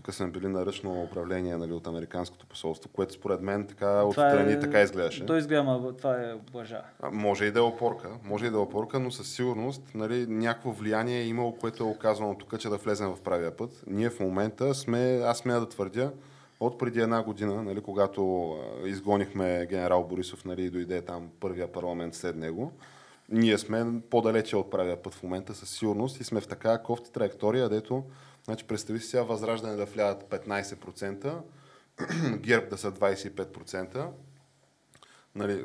тук 0.03 0.15
сме 0.15 0.27
били 0.27 0.49
на 0.49 0.67
ръчно 0.67 1.03
управление 1.03 1.57
нали, 1.57 1.73
от 1.73 1.87
Американското 1.87 2.47
посолство, 2.47 2.91
което 2.93 3.13
според 3.13 3.41
мен 3.41 3.67
така 3.67 4.03
отстрани 4.03 4.61
така 4.61 4.81
изглеждаше. 4.83 5.27
Той 5.27 5.39
изгледа, 5.39 5.61
ама 5.61 5.97
това 5.97 6.21
е 6.21 6.35
лъжа. 6.55 6.83
А, 7.03 7.11
Може 7.11 7.45
и 7.45 7.51
да 7.51 7.59
е 7.59 7.63
опорка, 7.63 8.09
може 8.25 8.47
и 8.47 8.51
да 8.51 8.57
е 8.57 8.61
опорка, 8.61 9.01
но 9.01 9.11
със 9.11 9.29
сигурност 9.29 9.83
нали, 9.95 10.27
някакво 10.27 10.71
влияние 10.71 11.21
е 11.21 11.27
имало, 11.27 11.57
което 11.57 11.85
е 11.85 11.87
оказано 11.87 12.35
тук, 12.35 12.61
че 12.61 12.69
да 12.69 12.77
влезем 12.77 13.09
в 13.09 13.21
правия 13.21 13.57
път. 13.57 13.85
Ние 13.87 14.11
в 14.11 14.21
момента 14.21 14.75
сме, 14.75 15.21
аз 15.25 15.39
смея 15.39 15.61
да 15.61 15.69
твърдя, 15.69 16.13
от 16.61 16.79
преди 16.79 17.01
една 17.01 17.23
година, 17.23 17.63
нали, 17.63 17.81
когато 17.81 18.55
изгонихме 18.85 19.67
генерал 19.71 20.05
Борисов 20.05 20.45
нали, 20.45 20.65
и 20.65 20.71
дойде 20.71 21.03
там 21.03 21.29
първия 21.41 21.73
парламент 21.73 22.15
след 22.15 22.37
него, 22.37 22.73
ние 23.29 23.59
сме 23.59 24.01
по-далече 24.11 24.57
от 24.57 24.71
правия 24.71 25.03
път 25.03 25.15
в 25.15 25.23
момента 25.23 25.55
със 25.55 25.71
сигурност 25.71 26.21
и 26.21 26.25
сме 26.25 26.41
в 26.41 26.49
такава 26.49 26.83
кофти 26.83 27.13
траектория, 27.13 27.69
дето, 27.69 28.05
значи 28.51 28.67
представи 28.67 29.01
си 29.01 29.07
сега 29.07 29.23
възраждане 29.23 29.77
да 29.77 29.85
влядат 29.85 30.25
15%, 30.25 31.39
ГЕРБ 32.39 32.67
да 32.67 32.79
са 32.79 32.93
25%, 32.93 34.07
нали, 35.35 35.53
е, 35.53 35.65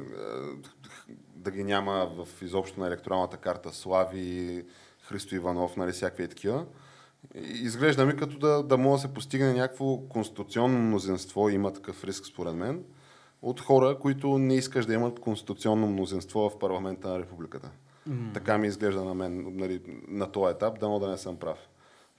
да 1.36 1.52
ги 1.52 1.64
няма 1.64 2.12
в 2.18 2.42
изобщо 2.42 2.80
на 2.80 2.88
електоралната 2.88 3.38
карта 3.38 3.74
Слави, 3.74 4.66
Христо 5.02 5.36
Иванов, 5.36 5.78
нали, 5.78 5.92
всякакви 5.92 6.28
такива. 6.28 6.66
Изглежда 7.36 8.06
ми 8.06 8.16
като 8.16 8.38
да, 8.38 8.64
да 8.64 8.78
може 8.78 9.02
да 9.02 9.08
се 9.08 9.14
постигне 9.14 9.54
някакво 9.54 9.98
конституционно 9.98 10.80
мнозинство, 10.80 11.50
има 11.50 11.74
такъв 11.74 12.04
риск 12.04 12.26
според 12.26 12.56
мен, 12.56 12.84
от 13.42 13.62
хора, 13.62 14.00
които 14.00 14.38
не 14.38 14.56
искаш 14.56 14.86
да 14.86 14.94
имат 14.94 15.20
конституционно 15.20 15.88
мнозинство 15.88 16.50
в 16.50 16.60
парламента 16.60 17.08
на 17.08 17.20
републиката. 17.20 17.72
Mm. 18.10 18.34
Така 18.34 18.58
ми 18.58 18.68
изглежда 18.68 19.04
на 19.04 19.14
мен 19.14 19.56
нали, 19.56 19.82
на 20.08 20.32
този 20.32 20.52
етап, 20.56 20.80
дано 20.80 21.00
да 21.00 21.08
не 21.08 21.18
съм 21.18 21.38
прав. 21.38 21.58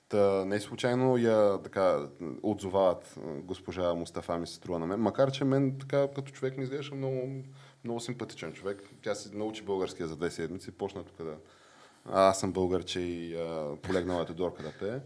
Та, 0.08 0.44
не 0.44 0.60
случайно 0.60 1.16
я 1.16 1.62
така 1.62 2.08
отзовават 2.42 3.14
госпожа 3.42 3.94
Мустафа 3.94 4.38
ми 4.38 4.46
се 4.46 4.54
струва 4.54 4.78
на 4.78 4.86
мен, 4.86 5.00
макар 5.00 5.30
че 5.30 5.44
мен 5.44 5.78
така 5.80 6.08
като 6.14 6.32
човек 6.32 6.56
ми 6.56 6.62
изглежда 6.62 6.94
много, 6.94 7.42
много 7.84 8.00
симпатичен 8.00 8.52
човек. 8.52 8.82
Тя 9.02 9.14
си 9.14 9.30
научи 9.32 9.62
българския 9.62 10.06
за 10.06 10.16
две 10.16 10.30
седмици, 10.30 10.70
почна 10.70 11.04
тук 11.04 11.26
да, 11.26 11.36
аз 12.12 12.40
съм 12.40 12.52
българче 12.52 13.00
и 13.00 13.36
а, 13.36 13.76
полегнала 13.82 14.22
е 14.22 14.26
Тодорка 14.26 14.62
да 14.62 14.72
пее. 14.80 15.00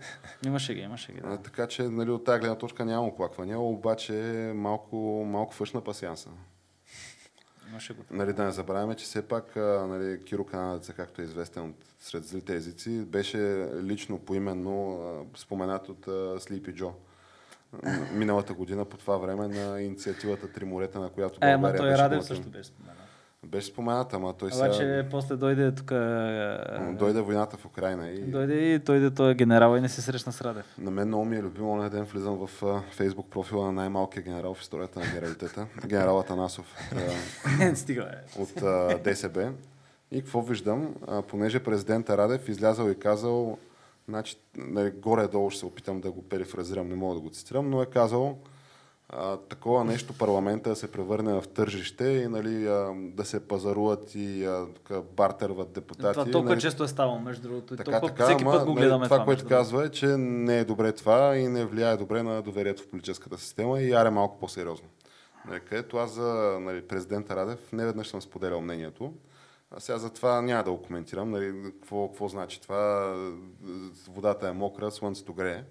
Имаше 0.47 0.75
ги, 0.75 0.81
имаше 0.81 1.13
ги. 1.13 1.21
Да. 1.21 1.29
А, 1.29 1.37
така 1.37 1.67
че 1.67 1.83
нали, 1.83 2.11
от 2.11 2.25
тази 2.25 2.41
гледна 2.41 2.59
точка 2.59 2.85
няма 2.85 3.07
оплаквания, 3.07 3.61
обаче 3.61 4.13
малко, 4.55 4.97
малко 5.27 5.55
фъшна 5.55 5.81
пасианса. 5.81 6.31
Го. 7.91 8.05
Нали, 8.11 8.33
да 8.33 8.45
не 8.45 8.53
забравяме, 8.53 8.95
че 8.95 9.05
все 9.05 9.23
пак 9.23 9.57
нали, 9.57 10.25
Киро 10.25 10.45
Канадеца, 10.45 10.93
както 10.93 11.21
е 11.21 11.25
известен 11.25 11.63
от 11.63 11.77
сред 12.01 12.25
злите 12.25 12.55
езици, 12.55 12.91
беше 12.91 13.69
лично 13.83 14.19
поименно 14.19 15.27
споменат 15.37 15.89
от 15.89 16.07
Sleepy 16.07 16.83
Joe 16.83 16.93
миналата 18.13 18.55
година 18.55 18.85
по 18.85 18.97
това 18.97 19.17
време 19.17 19.49
на 19.49 19.81
инициативата 19.81 20.53
Три 20.53 20.65
морета, 20.65 21.01
на 21.01 21.11
която 21.11 21.39
Е, 21.43 21.59
България 21.59 21.79
той 21.79 21.91
беше 21.91 22.03
Радев 22.03 22.25
също 22.25 22.49
беше 22.49 22.65
споменал. 22.65 23.00
Беше 23.47 23.67
споменат, 23.67 24.15
ама 24.15 24.33
той 24.33 24.53
сега... 24.53 24.65
Обаче 24.67 25.07
после 25.11 25.37
дойде 25.37 25.75
тук... 25.75 25.87
Дойде 26.99 27.21
войната 27.21 27.57
в 27.57 27.67
Украина 27.67 28.09
и 28.09 28.21
Дойде 28.21 28.55
и 28.55 28.79
дойде 28.79 29.11
той 29.11 29.31
е 29.31 29.35
генерал 29.35 29.77
и 29.77 29.81
не 29.81 29.89
се 29.89 30.03
срещна 30.03 30.33
с 30.33 30.41
Радев. 30.41 30.75
на 30.79 30.91
мен 30.91 31.09
много 31.09 31.25
ми 31.25 31.37
е 31.37 31.43
любимо 31.43 31.77
на 31.77 31.91
ден 31.91 32.05
влизам 32.05 32.47
в 32.47 32.83
фейсбук 32.91 33.31
профила 33.31 33.67
на 33.67 33.73
най-малкия 33.73 34.23
генерал 34.23 34.55
в 34.55 34.61
историята 34.61 35.01
на 35.01 35.07
генералитета, 35.07 35.67
генерал 35.87 36.21
Атанасов 36.21 36.75
Стига, 37.75 38.11
от 38.39 38.55
ДСБ. 39.05 39.53
И 40.11 40.21
какво 40.21 40.43
виждам? 40.43 40.95
Понеже 41.29 41.63
президента 41.65 42.19
Радев 42.19 42.49
излязал 42.49 42.91
и 42.91 42.99
казал, 42.99 43.59
значи, 44.09 44.37
нали, 44.57 44.91
горе-долу 44.91 45.51
ще 45.51 45.59
се 45.61 45.67
опитам 45.67 46.01
да 46.01 46.11
го 46.11 46.23
перифразирам, 46.23 46.89
не 46.89 46.95
мога 46.95 47.15
да 47.15 47.21
го 47.21 47.31
цитирам, 47.31 47.71
но 47.71 47.83
е 47.83 47.87
казал 47.87 48.39
а, 49.13 49.37
такова 49.37 49.85
нещо 49.85 50.13
парламента 50.19 50.71
да 50.71 50.77
се 50.77 50.93
превърне 50.93 51.41
в 51.41 51.49
тържище 51.49 52.05
и 52.05 52.29
нали, 52.29 52.67
а, 52.67 52.93
да 52.97 53.25
се 53.25 53.49
пазаруват 53.49 54.15
и 54.15 54.45
а, 54.45 54.67
така, 54.75 55.01
бартерват 55.17 55.73
депутати. 55.73 56.13
Това 56.13 56.31
толкова 56.31 56.55
нали, 56.55 56.61
често 56.61 56.85
е 56.85 56.89
ставало, 56.89 57.19
между 57.19 57.49
другото. 57.49 57.77
Така, 57.77 57.91
толкова, 57.91 58.09
така, 58.09 58.25
всеки 58.25 58.43
ама, 58.43 58.53
път 58.53 58.65
го 58.65 58.75
нали, 58.75 58.81
гледаме 58.81 59.05
това, 59.05 59.17
това. 59.17 59.25
което 59.25 59.47
казва 59.47 59.85
е, 59.85 59.89
че 59.89 60.07
не 60.07 60.59
е 60.59 60.65
добре 60.65 60.93
това 60.93 61.37
и 61.37 61.49
не 61.49 61.65
влияе 61.65 61.97
добре 61.97 62.23
на 62.23 62.43
доверието 62.43 62.83
в 62.83 62.89
политическата 62.89 63.39
система 63.39 63.81
и 63.81 63.93
аре 63.93 64.11
малко 64.11 64.39
по-сериозно. 64.39 64.89
Нали, 65.49 65.61
където 65.61 65.97
аз 65.97 66.11
за 66.11 66.59
нали, 66.61 66.83
президента 66.83 67.37
Радев 67.37 67.73
не 67.73 67.87
веднъж 67.87 68.09
съм 68.09 68.23
споделял 68.23 68.61
мнението. 68.61 69.13
А 69.71 69.81
сега 69.81 69.99
за 69.99 70.11
това 70.11 70.43
няма 70.43 70.65
да 70.65 70.71
го 70.71 70.83
коментирам. 70.83 71.31
Нали, 71.31 71.73
какво, 71.81 72.09
какво 72.09 72.29
значи 72.29 72.61
това? 72.61 73.15
Водата 74.09 74.49
е 74.49 74.53
мокра, 74.53 74.91
слънцето 74.91 75.35
грее. 75.35 75.65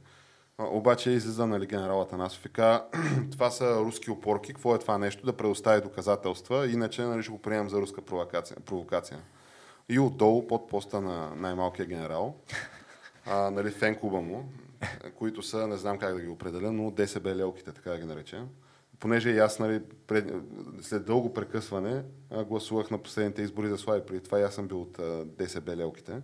Обаче 0.60 1.12
излиза 1.12 1.48
нали, 1.48 1.66
генерал 1.66 2.02
Атанасов 2.02 2.46
и 2.46 2.50
това 3.32 3.50
са 3.52 3.76
руски 3.76 4.12
опорки, 4.12 4.54
какво 4.54 4.76
е 4.76 4.80
това 4.80 4.98
нещо, 4.98 5.26
да 5.26 5.38
предостави 5.38 5.82
доказателства, 5.82 6.68
иначе 6.68 7.02
нали, 7.02 7.24
ще 7.24 7.32
го 7.32 7.42
приемам 7.42 7.70
за 7.70 7.82
руска 7.82 8.02
провокация. 8.02 8.58
провокация. 8.66 9.20
И 9.90 10.00
отдолу, 10.00 10.48
под 10.48 10.70
поста 10.70 11.02
на 11.02 11.36
най-малкия 11.36 11.86
генерал, 11.86 12.36
а, 13.26 13.52
нали, 13.52 13.72
фен 13.72 13.96
клуба 13.96 14.22
му, 14.22 14.50
които 15.16 15.42
са, 15.42 15.68
не 15.68 15.78
знам 15.78 15.98
как 15.98 16.14
да 16.14 16.22
ги 16.22 16.28
определя, 16.28 16.72
но 16.72 16.92
ДСБ 16.92 17.36
лелките, 17.36 17.72
така 17.72 17.92
да 17.92 17.98
ги 17.98 18.06
наречем. 18.06 18.48
Понеже 19.00 19.30
и 19.30 19.40
аз, 19.40 19.60
нали, 19.60 19.82
пред, 20.08 20.34
след 20.82 21.06
дълго 21.06 21.34
прекъсване, 21.34 22.04
гласувах 22.48 22.92
на 22.92 22.98
последните 22.98 23.42
избори 23.42 23.70
за 23.70 23.78
Слави, 23.78 24.06
преди 24.06 24.24
това 24.24 24.40
и 24.40 24.44
аз 24.44 24.54
съм 24.54 24.68
бил 24.68 24.82
от 24.82 25.00
а, 25.00 25.26
ДСБ 25.26 25.76
лелките. 25.76 26.22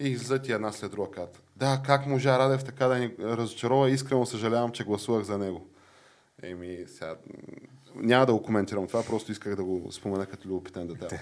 И 0.00 0.08
излизат 0.08 0.48
и 0.48 0.52
една 0.52 0.72
след 0.72 0.90
друга 0.90 1.10
казват, 1.10 1.42
да, 1.56 1.82
как 1.86 2.06
можа 2.06 2.38
Радев 2.38 2.64
така 2.64 2.86
да 2.86 2.98
ни 2.98 3.10
разочарова, 3.20 3.90
искрено 3.90 4.26
съжалявам, 4.26 4.72
че 4.72 4.84
гласувах 4.84 5.24
за 5.24 5.38
него. 5.38 5.66
Еми, 6.42 6.78
сега, 6.86 7.16
няма 7.94 8.26
да 8.26 8.32
го 8.32 8.42
коментирам 8.42 8.86
това, 8.86 9.02
просто 9.02 9.32
исках 9.32 9.56
да 9.56 9.64
го 9.64 9.92
спомена 9.92 10.26
като 10.26 10.48
любопитен 10.48 10.86
детайл. 10.86 11.18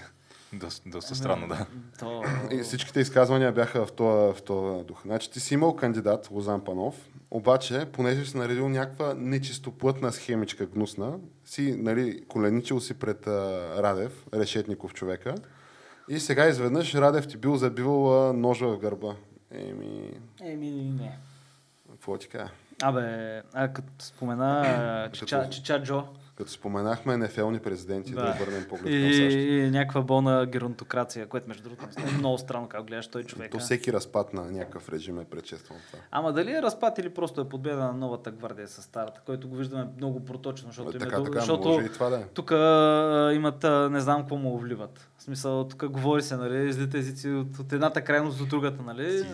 Доста, 0.53 0.89
доста 0.89 1.15
странно, 1.15 1.47
да. 1.47 1.65
То... 1.99 2.23
И 2.51 2.61
всичките 2.61 2.99
изказвания 2.99 3.51
бяха 3.51 3.85
в 3.85 3.91
този, 3.91 4.39
в 4.39 4.41
този 4.41 4.83
дух. 4.83 5.01
Значи 5.05 5.31
ти 5.31 5.39
си 5.39 5.53
имал 5.53 5.75
кандидат, 5.75 6.31
Лозан 6.31 6.63
Панов, 6.63 6.95
обаче, 7.31 7.85
понеже 7.93 8.25
си 8.25 8.37
наредил 8.37 8.69
някаква 8.69 9.13
нечистоплътна 9.13 10.11
схемичка 10.11 10.65
гнусна, 10.65 11.19
си 11.45 11.75
нали, 11.77 12.25
коленичил 12.27 12.79
си 12.79 12.93
пред 12.93 13.27
а, 13.27 13.73
Радев, 13.83 14.25
решетников 14.33 14.93
човека, 14.93 15.35
и 16.09 16.19
сега 16.19 16.47
изведнъж 16.47 16.95
Радев 16.95 17.27
ти 17.27 17.37
бил 17.37 17.55
забил 17.55 18.19
а, 18.19 18.33
ножа 18.33 18.67
в 18.67 18.77
гърба. 18.77 19.15
Еми, 19.51 20.11
Еми, 20.41 20.71
не. 20.71 21.17
какво 21.91 22.17
ти 22.17 22.27
кажа? 22.27 22.51
Абе, 22.83 23.41
а 23.53 23.67
като 23.67 23.87
спомена 23.99 25.09
Чича, 25.13 25.49
Чича 25.49 25.83
Джо 25.83 26.03
Като 26.35 26.51
споменахме 26.51 27.17
нефелни 27.17 27.59
президенти, 27.59 28.11
да, 28.11 28.21
Да. 28.21 28.35
обърнем 28.35 28.65
поглед 28.69 28.85
и, 28.87 29.01
към 29.01 29.11
САЩ. 29.13 29.35
и 29.37 29.69
някаква 29.71 30.01
болна 30.01 30.45
геронтокрация, 30.45 31.27
което 31.27 31.47
между 31.47 31.63
другото 31.63 31.85
е 31.99 32.11
много 32.11 32.37
странно 32.37 32.67
как 32.69 32.83
гледаш 32.83 33.07
той 33.07 33.23
човек. 33.23 33.51
То 33.51 33.59
всеки 33.59 33.93
разпад 33.93 34.33
на 34.33 34.41
някакъв 34.43 34.89
режим 34.89 35.19
е 35.19 35.25
предшестван 35.25 35.77
от 35.77 35.83
това. 35.85 35.99
Ама 36.11 36.33
дали 36.33 36.51
е 36.51 36.61
разпад 36.61 36.97
или 36.97 37.09
просто 37.09 37.41
е 37.41 37.49
победа 37.49 37.77
на 37.77 37.93
новата 37.93 38.31
гвардия 38.31 38.67
с 38.67 38.81
старата, 38.81 39.21
който 39.25 39.47
го 39.49 39.55
виждаме 39.55 39.87
много 39.97 40.25
проточно, 40.25 40.67
защото, 40.69 40.89
им 40.89 40.95
е 40.95 40.99
така, 40.99 41.15
дол- 41.15 41.25
така, 41.25 41.39
защото 41.39 41.81
и 41.81 41.91
това 41.91 42.09
да 42.09 42.17
е. 42.17 42.23
тук 42.23 42.51
имат 43.35 43.63
не 43.91 43.99
знам 43.99 44.19
какво 44.21 44.35
му 44.35 44.57
вливат. 44.57 45.09
Смисъл, 45.27 45.63
тук 45.63 45.85
говори 45.85 46.21
се, 46.21 46.37
нали, 46.37 46.69
излите 46.69 46.97
езици 46.97 47.29
от, 47.29 47.59
от 47.59 47.73
едната 47.73 48.01
крайност 48.01 48.37
до 48.37 48.45
другата, 48.45 48.83
нали? 48.83 49.25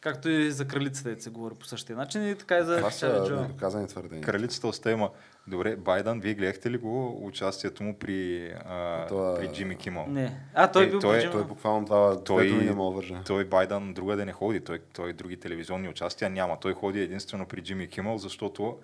Както 0.00 0.28
и 0.28 0.50
за 0.50 0.64
кралицата, 0.64 1.22
се 1.22 1.30
говори 1.30 1.54
по 1.54 1.66
същия 1.66 1.96
начин, 1.96 2.28
и 2.28 2.34
така 2.34 2.58
и 2.58 2.64
за 2.64 2.76
Това 2.76 2.90
са 2.90 3.86
твърдения. 3.86 4.24
Кралицата 4.24 4.66
остема. 4.66 5.10
Добре, 5.46 5.76
Байден, 5.76 6.20
вие 6.20 6.34
гледахте 6.34 6.70
ли 6.70 6.78
го 6.78 7.26
участието 7.26 7.82
му 7.82 7.98
при, 7.98 8.52
а, 8.64 9.06
Това- 9.06 9.34
при 9.34 9.48
Джимми 9.48 9.76
Кимъл? 9.76 10.06
Не. 10.06 10.40
А, 10.54 10.66
той 10.68 10.84
Е, 10.84 10.90
бил 10.90 11.00
той 11.00 11.16
е- 11.16 11.20
по 11.20 11.24
Той 11.24 11.32
Джима. 11.32 11.44
буквално 11.44 11.84
два, 11.84 12.24
Той- 12.24 12.50
не 12.50 12.72
мога 12.72 12.96
вържа. 12.96 13.22
Той 13.26 13.44
Байден 13.44 13.94
друга 13.94 14.16
да 14.16 14.26
не 14.26 14.32
ходи, 14.32 14.60
той, 14.60 14.78
той 14.92 15.12
други 15.12 15.36
телевизионни 15.36 15.88
участия 15.88 16.30
няма. 16.30 16.60
Той 16.60 16.74
ходи 16.74 17.00
единствено 17.00 17.46
при 17.46 17.62
Джимми 17.62 17.88
Кимъл, 17.88 18.18
защото 18.18 18.78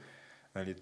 нали, 0.57 0.75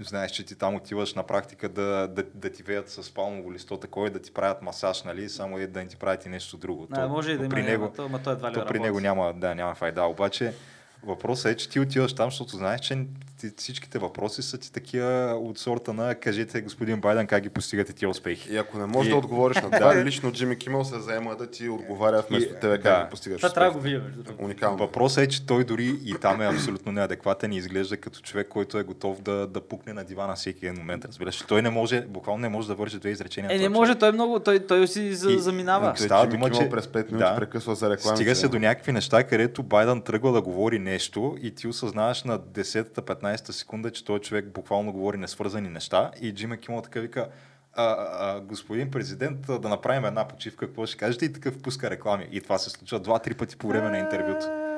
знаеш, 0.00 0.30
че 0.30 0.44
ти 0.44 0.54
там 0.54 0.74
отиваш 0.74 1.14
на 1.14 1.22
практика 1.22 1.68
да, 1.68 2.08
да, 2.08 2.24
да 2.34 2.52
ти 2.52 2.62
веят 2.62 2.90
с 2.90 3.14
палмово 3.14 3.52
листо 3.52 3.76
такова, 3.76 4.10
да 4.10 4.18
ти 4.18 4.32
правят 4.32 4.62
масаж, 4.62 5.02
нали, 5.02 5.28
само 5.28 5.58
и 5.58 5.66
да 5.66 5.80
не 5.80 5.88
ти 5.88 5.96
правят 5.96 6.26
и 6.26 6.28
нещо 6.28 6.56
друго. 6.56 6.88
А, 6.92 7.08
може 7.08 7.32
и 7.32 7.36
да 7.36 7.44
има, 7.44 7.50
при 7.50 7.62
него, 7.62 7.92
то- 7.96 8.04
ама 8.04 8.22
той 8.22 8.32
едва 8.32 8.50
ли 8.50 8.54
то 8.54 8.66
при 8.66 8.78
него 8.78 9.00
няма, 9.00 9.34
да, 9.36 9.54
няма 9.54 9.74
файда. 9.74 10.02
Обаче 10.02 10.54
въпросът 11.02 11.52
е, 11.52 11.56
че 11.56 11.68
ти 11.68 11.80
отиваш 11.80 12.14
там, 12.14 12.30
защото 12.30 12.56
знаеш, 12.56 12.80
че 12.80 13.06
ти, 13.40 13.50
всичките 13.56 13.98
въпроси 13.98 14.42
са 14.42 14.58
ти 14.58 14.72
такива 14.72 15.06
от 15.36 15.58
сорта 15.58 15.92
на 15.92 16.14
кажете 16.14 16.60
господин 16.60 17.00
Байден 17.00 17.26
как 17.26 17.42
ги 17.42 17.48
постигате 17.48 17.92
тия 17.92 18.08
успехи. 18.08 18.52
И 18.52 18.56
ако 18.56 18.78
не 18.78 18.86
можеш 18.86 19.08
И- 19.08 19.12
да 19.12 19.18
отговориш 19.18 19.56
на 19.56 19.70
това, 19.70 19.96
лично 19.96 20.32
Джимми 20.32 20.56
Кимъл 20.56 20.84
се 20.84 21.00
заема 21.00 21.36
да 21.36 21.46
ти 21.46 21.68
отговаря 21.68 22.24
вместо 22.28 22.54
И- 22.54 22.60
тебе 22.60 22.74
как 22.74 22.82
да. 22.84 22.98
да 22.98 23.08
постигаш. 23.08 23.36
Това 23.36 23.50
трябва 23.50 23.70
да 23.70 23.78
го 23.78 23.82
видя. 23.82 24.02
Уникално. 24.38 24.76
Въпросът 24.78 25.24
е, 25.24 25.28
че 25.28 25.46
той 25.46 25.64
дори 25.64 25.98
и 26.04 26.14
там 26.14 26.40
е 26.42 26.46
абсолютно 26.46 26.92
неадекватен 26.92 27.52
и 27.52 27.56
изглежда 27.56 27.96
като 27.96 28.20
човек, 28.20 28.48
който 28.48 28.78
е 28.78 28.82
готов 28.82 29.20
да, 29.20 29.46
да 29.46 29.60
пукне 29.60 29.92
на 29.92 30.04
дивана 30.04 30.34
всеки 30.34 30.66
един 30.66 30.78
момент. 30.78 31.04
Разбираш, 31.04 31.38
той 31.38 31.62
не 31.62 31.70
може, 31.70 32.00
буквално 32.00 32.42
не 32.42 32.48
може 32.48 32.68
да 32.68 32.74
върши 32.74 32.98
две 32.98 33.10
изречения. 33.10 33.54
Е, 33.54 33.58
не 33.58 33.68
може, 33.68 33.94
той 33.94 34.12
много, 34.12 34.38
той, 34.40 34.60
той 34.60 34.88
си 34.88 35.02
И- 35.02 35.14
заминава. 35.14 35.86
Той 35.88 36.06
Става 36.06 36.24
Джимми 36.24 36.44
дума, 36.44 36.50
че- 36.54 36.70
през 36.70 36.86
5 36.86 36.96
минути 37.06 37.18
да. 37.20 37.36
прекъсва 37.36 37.74
за 37.74 37.90
реклами. 37.90 38.16
Стига 38.16 38.34
се 38.34 38.48
до 38.48 38.58
някакви 38.58 38.92
неща, 38.92 39.24
където 39.24 39.62
Байден 39.62 40.00
тръгва 40.02 40.32
да 40.32 40.42
говори 40.42 40.78
нещо 40.78 41.36
и 41.42 41.54
ти 41.54 41.68
осъзнаваш 41.68 42.24
на 42.24 42.38
10-та, 42.38 43.02
15-та 43.30 43.52
секунда, 43.52 43.90
че 43.90 44.04
този 44.04 44.22
човек 44.22 44.52
буквално 44.52 44.92
говори 44.92 45.16
несвързани 45.16 45.68
неща 45.68 46.10
и 46.20 46.34
Джима 46.34 46.56
Кимъл 46.56 46.82
така 46.82 47.00
вика 47.00 47.28
а, 47.74 47.84
а, 47.84 48.40
господин 48.40 48.90
президент, 48.90 49.40
да 49.46 49.68
направим 49.68 50.04
една 50.04 50.28
почивка, 50.28 50.66
какво 50.66 50.86
ще 50.86 50.96
кажете? 50.96 51.24
И 51.24 51.32
такъв 51.32 51.62
пуска 51.62 51.90
реклами. 51.90 52.28
И 52.32 52.40
това 52.40 52.58
се 52.58 52.70
случва 52.70 53.00
два-три 53.00 53.34
пъти 53.34 53.56
по 53.56 53.68
време 53.68 53.90
на 53.90 53.98
интервюто. 53.98 54.69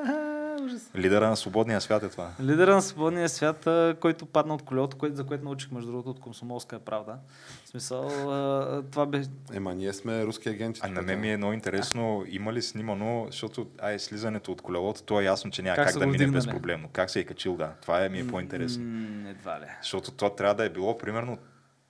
Ужас. 0.63 0.91
Лидера 0.95 1.29
на 1.29 1.37
свободния 1.37 1.81
свят 1.81 2.03
е 2.03 2.09
това. 2.09 2.29
Лидера 2.41 2.75
на 2.75 2.81
свободния 2.81 3.29
свят, 3.29 3.67
който 3.99 4.25
падна 4.25 4.53
от 4.53 4.61
колелото, 4.61 4.97
което, 4.97 5.15
за 5.15 5.23
което 5.23 5.43
научих, 5.43 5.71
между 5.71 5.91
другото, 5.91 6.09
от 6.09 6.19
комсомолска 6.19 6.79
правда. 6.79 7.15
В 7.65 7.69
смисъл, 7.69 8.09
това 8.91 9.05
бе... 9.05 9.23
Ема, 9.53 9.75
ние 9.75 9.93
сме 9.93 10.25
руски 10.25 10.49
агенти. 10.49 10.81
А 10.83 10.87
на 10.87 11.01
мен 11.01 11.19
ми 11.19 11.31
е 11.31 11.37
много 11.37 11.53
интересно, 11.53 12.23
има 12.27 12.53
ли 12.53 12.61
снимано, 12.61 13.25
защото 13.25 13.67
ай, 13.81 13.99
слизането 13.99 14.51
от 14.51 14.61
колелото, 14.61 15.03
то 15.03 15.21
е 15.21 15.23
ясно, 15.23 15.51
че 15.51 15.61
няма 15.61 15.75
Как 15.75 15.87
как, 15.87 15.99
да 15.99 16.07
мине 16.07 16.27
безпроблемно. 16.27 16.89
Как 16.93 17.09
се 17.09 17.19
е 17.19 17.23
качил, 17.23 17.55
да. 17.55 17.71
Това 17.81 18.05
е, 18.05 18.09
ми 18.09 18.19
е 18.19 18.27
по-интересно. 18.27 18.83
М, 18.83 19.29
едва 19.29 19.59
ли. 19.59 19.65
Защото 19.81 20.11
това 20.11 20.35
трябва 20.35 20.55
да 20.55 20.65
е 20.65 20.69
било, 20.69 20.97
примерно, 20.97 21.37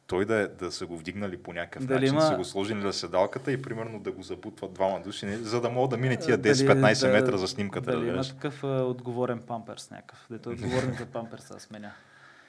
той 0.07 0.25
да, 0.25 0.35
е, 0.35 0.47
да 0.49 0.71
са 0.71 0.85
го 0.85 0.97
вдигнали 0.97 1.37
по 1.37 1.53
някакъв 1.53 1.85
Дали 1.85 1.99
начин, 2.01 2.13
има- 2.13 2.21
са 2.21 2.35
го 2.35 2.43
сложили 2.43 2.77
на 2.77 2.93
седалката 2.93 3.51
и 3.51 3.61
примерно 3.61 3.99
да 3.99 4.11
го 4.11 4.23
забутват 4.23 4.73
двама 4.73 5.01
души, 5.01 5.25
не, 5.25 5.37
за 5.37 5.61
да 5.61 5.69
могат 5.69 5.89
да 5.89 5.97
мине 5.97 6.17
тия 6.17 6.37
Дали- 6.37 6.53
10-15 6.55 7.01
да- 7.01 7.13
метра 7.13 7.37
за 7.37 7.47
снимката, 7.47 7.85
Дали 7.87 7.97
има 7.97 8.07
разбираш. 8.07 8.29
такъв 8.29 8.63
а, 8.63 8.67
отговорен 8.67 9.39
памперс 9.39 9.91
някакъв, 9.91 10.25
дето 10.29 10.49
е 10.49 10.53
отговорен 10.53 10.95
за 10.99 11.05
памперса 11.13 11.59
сменя. 11.59 11.91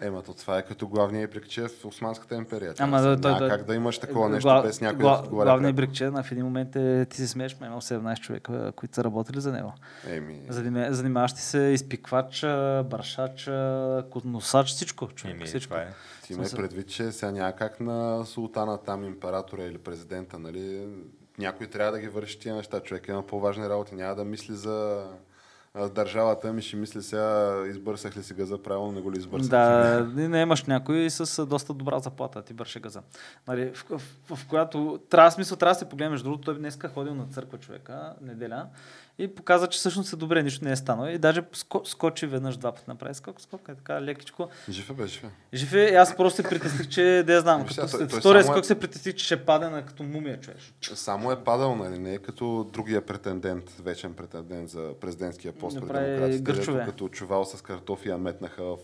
Ема, 0.05 0.23
то 0.23 0.35
това 0.35 0.59
е 0.59 0.63
като 0.63 0.89
главния 0.89 1.23
иприкче 1.23 1.63
в 1.63 1.85
Османската 1.85 2.35
империя. 2.35 2.75
Ама 2.79 3.01
да, 3.01 3.21
той- 3.21 3.39
той- 3.39 3.49
как 3.49 3.65
да 3.65 3.75
имаш 3.75 3.99
такова 3.99 4.29
нещо 4.29 4.49
Гла- 4.49 4.63
без 4.63 4.81
някой 4.81 4.99
гла- 4.99 5.11
да 5.11 5.17
ти 5.17 5.25
отговаря. 5.25 5.47
Главният 5.47 5.77
брикче, 5.77 6.11
в 6.11 6.25
един 6.31 6.45
момент 6.45 6.77
е, 6.77 7.07
ти 7.11 7.17
се 7.17 7.29
смееш, 7.29 7.57
ма 7.61 7.67
имал 7.67 7.81
17 7.81 8.21
човека, 8.21 8.73
които 8.77 8.95
са 8.95 9.05
работили 9.05 9.41
за 9.41 9.53
него. 9.53 9.73
Еми, 10.09 10.41
Занима- 10.51 10.91
Занимаващи 10.91 11.41
се 11.41 11.59
изпиквач, 11.59 12.43
а, 12.43 12.85
носач, 14.25 14.67
всичко. 14.67 15.09
Човек, 15.09 15.37
Еми, 15.37 15.47
всичко. 15.47 15.71
това 15.71 15.83
е. 15.83 15.89
ти 16.23 16.35
ме 16.35 16.47
предвид, 16.57 16.89
че 16.89 17.13
сега 17.13 17.33
няма 17.33 17.53
как 17.53 17.81
на 17.81 18.25
султана 18.27 18.79
там, 18.79 19.05
императора 19.05 19.63
или 19.63 19.79
президента, 19.79 20.39
нали? 20.39 20.89
Някой 21.39 21.67
трябва 21.67 21.93
да 21.93 21.99
ги 21.99 22.09
върши 22.09 22.39
тия 22.39 22.55
неща. 22.55 22.81
Човек 22.81 23.09
има 23.09 23.27
по-важни 23.27 23.69
работи. 23.69 23.95
Няма 23.95 24.15
да 24.15 24.25
мисли 24.25 24.55
за 24.55 25.07
държавата, 25.95 26.53
ми 26.53 26.63
ще 26.63 26.77
мисли 26.77 27.03
сега, 27.03 27.63
избърсах 27.67 28.17
ли 28.17 28.23
си 28.23 28.35
газа 28.35 28.63
правилно, 28.63 28.93
не 28.93 29.01
го 29.01 29.13
ли 29.13 29.19
избърсах. 29.19 29.51
Да, 29.51 30.07
не, 30.15 30.29
не 30.29 30.41
имаш 30.41 30.65
някой 30.65 31.11
с 31.11 31.47
доста 31.47 31.75
добра 31.75 31.99
заплата, 31.99 32.43
ти 32.43 32.53
бърше 32.53 32.81
газа. 32.81 33.03
Нали, 33.49 33.73
в, 33.75 33.85
в, 33.89 34.03
в, 34.29 34.37
в, 34.37 34.47
която 34.49 35.01
трябва 35.11 35.31
смисъл, 35.31 35.57
трябва 35.57 35.75
да 35.75 35.79
се 35.79 35.89
погледнеш. 35.89 36.23
Другото, 36.23 36.43
той 36.43 36.59
днеска 36.59 36.89
ходил 36.89 37.15
на 37.15 37.27
църква 37.27 37.59
човека, 37.59 38.15
неделя, 38.21 38.67
и 39.19 39.35
показа, 39.35 39.67
че 39.67 39.79
всъщност 39.79 40.13
е 40.13 40.17
добре, 40.17 40.43
нищо 40.43 40.65
не 40.65 40.71
е 40.73 40.77
станало. 40.77 41.09
И 41.09 41.19
даже 41.19 41.43
ско, 41.53 41.83
скочи 41.85 42.27
веднъж 42.27 42.57
два 42.57 42.73
пъти 42.73 42.85
направи 42.89 43.15
скок, 43.15 43.41
скок, 43.41 43.69
е 43.69 43.75
така 43.75 44.03
лекичко. 44.03 44.49
Жив 44.71 44.91
е, 44.91 44.93
бе, 44.93 45.07
жив 45.07 45.25
е. 45.25 45.57
Жив 45.57 45.73
е, 45.75 45.95
аз 45.95 46.17
просто 46.17 46.37
се 46.37 46.49
притесних, 46.49 46.89
че, 46.89 47.23
да 47.27 47.33
я 47.33 47.41
знам, 47.41 47.63
Виж 47.63 47.77
като 47.77 47.91
той- 47.91 48.09
той 48.09 48.21
втория 48.21 48.41
е- 48.41 48.45
скок 48.45 48.65
се 48.65 48.81
притесних, 48.81 49.15
че 49.15 49.25
ще 49.25 49.45
паде 49.45 49.69
на 49.69 49.87
като 49.87 50.03
мумия 50.03 50.41
човек. 50.41 50.59
Само 50.95 51.33
е 51.33 51.45
падал, 51.45 51.77
нали? 51.77 51.99
Не 51.99 52.15
е 52.15 52.19
като 52.19 52.71
другия 52.73 53.07
претендент, 53.07 53.71
вечен 53.71 54.15
претендент 54.15 54.69
за 54.69 54.93
президентския 55.01 55.53
пост 55.53 55.77
пред 55.81 55.89
демократите, 56.43 56.85
като 56.85 57.09
чувал 57.09 57.45
с 57.45 57.63
картофи 57.63 58.09
я 58.09 58.19
метнаха 58.19 58.65
в 58.65 58.79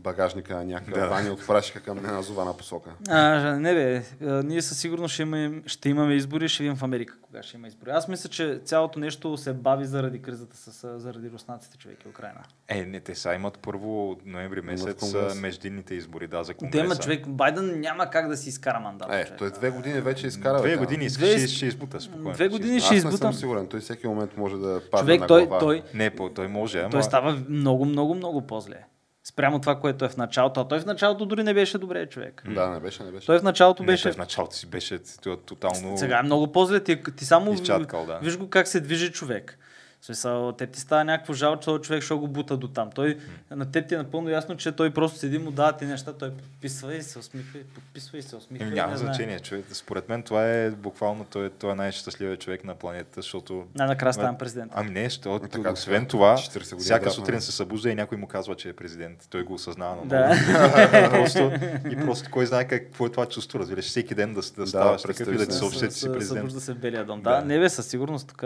багажника 0.00 0.56
на 0.56 0.64
някакъв 0.64 0.94
Да. 0.94 1.08
вани, 1.08 1.30
отпрашиха 1.30 1.80
към 1.80 1.96
неназована 1.96 2.56
посока. 2.56 2.90
А, 3.08 3.18
не 3.52 3.74
бе, 3.74 4.02
а, 4.22 4.42
ние 4.42 4.62
със 4.62 4.78
сигурност 4.78 5.14
ще 5.14 5.22
имаме, 5.22 5.62
ще 5.66 5.88
имаме 5.88 6.14
избори, 6.14 6.48
ще 6.48 6.62
видим 6.62 6.76
в 6.76 6.82
Америка 6.82 7.14
кога 7.22 7.42
ще 7.42 7.56
има 7.56 7.68
избори. 7.68 7.90
Аз 7.90 8.08
мисля, 8.08 8.30
че 8.30 8.60
цялото 8.64 8.98
нещо 8.98 9.36
се 9.36 9.52
бави 9.52 9.84
заради 9.84 10.22
кризата 10.22 10.56
с, 10.56 10.98
заради 10.98 11.30
руснаците 11.30 11.78
човек 11.78 11.98
и 12.04 12.08
Украина. 12.08 12.40
Е, 12.68 12.84
не, 12.84 13.00
те 13.00 13.14
са 13.14 13.34
имат 13.34 13.58
първо 13.58 14.16
ноември 14.26 14.60
месец 14.60 15.14
междинните 15.36 15.94
избори, 15.94 16.26
да, 16.26 16.44
за 16.44 16.52
Те 16.52 16.56
конгреса. 16.56 16.84
има 16.84 16.96
човек, 16.96 17.28
Байден 17.28 17.80
няма 17.80 18.10
как 18.10 18.28
да 18.28 18.36
си 18.36 18.48
изкара 18.48 18.80
мандат. 18.80 19.08
Е, 19.10 19.24
човек. 19.24 19.38
той 19.38 19.50
две 19.50 19.70
години 19.70 20.00
вече 20.00 20.26
изкара. 20.26 20.58
Две 20.58 20.76
години 20.76 21.08
Две- 21.08 21.38
ще, 21.38 21.48
ще 21.48 21.66
избута 21.66 22.00
спокойно. 22.00 22.32
Две 22.32 22.44
ще 22.44 22.48
години 22.48 22.76
избута. 22.76 22.86
ще 22.86 22.96
Аз 22.98 23.04
не 23.04 23.18
съм 23.18 23.32
сигурен. 23.32 23.66
Той 23.66 23.80
всеки 23.80 24.06
момент 24.06 24.36
може 24.36 24.56
да 24.56 24.80
падне 24.90 25.06
Човек, 25.06 25.20
на 25.20 25.26
той, 25.26 25.46
глава. 25.46 25.60
той, 25.60 25.82
Не, 25.94 26.10
по, 26.10 26.28
той 26.28 26.48
може, 26.48 26.80
ама... 26.80 26.90
той 26.90 27.02
става 27.02 27.42
много, 27.48 27.84
много, 27.84 28.14
много 28.14 28.46
по-зле. 28.46 28.84
Спрямо 29.30 29.60
това, 29.60 29.76
което 29.76 30.04
е 30.04 30.08
в 30.08 30.16
началото. 30.16 30.60
А 30.60 30.68
той 30.68 30.80
в 30.80 30.86
началото 30.86 31.26
дори 31.26 31.42
не 31.42 31.54
беше 31.54 31.78
добре 31.78 32.06
човек. 32.06 32.42
Да, 32.46 32.68
не 32.68 32.80
беше, 32.80 33.02
не 33.02 33.10
беше. 33.10 33.26
Той 33.26 33.38
в 33.38 33.42
началото 33.42 33.82
Не, 33.82 33.86
беше... 33.86 34.02
той 34.02 34.12
в 34.12 34.16
началото 34.16 34.56
си 34.56 34.66
беше 34.66 34.98
т- 34.98 35.36
тотално... 35.36 35.98
Сега 35.98 36.18
е 36.18 36.22
много 36.22 36.52
по-зле. 36.52 36.80
Ти, 36.80 37.02
ти 37.16 37.24
само 37.24 37.52
Изчаткал, 37.52 38.06
да. 38.06 38.18
виж 38.22 38.38
го 38.38 38.50
как 38.50 38.68
се 38.68 38.80
движи 38.80 39.12
човек. 39.12 39.58
В 40.00 40.06
смисъл, 40.06 40.52
те 40.52 40.66
ти 40.66 40.80
става 40.80 41.04
някакво 41.04 41.32
жал, 41.32 41.56
че 41.56 41.64
този 41.64 41.82
човек 41.82 42.02
ще 42.02 42.14
го 42.14 42.28
бута 42.28 42.56
до 42.56 42.68
там. 42.68 42.90
Той, 42.90 43.18
на 43.50 43.70
теб 43.70 43.88
ти 43.88 43.94
е 43.94 43.98
напълно 43.98 44.28
ясно, 44.28 44.56
че 44.56 44.72
той 44.72 44.90
просто 44.90 45.18
седи, 45.18 45.38
му 45.38 45.50
дава 45.50 45.72
ти 45.76 45.84
неща, 45.84 46.12
той 46.12 46.30
подписва 46.30 46.94
и 46.94 47.02
се 47.02 47.18
усмихва, 47.18 47.58
и 47.58 47.64
подписва 47.64 48.18
и 48.18 48.22
се 48.22 48.36
усмихва. 48.36 48.66
Еми, 48.66 48.74
няма 48.74 48.96
значение. 48.96 49.40
Човек. 49.40 49.64
Според 49.72 50.08
мен 50.08 50.22
това 50.22 50.50
е 50.50 50.70
буквално 50.70 51.24
той, 51.24 51.46
е- 51.46 51.50
той 51.50 51.72
е 51.72 51.74
най-щастливият 51.74 52.40
човек 52.40 52.64
на 52.64 52.74
планетата, 52.74 53.22
защото... 53.22 53.64
Най-накрая 53.74 54.12
ставам 54.12 54.38
президент. 54.38 54.72
Ами 54.74 54.90
не, 54.90 55.04
защото 55.04 55.48
Така, 55.48 55.72
освен 55.72 56.00
така, 56.02 56.08
това, 56.08 56.34
40 56.34 56.62
години 56.64 56.80
всяка 56.80 57.00
обратно, 57.00 57.12
сутрин 57.12 57.40
се 57.40 57.52
събужда 57.52 57.90
и 57.90 57.94
някой 57.94 58.18
му 58.18 58.26
казва, 58.26 58.54
че 58.56 58.68
е 58.68 58.72
президент. 58.72 59.26
Той 59.30 59.42
го 59.42 59.54
осъзнава 59.54 59.96
на 59.96 60.06
Да. 60.06 61.10
просто, 61.10 61.52
и 61.90 61.96
просто 61.96 62.30
кой 62.30 62.46
знае 62.46 62.68
как, 62.68 62.82
какво 62.82 63.06
е 63.06 63.10
това 63.10 63.26
чувство, 63.26 63.58
разбираш, 63.58 63.84
всеки 63.84 64.14
ден 64.14 64.34
да, 64.34 64.40
да 64.56 64.66
ставаш 64.66 65.02
такъв 65.02 65.28
и 65.28 65.36
да 65.36 65.46
ти 65.46 65.52
си. 65.52 65.58
съобщи, 65.58 65.80
че 65.80 65.90
си 65.90 66.12
президент. 66.12 66.38
Събужда 66.38 66.60
се 66.60 66.72
в 66.72 66.78
Белия 66.78 67.04
дом. 67.04 67.22
Да. 67.22 67.30
Да, 67.30 67.44
не 67.44 67.58
бе, 67.58 67.68
със 67.68 67.86
сигурност 67.86 68.28
тук 68.28 68.44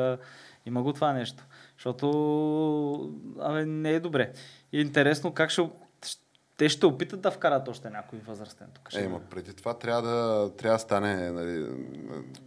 има 0.66 0.82
го 0.82 0.92
това 0.92 1.12
нещо. 1.12 1.44
Защото 1.76 2.08
абе, 3.40 3.64
не 3.64 3.90
е 3.90 4.00
добре. 4.00 4.32
И 4.72 4.80
интересно 4.80 5.32
как 5.32 5.50
ще... 5.50 5.68
Те 6.56 6.68
ще 6.68 6.86
опитат 6.86 7.20
да 7.20 7.30
вкарат 7.30 7.68
още 7.68 7.90
някой 7.90 8.18
възрастен 8.18 8.66
тук. 8.74 8.90
Ще 8.90 9.00
Е, 9.00 9.04
има. 9.04 9.12
ма 9.12 9.20
преди 9.30 9.54
това 9.54 9.74
трябва 9.74 10.02
да, 10.02 10.50
трябва 10.56 10.74
да 10.74 10.80
стане 10.80 11.30
нали, 11.30 11.66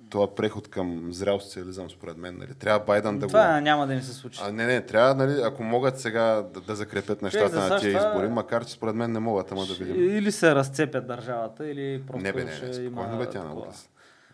това 0.09 0.35
преход 0.35 0.67
към 0.67 1.13
зрял 1.13 1.39
социализъм, 1.39 1.89
според 1.89 2.17
мен. 2.17 2.37
Нали. 2.37 2.53
Трябва 2.53 2.85
Байден 2.85 3.19
да 3.19 3.27
това 3.27 3.53
го... 3.53 3.61
няма 3.61 3.87
да 3.87 3.93
им 3.93 4.01
се 4.01 4.13
случи. 4.13 4.39
А, 4.43 4.51
не, 4.51 4.65
не, 4.65 4.81
трябва, 4.81 5.15
нали, 5.15 5.41
ако 5.43 5.63
могат 5.63 5.99
сега 5.99 6.23
да, 6.43 6.61
да 6.61 6.75
закрепят 6.75 7.21
нещата 7.21 7.49
за 7.51 7.59
на 7.59 7.79
тия 7.79 7.97
това- 7.97 8.09
избори, 8.09 8.27
макар 8.29 8.65
че 8.65 8.71
според 8.71 8.95
мен 8.95 9.11
не 9.11 9.19
могат, 9.19 9.51
ама 9.51 9.65
да 9.65 9.73
видим. 9.73 9.95
Или 10.09 10.31
се 10.31 10.55
разцепят 10.55 11.07
държавата, 11.07 11.67
или 11.67 12.03
просто 12.07 12.23
Не 12.23 12.33
бе, 12.33 12.43
не, 12.43 12.51
ще 12.51 12.65
не, 12.69 12.75
има 12.75 13.01
спокойно 13.01 13.17
бе, 13.19 13.25
тя 13.25 13.41
такова. 13.41 13.73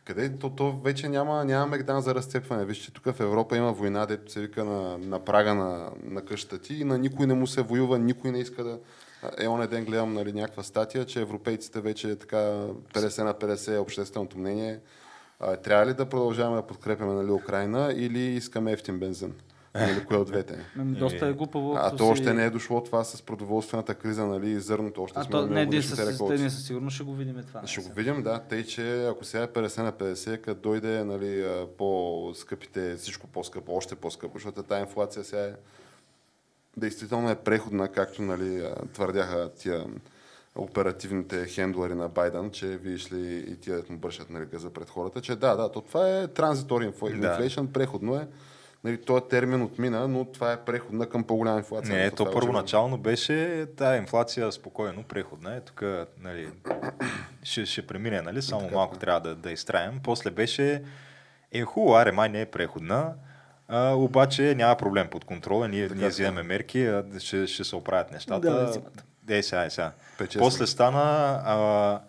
Къде? 0.05 0.37
То, 0.37 0.49
то 0.49 0.79
вече 0.83 1.09
няма, 1.09 1.45
няма 1.45 1.65
мегдан 1.65 2.01
за 2.01 2.15
разцепване. 2.15 2.65
Виж, 2.65 2.77
че 2.77 2.93
тук 2.93 3.05
в 3.05 3.19
Европа 3.19 3.57
има 3.57 3.71
война, 3.73 4.05
дето 4.05 4.31
се 4.31 4.41
вика 4.41 4.65
на, 4.65 4.97
на 4.97 5.19
прага 5.19 5.55
на, 5.55 5.91
на 6.03 6.21
къщата 6.21 6.59
ти 6.59 6.75
и 6.75 6.83
на 6.83 6.97
никой 6.97 7.27
не 7.27 7.33
му 7.33 7.47
се 7.47 7.61
воюва, 7.61 7.99
никой 7.99 8.31
не 8.31 8.39
иска 8.39 8.63
да... 8.63 8.79
Е, 9.37 9.47
оня 9.47 9.67
ден 9.67 9.85
гледам 9.85 10.13
нали, 10.13 10.33
някаква 10.33 10.63
статия, 10.63 11.05
че 11.05 11.21
европейците 11.21 11.81
вече 11.81 12.15
така 12.15 12.37
50 12.37 13.23
на 13.23 13.33
50 13.33 13.75
е 13.75 13.79
общественото 13.79 14.37
мнение. 14.37 14.79
А, 15.39 15.55
трябва 15.55 15.85
ли 15.85 15.93
да 15.93 16.09
продължаваме 16.09 16.55
да 16.55 16.67
подкрепяме 16.67 17.13
нали, 17.13 17.31
Украина 17.31 17.93
или 17.95 18.19
искаме 18.19 18.71
ефтин 18.71 18.99
бензин? 18.99 19.33
Нали, 19.75 20.05
кое 20.05 20.17
от 20.17 20.27
двете? 20.27 20.65
Ами, 20.79 20.95
Доста 20.95 21.27
е 21.27 21.33
глупаво. 21.33 21.75
А 21.77 21.95
то 21.95 22.07
още 22.07 22.33
не 22.33 22.45
е 22.45 22.49
дошло 22.49 22.83
това 22.83 23.03
с 23.03 23.21
продоволствената 23.21 23.95
криза, 23.95 24.25
нали, 24.25 24.49
и 24.49 24.59
зърното. 24.59 25.03
Още 25.03 25.19
А 25.19 25.23
сме 25.23 25.31
то, 25.31 25.41
на 25.41 25.47
не, 25.47 25.65
ние 25.65 25.81
със, 25.81 26.19
ние 26.19 26.49
със 26.49 26.65
сигурност 26.65 26.95
ще 26.95 27.03
го 27.03 27.13
видим 27.13 27.43
това. 27.47 27.67
Ще 27.67 27.81
го 27.81 27.93
видим, 27.93 28.23
да. 28.23 28.39
Тъй, 28.39 28.63
че 28.63 29.05
ако 29.05 29.25
сега 29.25 29.43
е 29.43 29.47
50 29.47 29.83
на 29.83 29.91
50, 29.91 30.41
като 30.41 30.61
дойде 30.61 31.03
нали, 31.03 31.45
по-скъпите, 31.77 32.95
всичко 32.95 33.27
по-скъпо, 33.27 33.75
още 33.75 33.95
по-скъпо, 33.95 34.33
защото 34.33 34.63
тази 34.63 34.81
инфлация 34.81 35.23
сега 35.23 35.43
е 35.43 35.53
действително 36.77 37.29
е 37.29 37.35
преходна, 37.35 37.87
както 37.87 38.21
нали, 38.21 38.67
твърдяха 38.93 39.49
тия 39.49 39.85
оперативните 40.55 41.45
хендлери 41.45 41.95
на 41.95 42.09
Байден, 42.09 42.51
че 42.51 42.67
видиш 42.67 43.11
ли 43.11 43.45
и 43.47 43.55
тия 43.55 43.81
да 43.81 43.93
му 43.93 43.99
бършат 43.99 44.29
нали, 44.29 44.45
газа 44.45 44.69
пред 44.69 44.89
хората, 44.89 45.21
че 45.21 45.35
да, 45.35 45.55
да, 45.55 45.71
то 45.71 45.81
това 45.81 46.19
е 46.19 46.27
транзитори 46.27 46.85
инфлейшн, 46.85 47.65
преходно 47.65 48.15
е. 48.15 48.27
Нали, 48.83 49.01
този 49.01 49.23
термин 49.29 49.61
отмина, 49.61 50.07
но 50.07 50.25
това 50.25 50.53
е 50.53 50.57
преходна 50.57 51.09
към 51.09 51.23
по-голяма 51.23 51.57
инфлация. 51.57 51.95
Не, 51.95 52.11
то 52.11 52.31
първоначално 52.31 52.97
беше 52.97 53.65
тая 53.77 53.97
инфлация 53.97 54.51
спокойно, 54.51 55.03
преходна 55.03 55.55
е. 55.55 55.61
Тук 55.61 55.83
нали, 56.19 56.49
ще, 57.43 57.65
ще 57.65 57.87
премине, 57.87 58.21
нали? 58.21 58.41
само 58.41 58.61
Така, 58.61 58.75
малко 58.75 58.93
така. 58.93 59.05
трябва 59.05 59.19
да, 59.19 59.35
да 59.35 59.51
изтраем. 59.51 59.99
После 60.03 60.31
беше, 60.31 60.83
е 61.51 61.61
хубаво, 61.61 61.95
аре, 61.95 62.11
май 62.11 62.29
не 62.29 62.41
е 62.41 62.45
преходна, 62.45 63.13
а, 63.67 63.93
обаче 63.93 64.55
няма 64.55 64.75
проблем 64.75 65.07
под 65.09 65.25
контрола, 65.25 65.67
ние, 65.67 65.89
ние 65.95 66.07
взимаме 66.07 66.43
мерки, 66.43 66.85
а, 66.85 67.05
ще, 67.19 67.47
ще 67.47 67.63
се 67.63 67.75
оправят 67.75 68.11
нещата. 68.11 68.81
Да. 69.23 69.35
Е, 69.35 69.43
сега, 69.43 69.65
е, 69.65 69.69
сега. 69.69 69.91
Пече 70.17 70.39
После 70.39 70.67
стана, 70.67 71.41
а, 71.45 71.99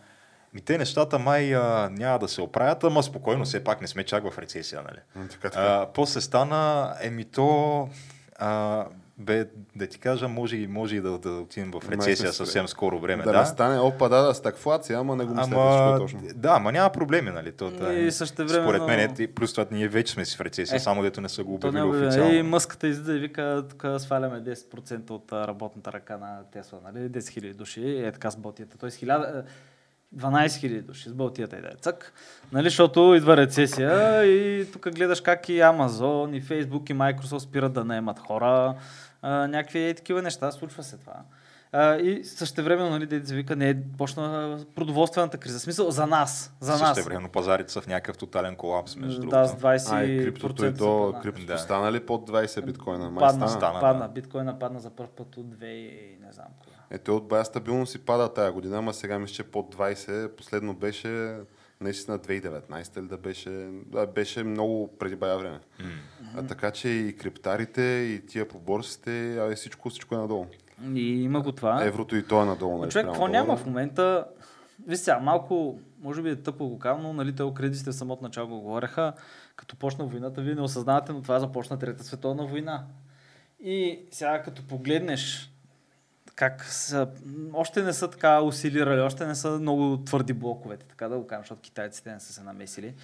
ми 0.55 0.61
те 0.61 0.79
нещата 0.79 1.19
май 1.19 1.55
а, 1.55 1.91
няма 1.91 2.19
да 2.19 2.29
се 2.29 2.43
оправят, 2.43 2.85
ама 2.85 3.03
спокойно, 3.03 3.45
все 3.45 3.65
пак 3.65 3.81
не 3.81 3.87
сме 3.87 4.05
чак 4.05 4.25
в 4.25 4.39
рецесия, 4.39 4.83
нали? 4.83 5.29
Така, 5.29 5.51
така. 5.51 5.61
А, 5.63 5.87
после 5.87 6.21
стана, 6.21 6.95
еми 7.01 7.25
то, 7.25 7.89
а, 8.37 8.85
бе, 9.19 9.45
да 9.77 9.87
ти 9.87 9.99
кажа, 9.99 10.29
може, 10.29 10.57
и- 10.57 10.67
може 10.67 10.97
и 10.97 11.01
да, 11.01 11.19
да 11.19 11.31
отидем 11.31 11.71
в 11.73 11.91
рецесия 11.91 12.33
съвсем 12.33 12.69
скоро 12.69 12.99
време. 12.99 13.25
да, 13.25 13.33
Да, 13.33 13.41
не 13.41 13.47
стане, 13.47 13.79
опа, 13.79 14.09
да, 14.09 14.23
да, 14.23 14.35
стагфлация, 14.35 14.99
ама 14.99 15.17
не 15.17 15.25
го 15.25 15.35
мисля, 15.35 15.55
Ама, 15.55 15.95
е 15.97 15.99
точно. 15.99 16.21
да, 16.35 16.49
ама 16.51 16.73
няма 16.73 16.91
проблеми, 16.91 17.31
нали? 17.31 17.53
То, 17.53 17.67
И 17.67 17.79
та- 18.07 18.11
същевременно- 18.11 18.65
Според 18.65 18.83
мен, 18.83 19.01
е, 19.21 19.27
плюс 19.29 19.53
това 19.53 19.67
ние 19.71 19.89
вече 19.89 20.13
сме 20.13 20.25
си 20.25 20.37
в 20.37 20.41
рецесия, 20.41 20.77
Е, 20.77 20.81
само 20.81 21.03
дето 21.03 21.21
не 21.21 21.29
са 21.29 21.45
го 21.45 21.55
обявили 21.55 21.81
няма, 21.81 21.97
официално. 21.99 22.35
и 22.35 22.43
мъската 22.43 22.89
излиза 22.89 23.13
и 23.13 23.19
вика, 23.19 23.65
тук 23.71 23.87
сваляме 23.99 24.41
10% 24.41 25.11
от 25.11 25.33
работната 25.33 25.93
ръка 25.93 26.17
на 26.17 26.41
Тесла, 26.45 26.79
нали? 26.85 27.09
10 27.09 27.21
000 27.33 27.55
души, 27.55 27.99
е 27.99 28.13
така 28.13 28.31
с 28.31 28.37
ботията. 28.37 28.79
Тоест 28.79 28.97
1000, 28.97 29.45
12 30.17 30.47
000 30.47 30.83
души 30.83 31.09
с 31.09 31.13
Балтията 31.13 31.57
и 31.57 31.61
да 31.61 31.69
е 31.69 31.77
цък. 31.81 32.13
Нали, 32.53 32.65
защото 32.65 33.15
идва 33.15 33.37
рецесия 33.37 34.25
и 34.25 34.67
тук 34.73 34.95
гледаш 34.95 35.21
как 35.21 35.49
и 35.49 35.53
Amazon, 35.53 36.37
и 36.37 36.43
Facebook, 36.43 36.91
и 36.91 36.95
Microsoft 36.95 37.39
спират 37.39 37.73
да 37.73 37.85
наемат 37.85 38.19
хора. 38.19 38.75
А, 39.23 39.49
някакви 39.49 39.89
е, 39.89 39.95
такива 39.95 40.23
неща, 40.23 40.53
случва 40.53 40.83
се 40.83 40.97
това. 40.97 41.15
А, 41.77 41.97
и 41.97 42.25
същевременно, 42.25 42.91
нали, 42.91 43.07
деца 43.07 43.35
вика, 43.35 43.57
не 43.57 43.69
е 43.69 43.77
почна 43.99 44.59
продоволствената 44.75 45.39
криза. 45.39 45.59
В 45.59 45.63
смисъл 45.63 45.91
за 45.91 46.07
нас. 46.07 46.55
За 46.61 46.73
нас. 46.73 46.95
Също 46.95 47.05
времено 47.05 47.29
пазарите 47.29 47.73
са 47.73 47.81
в 47.81 47.87
някакъв 47.87 48.19
тотален 48.19 48.57
колапс, 48.57 48.97
между 48.97 49.21
другото. 49.21 49.37
Да, 49.37 49.47
с 49.47 49.55
20%. 49.55 49.93
А, 49.93 50.05
и 50.05 50.25
криптото 50.25 50.67
и 50.67 50.75
то, 50.75 51.13
са 51.15 51.21
криптото 51.23 51.47
Да. 51.47 51.59
стана 51.59 51.93
ли 51.93 52.01
под 52.01 52.31
20 52.31 52.65
биткоина? 52.65 53.11
Май 53.11 53.21
Падна, 53.21 53.49
стана. 53.49 53.61
стана, 53.61 53.81
падна. 53.81 54.03
да. 54.03 54.09
Биткоина 54.09 54.59
падна 54.59 54.81
за 54.81 54.91
първ 54.91 55.09
път 55.09 55.37
от 55.37 55.47
2 55.47 55.65
и 55.65 56.19
не 56.21 56.33
знам 56.33 56.47
кога. 56.61 56.77
Е, 56.91 56.99
той 56.99 57.15
от 57.15 57.29
бая 57.29 57.45
стабилно 57.45 57.87
си 57.87 57.99
пада 57.99 58.35
тая 58.35 58.53
година, 58.53 58.79
ама 58.79 58.95
сега 58.95 59.19
мисля, 59.19 59.35
че 59.35 59.43
под 59.43 59.75
20. 59.75 60.29
Последно 60.29 60.75
беше 60.75 61.37
наистина 61.81 62.19
2019 62.19 62.99
или 62.99 63.07
да 63.07 63.17
беше, 63.17 63.51
да, 63.87 64.07
беше 64.07 64.45
много 64.45 64.97
преди 64.99 65.17
бая 65.17 65.39
време. 65.39 65.61
А, 66.37 66.43
така 66.43 66.71
че 66.71 66.89
и 66.89 67.17
криптарите, 67.17 67.83
и 67.83 68.27
тия 68.27 68.49
по 68.49 68.59
борсите, 68.59 69.37
а 69.37 69.57
всичко, 69.57 69.91
всичко 69.91 70.15
е 70.15 70.19
надолу. 70.19 70.47
И 70.95 71.23
има 71.23 71.41
го 71.41 71.53
това. 71.53 71.85
Еврото 71.85 72.17
и 72.17 72.27
то 72.27 72.43
е 72.43 72.47
надолу. 72.47 72.79
Нали, 72.79 72.91
човек, 72.91 73.07
какво 73.07 73.29
няма 73.29 73.57
в 73.57 73.67
момента? 73.67 74.27
Виж 74.87 74.99
сега, 74.99 75.19
малко, 75.19 75.79
може 76.03 76.23
би 76.23 76.31
е 76.31 76.37
тъпо 76.37 76.69
го 76.69 76.79
казвам, 76.79 77.03
но 77.03 77.13
нали, 77.13 77.35
те 77.35 77.43
кредитите 77.55 77.91
в 77.91 77.95
самото 77.95 78.23
начало 78.23 78.49
го 78.49 78.61
говореха, 78.61 79.13
като 79.57 79.77
почна 79.77 80.05
войната, 80.05 80.41
вие 80.41 80.55
не 80.55 80.61
осъзнавате, 80.61 81.13
но 81.13 81.23
това 81.23 81.39
започна 81.39 81.79
Трета 81.79 82.05
световна 82.05 82.47
война. 82.47 82.85
И 83.61 84.01
сега 84.11 84.43
като 84.43 84.67
погледнеш 84.67 85.51
как 86.35 86.65
са, 86.65 87.09
още 87.53 87.83
не 87.83 87.93
са 87.93 88.11
така 88.11 88.41
усилирали, 88.41 89.01
още 89.01 89.27
не 89.27 89.35
са 89.35 89.51
много 89.51 90.05
твърди 90.05 90.33
блоковете, 90.33 90.87
така 90.87 91.09
да 91.09 91.17
го 91.17 91.27
кажем, 91.27 91.43
защото 91.43 91.61
китайците 91.61 92.13
не 92.13 92.21
са 92.21 92.33
се 92.33 92.43
намесили. 92.43 92.95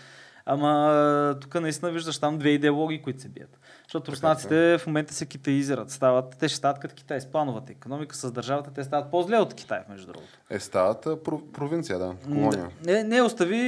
Ама 0.47 1.39
тук 1.41 1.61
наистина 1.61 1.93
виждаш 1.93 2.18
там 2.18 2.39
две 2.39 2.49
идеологии, 2.49 3.03
които 3.03 3.21
се 3.21 3.29
бият. 3.29 3.61
Защото 3.91 4.12
руснаците 4.12 4.55
в 4.78 4.86
момента 4.86 5.14
се 5.14 5.26
китаизират. 5.26 5.91
Стават, 5.91 6.36
те 6.38 6.49
ще 6.49 6.57
стават 6.57 6.78
като 6.78 6.95
Китай 6.95 7.20
с 7.20 7.26
плановата 7.26 7.72
економика, 7.72 8.16
с 8.16 8.32
държавата, 8.32 8.70
те 8.70 8.84
стават 8.84 9.11
по-зле 9.11 9.36
от 9.36 9.55
Китай, 9.55 9.78
между 9.88 10.07
другото. 10.07 10.28
Е, 10.51 10.59
стават 10.61 11.05
про- 11.05 11.43
провинция, 11.45 11.99
да, 11.99 12.12
колония. 12.24 12.68
Не, 12.86 13.05
не 13.05 13.22
остави, 13.22 13.61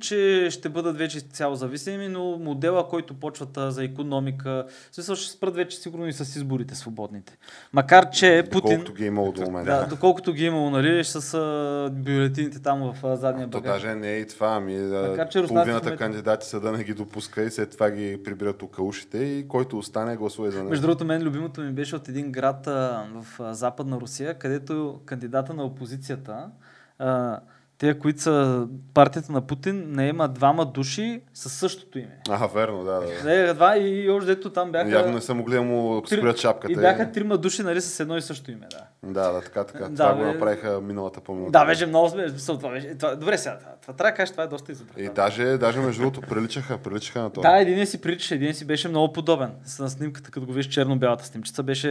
че 0.00 0.48
ще 0.50 0.68
бъдат 0.68 0.98
вече 0.98 1.20
цяло 1.20 1.54
зависими, 1.54 2.08
но 2.08 2.38
модела, 2.38 2.88
който 2.88 3.14
почват 3.14 3.56
а, 3.56 3.70
за 3.70 3.84
економика, 3.84 4.64
в 4.90 4.94
смисъл 4.94 5.16
ще 5.16 5.32
спрат 5.32 5.54
вече 5.54 5.76
сигурно 5.76 6.06
и 6.06 6.12
с 6.12 6.36
изборите 6.36 6.74
свободните. 6.74 7.38
Макар, 7.72 8.10
че 8.10 8.44
Путин, 8.44 8.70
Колкото 8.70 8.94
ги 8.94 9.04
е 9.04 9.06
имало 9.06 9.32
до 9.32 9.42
момента. 9.42 9.70
да, 9.72 9.86
доколкото 9.86 10.32
ги 10.32 10.44
е 10.44 10.46
имало, 10.46 10.70
нали, 10.70 11.04
с 11.04 11.34
а, 11.34 11.90
бюлетините 11.92 12.58
там 12.58 12.92
в 12.92 13.06
а, 13.06 13.16
задния 13.16 13.50
То 13.50 13.60
багаж. 13.60 13.82
даже 13.82 13.94
не 13.94 14.10
е 14.10 14.18
и 14.18 14.26
това, 14.26 14.48
ами 14.48 14.76
Макар, 14.76 15.28
че 15.28 15.38
половината 15.38 15.70
момента- 15.74 15.96
кандидати 15.96 16.46
са 16.46 16.60
да 16.60 16.72
не 16.72 16.84
ги 16.84 16.94
допуска 16.94 17.42
и 17.42 17.50
след 17.50 17.70
това 17.70 17.90
ги 17.90 18.22
прибират 18.24 18.62
около 18.62 18.88
ушите 18.88 19.18
и 19.18 19.48
който 19.48 19.69
остане 19.78 20.16
гласува 20.16 20.50
за 20.50 20.58
него. 20.58 20.70
Между 20.70 20.86
другото, 20.86 21.04
мен 21.04 21.22
любимото 21.22 21.60
ми 21.60 21.72
беше 21.72 21.96
от 21.96 22.08
един 22.08 22.32
град 22.32 22.66
а, 22.66 23.06
в 23.14 23.40
а, 23.40 23.54
западна 23.54 24.00
Русия, 24.00 24.34
където 24.34 25.00
кандидата 25.06 25.54
на 25.54 25.64
опозицията, 25.64 26.50
а, 26.98 27.40
те, 27.80 27.98
които 27.98 28.20
са 28.20 28.66
партията 28.94 29.32
на 29.32 29.40
Путин, 29.40 29.84
не 29.88 30.08
има 30.08 30.28
двама 30.28 30.66
души 30.66 31.22
със 31.34 31.52
същото 31.52 31.98
име. 31.98 32.18
А, 32.28 32.46
верно, 32.46 32.84
да, 32.84 33.00
да. 33.00 33.24
Не, 33.24 33.54
два 33.54 33.78
и 33.78 34.10
още 34.10 34.26
дето 34.26 34.50
там 34.50 34.72
бяха... 34.72 34.90
Явно 34.90 35.12
не 35.12 35.20
са 35.20 35.34
могли 35.34 35.54
да 35.54 35.62
му 35.62 36.02
спрят 36.06 36.38
шапката. 36.38 36.72
И 36.72 36.76
бяха 36.76 37.12
трима 37.12 37.38
души, 37.38 37.62
нали, 37.62 37.80
с 37.80 38.00
едно 38.00 38.16
и 38.16 38.22
също 38.22 38.50
име, 38.50 38.66
да. 38.70 39.12
Да, 39.12 39.32
да, 39.32 39.40
така, 39.40 39.64
така. 39.64 39.88
Да, 39.88 39.94
това 39.94 40.14
го 40.14 40.20
бе. 40.20 40.32
направиха 40.32 40.80
миналата 40.80 41.20
по. 41.20 41.50
Да, 41.50 41.64
беше 41.64 41.86
много 41.86 42.08
смешно. 42.08 42.58
Това 42.58 42.70
беше... 42.70 42.94
Това... 42.94 43.16
Добре, 43.16 43.38
сега, 43.38 43.58
това, 43.92 43.96
трябва 43.96 44.10
да 44.10 44.16
кажеш, 44.16 44.30
това 44.32 44.42
е 44.42 44.46
доста 44.46 44.72
И 44.72 44.74
изобретателно. 44.74 45.14
даже, 45.14 45.44
даже 45.58 45.80
между 45.80 46.02
другото 46.02 46.20
приличаха, 46.20 46.78
приличаха 46.78 47.20
на 47.20 47.30
това. 47.30 47.50
Да, 47.50 47.58
един 47.58 47.86
си 47.86 48.00
приличаше, 48.00 48.34
един 48.34 48.54
си 48.54 48.64
беше 48.64 48.88
много 48.88 49.12
подобен. 49.12 49.50
С 49.64 49.90
снимката, 49.90 50.30
като 50.30 50.46
го 50.46 50.52
виж 50.52 50.66
черно-бялата 50.66 51.24
снимчица, 51.24 51.62
беше 51.62 51.88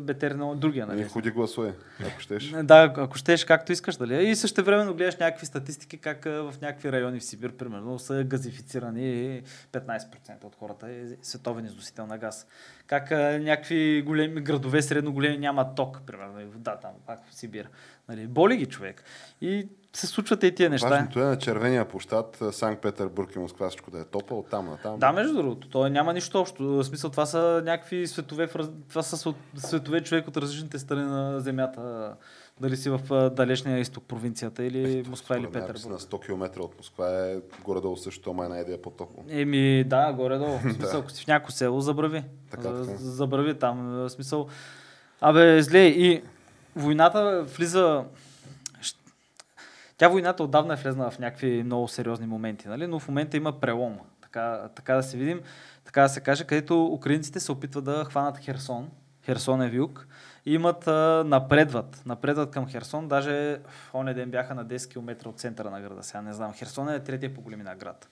бетер 0.00 0.30
на 0.30 0.56
другия, 0.56 0.84
И 0.84 0.86
нали? 0.88 1.04
ходи 1.04 1.30
гласуе, 1.30 1.74
ако 2.06 2.20
щеш. 2.20 2.50
Да, 2.62 2.92
ако 2.96 3.18
щеш 3.18 3.44
както 3.44 3.72
искаш, 3.72 3.96
дали? 3.96 4.28
И 4.28 4.36
също 4.36 4.64
времено 4.64 4.94
гледаш 4.94 5.16
някакви 5.16 5.46
статистики, 5.46 5.98
как 5.98 6.24
в 6.24 6.54
някакви 6.62 6.92
райони 6.92 7.20
в 7.20 7.24
Сибир, 7.24 7.52
примерно, 7.52 7.98
са 7.98 8.24
газифицирани 8.24 9.42
15% 9.72 10.44
от 10.44 10.56
хората 10.56 10.86
е 10.90 11.02
световен 11.22 11.64
износител 11.66 12.06
на 12.06 12.18
газ. 12.18 12.46
Как 12.86 13.10
някакви 13.40 14.02
големи 14.06 14.40
градове, 14.40 14.82
средно 14.82 15.12
големи, 15.12 15.38
нямат 15.38 15.74
ток, 15.76 16.00
примерно, 16.06 16.40
и 16.40 16.44
вода 16.44 16.76
там, 16.76 16.90
пак 17.06 17.20
в 17.30 17.34
Сибир. 17.34 17.68
Нали? 18.08 18.26
Боли 18.26 18.56
ги 18.56 18.66
човек. 18.66 19.02
И 19.40 19.68
се 19.92 20.06
случват 20.06 20.42
и 20.42 20.54
тия 20.54 20.70
неща. 20.70 20.88
Важното 20.88 21.20
е 21.20 21.24
на 21.24 21.38
червения 21.38 21.88
площад, 21.88 22.42
Санкт 22.50 22.82
Петербург 22.82 23.34
и 23.36 23.38
Москва, 23.38 23.68
всичко 23.68 23.90
да 23.90 24.00
е 24.00 24.04
топа, 24.04 24.34
оттам 24.34 24.66
на 24.66 24.76
там. 24.76 24.98
Да, 24.98 25.12
между 25.12 25.34
другото, 25.34 25.68
то 25.68 25.88
няма 25.88 26.12
нищо 26.12 26.40
общо. 26.40 26.64
В 26.64 26.84
смисъл, 26.84 27.10
това 27.10 27.26
са 27.26 27.62
някакви 27.64 28.06
светове, 28.06 28.48
това 28.88 29.02
са 29.02 29.34
светове 29.56 30.00
човек 30.00 30.28
от 30.28 30.36
различните 30.36 30.78
страни 30.78 31.02
на 31.02 31.40
Земята. 31.40 32.14
Дали 32.60 32.76
си 32.76 32.90
в 32.90 33.30
далечния 33.30 33.78
изток 33.78 34.04
провинцията 34.04 34.64
или 34.64 35.04
Москва 35.08 35.38
или 35.38 35.46
Петербург. 35.46 35.86
На 35.86 35.98
100 35.98 36.26
км 36.26 36.60
от 36.60 36.76
Москва 36.76 37.30
е 37.30 37.36
горе-долу 37.64 37.96
също, 37.96 38.30
ама 38.30 38.44
една 38.44 38.60
идея 38.60 38.82
по-топло. 38.82 39.24
Еми, 39.28 39.84
да, 39.84 40.12
горе-долу. 40.12 40.58
В 40.58 40.62
смисъл, 40.74 41.00
ако 41.00 41.10
си 41.10 41.24
в 41.24 41.26
някакво 41.26 41.52
село, 41.52 41.80
забрави. 41.80 42.24
Така, 42.50 42.62
така. 42.62 42.96
Забрави 42.96 43.58
там. 43.58 43.88
В 43.88 44.10
смисъл. 44.10 44.46
Абе, 45.20 45.62
зле. 45.62 45.86
И 45.86 46.22
войната 46.76 47.42
влиза... 47.42 48.04
Тя 50.00 50.08
войната 50.08 50.42
отдавна 50.42 50.74
е 50.74 50.76
влезна 50.76 51.10
в 51.10 51.18
някакви 51.18 51.62
много 51.62 51.88
сериозни 51.88 52.26
моменти, 52.26 52.68
нали? 52.68 52.86
но 52.86 52.98
в 52.98 53.08
момента 53.08 53.36
има 53.36 53.60
прелом. 53.60 53.98
Така, 54.22 54.68
така 54.74 54.94
да 54.94 55.02
се 55.02 55.16
видим, 55.16 55.40
така 55.84 56.02
да 56.02 56.08
се 56.08 56.20
каже, 56.20 56.44
където 56.44 56.86
украинците 56.86 57.40
се 57.40 57.52
опитват 57.52 57.84
да 57.84 58.04
хванат 58.04 58.38
Херсон. 58.38 58.90
Херсон 59.24 59.62
е 59.62 59.70
в 59.70 59.74
юг. 59.74 60.06
Имат, 60.46 60.88
а, 60.88 61.24
напредват. 61.26 62.02
Напредват 62.06 62.50
към 62.50 62.68
Херсон. 62.68 63.08
Даже 63.08 63.58
в 63.92 64.14
ден 64.14 64.30
бяха 64.30 64.54
на 64.54 64.66
10 64.66 64.92
км 64.92 65.28
от 65.28 65.38
центъра 65.38 65.70
на 65.70 65.80
града. 65.80 66.02
Сега 66.02 66.22
не 66.22 66.32
знам. 66.32 66.52
Херсон 66.52 66.88
е 66.88 67.00
третия 67.00 67.34
по 67.34 67.40
големина 67.40 67.76
град 67.76 68.08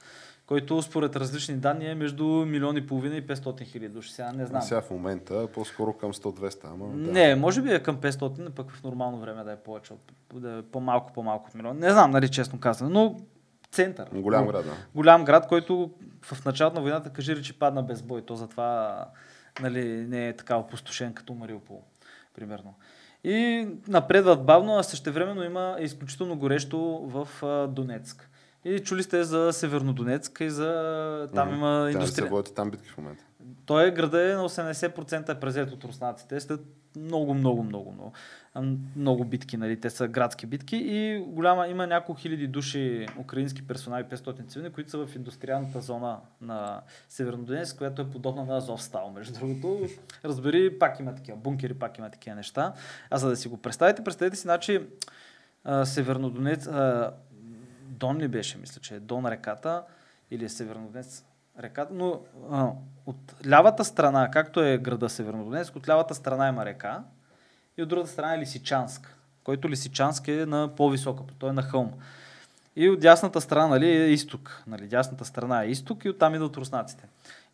който 0.48 0.82
според 0.82 1.16
различни 1.16 1.54
данни 1.54 1.86
е 1.86 1.94
между 1.94 2.24
милион 2.24 2.76
и 2.76 2.86
половина 2.86 3.16
и 3.16 3.26
500 3.26 3.64
хиляди 3.64 3.88
души. 3.88 4.12
Сега 4.12 4.32
не 4.32 4.46
знам. 4.46 4.62
Сега 4.62 4.80
в 4.80 4.90
момента 4.90 5.48
по-скоро 5.54 5.92
към 5.92 6.12
100-200, 6.12 6.58
ама 6.64 6.86
да. 6.86 7.12
Не, 7.12 7.34
може 7.34 7.62
би 7.62 7.72
е 7.72 7.82
към 7.82 7.96
500, 7.96 8.50
пък 8.50 8.72
в 8.72 8.82
нормално 8.82 9.20
време 9.20 9.44
да 9.44 9.52
е 9.52 9.56
повече, 9.56 9.94
да 10.34 10.58
е 10.58 10.62
по-малко, 10.62 11.12
по-малко 11.12 11.48
от 11.48 11.54
милион. 11.54 11.78
Не 11.78 11.90
знам, 11.90 12.10
нали, 12.10 12.28
честно 12.28 12.60
казано, 12.60 12.90
но 12.90 13.16
център. 13.70 14.08
Голям 14.12 14.46
град, 14.46 14.64
да. 14.64 14.72
Голям 14.94 15.24
град, 15.24 15.48
който 15.48 15.90
в 16.22 16.44
началото 16.44 16.76
на 16.76 16.82
войната 16.82 17.10
кажи 17.10 17.36
речи 17.36 17.58
падна 17.58 17.82
без 17.82 18.02
бой. 18.02 18.22
То 18.22 18.36
затова 18.36 19.04
нали, 19.60 20.06
не 20.08 20.28
е 20.28 20.36
така 20.36 20.56
опустошен 20.56 21.12
като 21.12 21.34
Мариупол, 21.34 21.82
примерно. 22.34 22.74
И 23.24 23.68
напредват 23.88 24.44
бавно, 24.44 24.76
а 24.76 24.82
същевременно 24.82 25.42
има 25.42 25.76
изключително 25.80 26.36
горещо 26.36 26.78
в 27.04 27.28
Донецк. 27.68 28.27
И 28.68 28.80
чули 28.84 29.02
сте 29.02 29.24
за 29.24 29.52
Севернодонецк 29.52 30.40
и 30.40 30.50
за... 30.50 31.28
Там 31.34 31.48
Мгм. 31.48 31.56
има 31.56 31.66
Трябва 31.66 31.84
да 31.84 31.92
се 31.92 31.98
индустрия. 31.98 32.30
водят 32.30 32.54
там 32.54 32.70
битки 32.70 32.88
в 32.88 32.98
момента. 32.98 33.24
Той 33.66 33.88
е 33.88 33.90
града 33.90 34.32
е 34.32 34.34
на 34.34 34.48
80% 34.48 35.28
е 35.28 35.40
презет 35.40 35.70
от 35.72 35.84
руснаците, 35.84 36.40
след 36.40 36.60
много, 36.96 37.34
много, 37.34 37.62
много, 37.62 37.92
много, 37.92 38.12
много 38.96 39.24
битки, 39.24 39.56
нали, 39.56 39.80
те 39.80 39.90
са 39.90 40.08
градски 40.08 40.46
битки 40.46 40.76
и 40.76 41.18
голяма, 41.18 41.68
има 41.68 41.86
няколко 41.86 42.20
хиляди 42.20 42.46
души 42.46 43.06
украински 43.18 43.66
персонали, 43.66 44.04
500 44.04 44.48
цивилни, 44.48 44.70
които 44.70 44.90
са 44.90 45.06
в 45.06 45.16
индустриалната 45.16 45.80
зона 45.80 46.18
на 46.40 46.80
Севернодонецк, 47.08 47.78
която 47.78 48.02
е 48.02 48.10
подобна 48.10 48.44
на 48.44 48.56
Азовстал, 48.56 49.12
между 49.14 49.38
другото. 49.38 49.80
Разбери, 50.24 50.78
пак 50.78 51.00
има 51.00 51.14
такива 51.14 51.36
бункери, 51.38 51.74
пак 51.74 51.98
има 51.98 52.10
такива 52.10 52.36
неща. 52.36 52.72
А 53.10 53.18
за 53.18 53.28
да 53.28 53.36
си 53.36 53.48
го 53.48 53.56
представите, 53.56 54.04
представете 54.04 54.36
си, 54.36 54.42
значи, 54.42 54.80
Севернодонец, 55.84 56.68
Дон 57.98 58.18
ли 58.18 58.28
беше, 58.28 58.58
мисля, 58.58 58.80
че 58.80 58.94
е 58.94 59.00
Дон 59.00 59.26
реката, 59.26 59.82
или 60.30 60.44
е 60.44 60.48
Севернодонец 60.48 61.24
реката, 61.58 61.94
но 61.94 62.20
а, 62.50 62.70
от 63.06 63.16
лявата 63.48 63.84
страна, 63.84 64.30
както 64.30 64.60
е 64.60 64.78
града 64.78 65.08
Севернодонецк, 65.08 65.76
от 65.76 65.88
лявата 65.88 66.14
страна 66.14 66.48
има 66.48 66.64
река 66.64 67.02
и 67.78 67.82
от 67.82 67.88
другата 67.88 68.10
страна 68.10 68.34
е 68.34 68.38
Лисичанск, 68.38 69.16
който 69.44 69.68
Лисичанск 69.68 70.28
е 70.28 70.46
на 70.46 70.74
по-висока, 70.76 71.22
той 71.38 71.50
е 71.50 71.52
на 71.52 71.62
хълм. 71.62 71.92
И 72.76 72.88
от 72.88 73.00
дясната 73.00 73.40
страна 73.40 73.66
нали, 73.66 73.86
е 73.86 74.10
изток. 74.10 74.62
Нали, 74.66 74.86
дясната 74.86 75.24
страна 75.24 75.62
е 75.62 75.68
изток 75.68 76.04
и 76.04 76.08
оттам 76.08 76.34
идват 76.34 76.56
руснаците. 76.56 77.04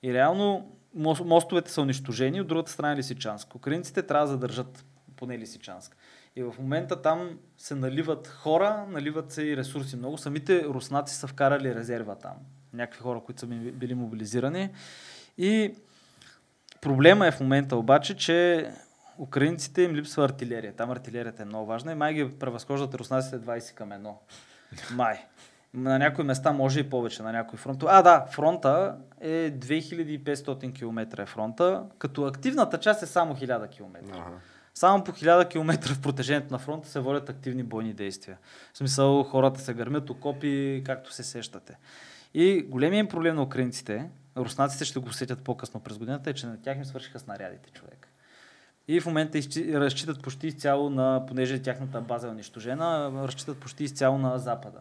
И 0.02 0.14
реално 0.14 0.70
мос- 0.98 1.24
мостовете 1.24 1.70
са 1.70 1.82
унищожени, 1.82 2.40
от 2.40 2.46
другата 2.46 2.70
страна 2.70 2.92
е 2.92 2.96
Лисичанск. 2.96 3.54
Украинците 3.54 4.02
трябва 4.02 4.26
да 4.26 4.32
задържат 4.32 4.84
поне 5.16 5.38
Лисичанск. 5.38 5.96
И 6.36 6.42
в 6.42 6.54
момента 6.58 7.02
там 7.02 7.38
се 7.58 7.74
наливат 7.74 8.28
хора, 8.28 8.86
наливат 8.88 9.32
се 9.32 9.42
и 9.42 9.56
ресурси 9.56 9.96
много. 9.96 10.18
Самите 10.18 10.64
руснаци 10.64 11.14
са 11.14 11.26
вкарали 11.26 11.74
резерва 11.74 12.14
там. 12.14 12.32
Някакви 12.72 13.00
хора, 13.00 13.20
които 13.20 13.40
са 13.40 13.46
би- 13.46 13.72
били 13.72 13.94
мобилизирани. 13.94 14.70
И 15.38 15.74
проблема 16.80 17.26
е 17.26 17.30
в 17.30 17.40
момента 17.40 17.76
обаче, 17.76 18.16
че 18.16 18.70
украинците 19.18 19.82
им 19.82 19.94
липсва 19.94 20.24
артилерия. 20.24 20.72
Там 20.72 20.90
артилерията 20.90 21.42
е 21.42 21.46
много 21.46 21.66
важна 21.66 21.92
и 21.92 21.94
май 21.94 22.14
ги 22.14 22.38
превъзхождат 22.38 22.94
руснаците 22.94 23.40
20 23.40 23.74
към 23.74 23.90
1. 23.90 24.12
Май. 24.94 25.24
На 25.74 25.98
някои 25.98 26.24
места 26.24 26.52
може 26.52 26.80
и 26.80 26.90
повече, 26.90 27.22
на 27.22 27.32
някои 27.32 27.58
фронта. 27.58 27.86
А, 27.88 28.02
да, 28.02 28.26
фронта 28.30 28.96
е 29.20 29.50
2500 29.50 30.74
км 30.74 31.22
е 31.22 31.26
фронта, 31.26 31.84
като 31.98 32.24
активната 32.26 32.78
част 32.78 33.02
е 33.02 33.06
само 33.06 33.34
1000 33.36 33.70
км. 33.70 33.96
Ага. 34.12 34.24
Само 34.74 35.04
по 35.04 35.12
1000 35.12 35.48
км 35.48 35.94
в 35.94 36.00
протежението 36.00 36.52
на 36.52 36.58
фронта 36.58 36.88
се 36.88 37.00
водят 37.00 37.28
активни 37.28 37.62
бойни 37.62 37.92
действия. 37.92 38.38
В 38.72 38.78
смисъл 38.78 39.22
хората 39.22 39.60
се 39.60 39.74
гърмят 39.74 40.10
окопи, 40.10 40.82
както 40.86 41.12
се 41.12 41.22
сещате. 41.22 41.78
И 42.34 42.62
големият 42.62 43.10
проблем 43.10 43.36
на 43.36 43.42
украинците, 43.42 44.10
руснаците 44.36 44.84
ще 44.84 44.98
го 44.98 45.08
усетят 45.08 45.42
по-късно 45.44 45.80
през 45.80 45.98
годината, 45.98 46.30
е, 46.30 46.34
че 46.34 46.46
на 46.46 46.62
тях 46.62 46.76
им 46.76 46.84
свършиха 46.84 47.18
снарядите 47.18 47.70
човек. 47.70 48.08
И 48.88 49.00
в 49.00 49.06
момента 49.06 49.38
разчитат 49.58 50.22
почти 50.22 50.46
изцяло 50.46 50.90
на, 50.90 51.24
понеже 51.26 51.62
тяхната 51.62 52.00
база 52.00 52.26
е 52.26 52.30
унищожена, 52.30 53.12
разчитат 53.14 53.58
почти 53.58 53.84
изцяло 53.84 54.18
на 54.18 54.38
Запада, 54.38 54.80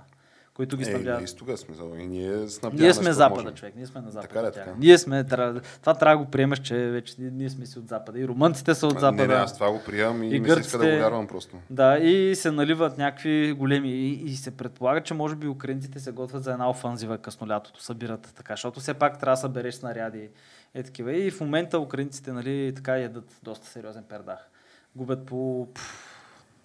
които 0.54 0.78
ги 0.78 0.84
Е, 0.84 0.86
снабдяват. 0.86 1.20
на 1.20 1.24
изтога 1.24 1.58
смисъл. 1.58 1.94
И 1.96 2.08
ние. 2.08 2.46
Ние 2.74 2.94
сме 2.94 3.14
Запада, 3.14 3.42
можем. 3.42 3.56
човек. 3.56 3.74
Ние 3.76 3.86
сме 3.86 4.02
на 4.02 4.12
Запада. 4.12 4.28
Така 4.28 4.40
ли, 4.42 4.52
тях. 4.54 4.66
така? 4.66 4.78
Ние 4.80 4.98
сме, 4.98 5.24
това 5.24 5.94
трябва 5.94 6.06
да 6.10 6.18
го 6.18 6.26
приемаш, 6.26 6.60
че 6.60 6.76
вече 6.78 7.16
ние 7.20 7.50
сме 7.50 7.66
си 7.66 7.80
от 7.80 7.88
Запада. 7.88 8.20
И 8.20 8.28
румънците 8.28 8.76
са 8.76 8.88
от 8.88 8.94
Запада. 8.94 9.12
Не, 9.18 9.28
не, 9.28 9.34
аз 9.34 9.54
това 9.54 9.72
го 9.72 9.82
приемам 9.82 10.24
и, 10.24 10.28
И 10.28 10.36
и 10.36 10.40
ми 10.40 10.50
се 10.50 10.60
иска 10.60 10.78
да 10.78 10.84
гърците- 10.84 10.92
го 10.92 11.02
вярвам 11.02 11.28
просто. 11.28 11.58
Да, 11.70 11.98
и 11.98 12.36
се 12.36 12.52
наливат 12.52 12.98
някакви 12.98 13.54
големи. 13.54 13.90
И, 13.92 14.24
и 14.24 14.36
се 14.36 14.52
предполага, 14.52 15.02
че 15.02 15.14
може 15.14 15.36
би 15.36 15.48
украинците 15.48 16.00
се 16.00 16.12
готвят 16.12 16.44
за 16.44 16.52
една 16.52 16.70
офанзива 16.70 17.18
късно 17.18 17.48
лятото, 17.48 17.84
събират 17.84 18.34
така, 18.36 18.54
защото 18.54 18.80
все 18.80 18.94
пак 18.94 19.20
трябва 19.20 19.34
да 19.34 19.38
събереш 19.38 19.76
снаряди. 19.76 20.30
Е 20.74 20.84
такива. 20.84 21.14
И 21.14 21.32
в 21.32 21.42
момента 21.42 21.80
украинците 21.80 22.32
нали, 22.32 22.74
така 22.76 22.94
ядат 22.94 23.40
доста 23.44 23.68
сериозен 23.68 24.04
пердах. 24.04 24.50
Губят 24.96 25.26
по, 25.26 25.68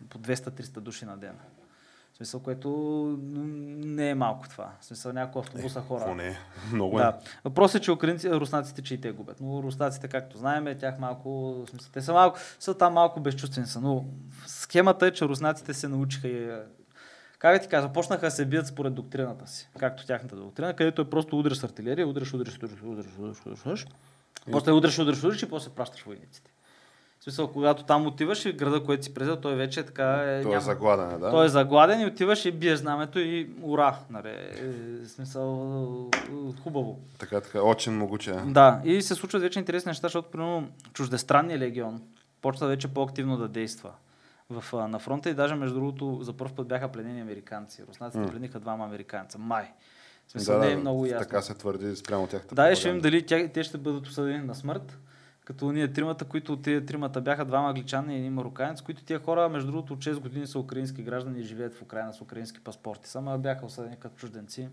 по 0.08 0.18
200-300 0.18 0.80
души 0.80 1.04
на 1.04 1.16
ден. 1.16 1.32
Смисъл, 2.18 2.40
което 2.40 2.68
не 3.22 4.10
е 4.10 4.14
малко 4.14 4.48
това. 4.48 4.72
В 4.80 4.84
смисъл, 4.84 5.12
няколко 5.12 5.38
автобуса 5.38 5.80
хора. 5.80 6.00
Какво 6.00 6.14
не 6.14 6.26
е? 6.26 6.36
Много 6.72 7.00
е. 7.00 7.02
Да. 7.02 7.18
Въпросът 7.44 7.82
е, 7.82 7.84
че 7.84 7.92
украинци, 7.92 8.30
руснаците, 8.30 8.82
че 8.82 8.94
и 8.94 9.00
те 9.00 9.12
губят. 9.12 9.40
Но 9.40 9.62
руснаците, 9.62 10.08
както 10.08 10.38
знаем, 10.38 10.78
тях 10.78 10.98
малко, 10.98 11.62
смисъл, 11.70 11.90
те 11.92 12.02
са 12.02 12.12
малко, 12.12 12.38
са 12.60 12.78
там 12.78 12.92
малко 12.92 13.20
безчувствени 13.20 13.66
са. 13.66 13.80
Но 13.80 14.04
схемата 14.46 15.06
е, 15.06 15.10
че 15.10 15.24
руснаците 15.24 15.74
се 15.74 15.88
научиха 15.88 16.28
и 16.28 16.44
е, 16.44 16.58
как 17.38 17.54
да 17.54 17.62
ти 17.62 17.68
кажа, 17.68 17.82
започнаха 17.86 18.26
да 18.26 18.30
се 18.30 18.44
бият 18.44 18.66
според 18.66 18.94
доктрината 18.94 19.46
си, 19.46 19.68
както 19.78 20.06
тяхната 20.06 20.36
доктрина, 20.36 20.74
където 20.74 21.02
е 21.02 21.10
просто 21.10 21.38
удряш 21.38 21.58
с 21.58 21.64
артилерия, 21.64 22.08
удряш, 22.08 22.34
удряш, 22.34 22.56
удряш, 22.56 22.82
удряш, 22.82 23.06
удряш, 23.18 23.66
удряш, 23.66 23.86
после 24.50 24.72
удряш, 24.72 24.98
удряш, 24.98 25.24
удряш 25.24 25.42
и 25.42 25.48
после 25.48 25.70
пращаш 25.70 26.02
войниците. 26.02 26.50
Смисъл, 27.28 27.48
когато 27.48 27.82
там 27.82 28.06
отиваш 28.06 28.44
и 28.44 28.52
града, 28.52 28.84
който 28.84 29.04
си 29.04 29.14
презел, 29.14 29.36
той 29.36 29.54
вече 29.54 29.80
е 29.80 29.82
така... 29.82 30.04
Е, 30.04 30.42
Той 30.42 30.50
е 30.50 30.54
няма- 30.54 30.60
загладен, 30.60 31.20
да? 31.20 31.30
той 31.30 31.46
е 31.46 31.48
загладен 31.48 32.00
и 32.00 32.06
отиваш 32.06 32.44
и 32.44 32.52
биеш 32.52 32.78
знамето 32.78 33.18
и 33.18 33.50
ура. 33.62 33.98
Нали, 34.10 34.28
е, 34.28 35.06
смисъл 35.06 36.10
е, 36.14 36.18
хубаво. 36.62 36.98
Така, 37.18 37.40
така. 37.40 37.62
Очень 37.62 37.92
могуче. 37.94 38.30
е. 38.30 38.34
Да, 38.34 38.80
и 38.84 39.02
се 39.02 39.14
случват 39.14 39.42
вече 39.42 39.58
интересни 39.58 39.90
неща, 39.90 40.02
защото 40.02 40.30
примерно 40.30 40.68
чуждестранния 40.92 41.58
легион 41.58 42.02
почна 42.42 42.66
вече 42.66 42.88
по-активно 42.88 43.36
да 43.36 43.48
действа 43.48 43.90
в, 44.50 44.88
на 44.88 44.98
фронта 44.98 45.30
и 45.30 45.34
даже 45.34 45.54
между 45.54 45.74
другото 45.74 46.18
за 46.22 46.32
първ 46.32 46.50
път 46.56 46.68
бяха 46.68 46.88
пленени 46.88 47.20
американци. 47.20 47.82
Руснаците 47.88 48.20
М. 48.20 48.28
плениха 48.28 48.60
двама 48.60 48.84
американца. 48.84 49.38
Май. 49.38 49.72
В 50.26 50.30
смисъл 50.32 50.58
Да, 50.58 50.66
не 50.66 50.72
е 50.72 50.76
много 50.76 51.06
ясно. 51.06 51.18
Така 51.26 51.42
се 51.42 51.54
твърди 51.54 51.96
спрямо 51.96 52.26
тяхната 52.26 52.54
Да, 52.54 52.72
и 52.72 52.76
ще 52.76 52.88
видим 52.88 53.02
дали 53.02 53.26
тя, 53.26 53.48
те 53.54 53.64
ще 53.64 53.78
бъдат 53.78 54.06
осъдени 54.06 54.38
на 54.38 54.54
смърт. 54.54 54.98
Като 55.48 55.72
ние 55.72 55.92
тримата, 55.92 56.24
които 56.24 56.56
тия 56.56 56.86
тримата 56.86 57.20
бяха 57.20 57.44
двама 57.44 57.68
англичани 57.68 58.14
и 58.14 58.18
един 58.18 58.32
мароканец, 58.32 58.82
които 58.82 59.04
тия 59.04 59.18
хора, 59.18 59.48
между 59.48 59.70
другото, 59.70 59.92
от 59.92 59.98
6 59.98 60.18
години 60.18 60.46
са 60.46 60.58
украински 60.58 61.02
граждани 61.02 61.40
и 61.40 61.42
живеят 61.42 61.74
в 61.74 61.82
Украина 61.82 62.12
с 62.12 62.20
украински 62.20 62.60
паспорти. 62.60 63.08
Само 63.08 63.38
бяха 63.38 63.66
осъдени 63.66 63.96
като 63.96 64.16
чужденци 64.16 64.68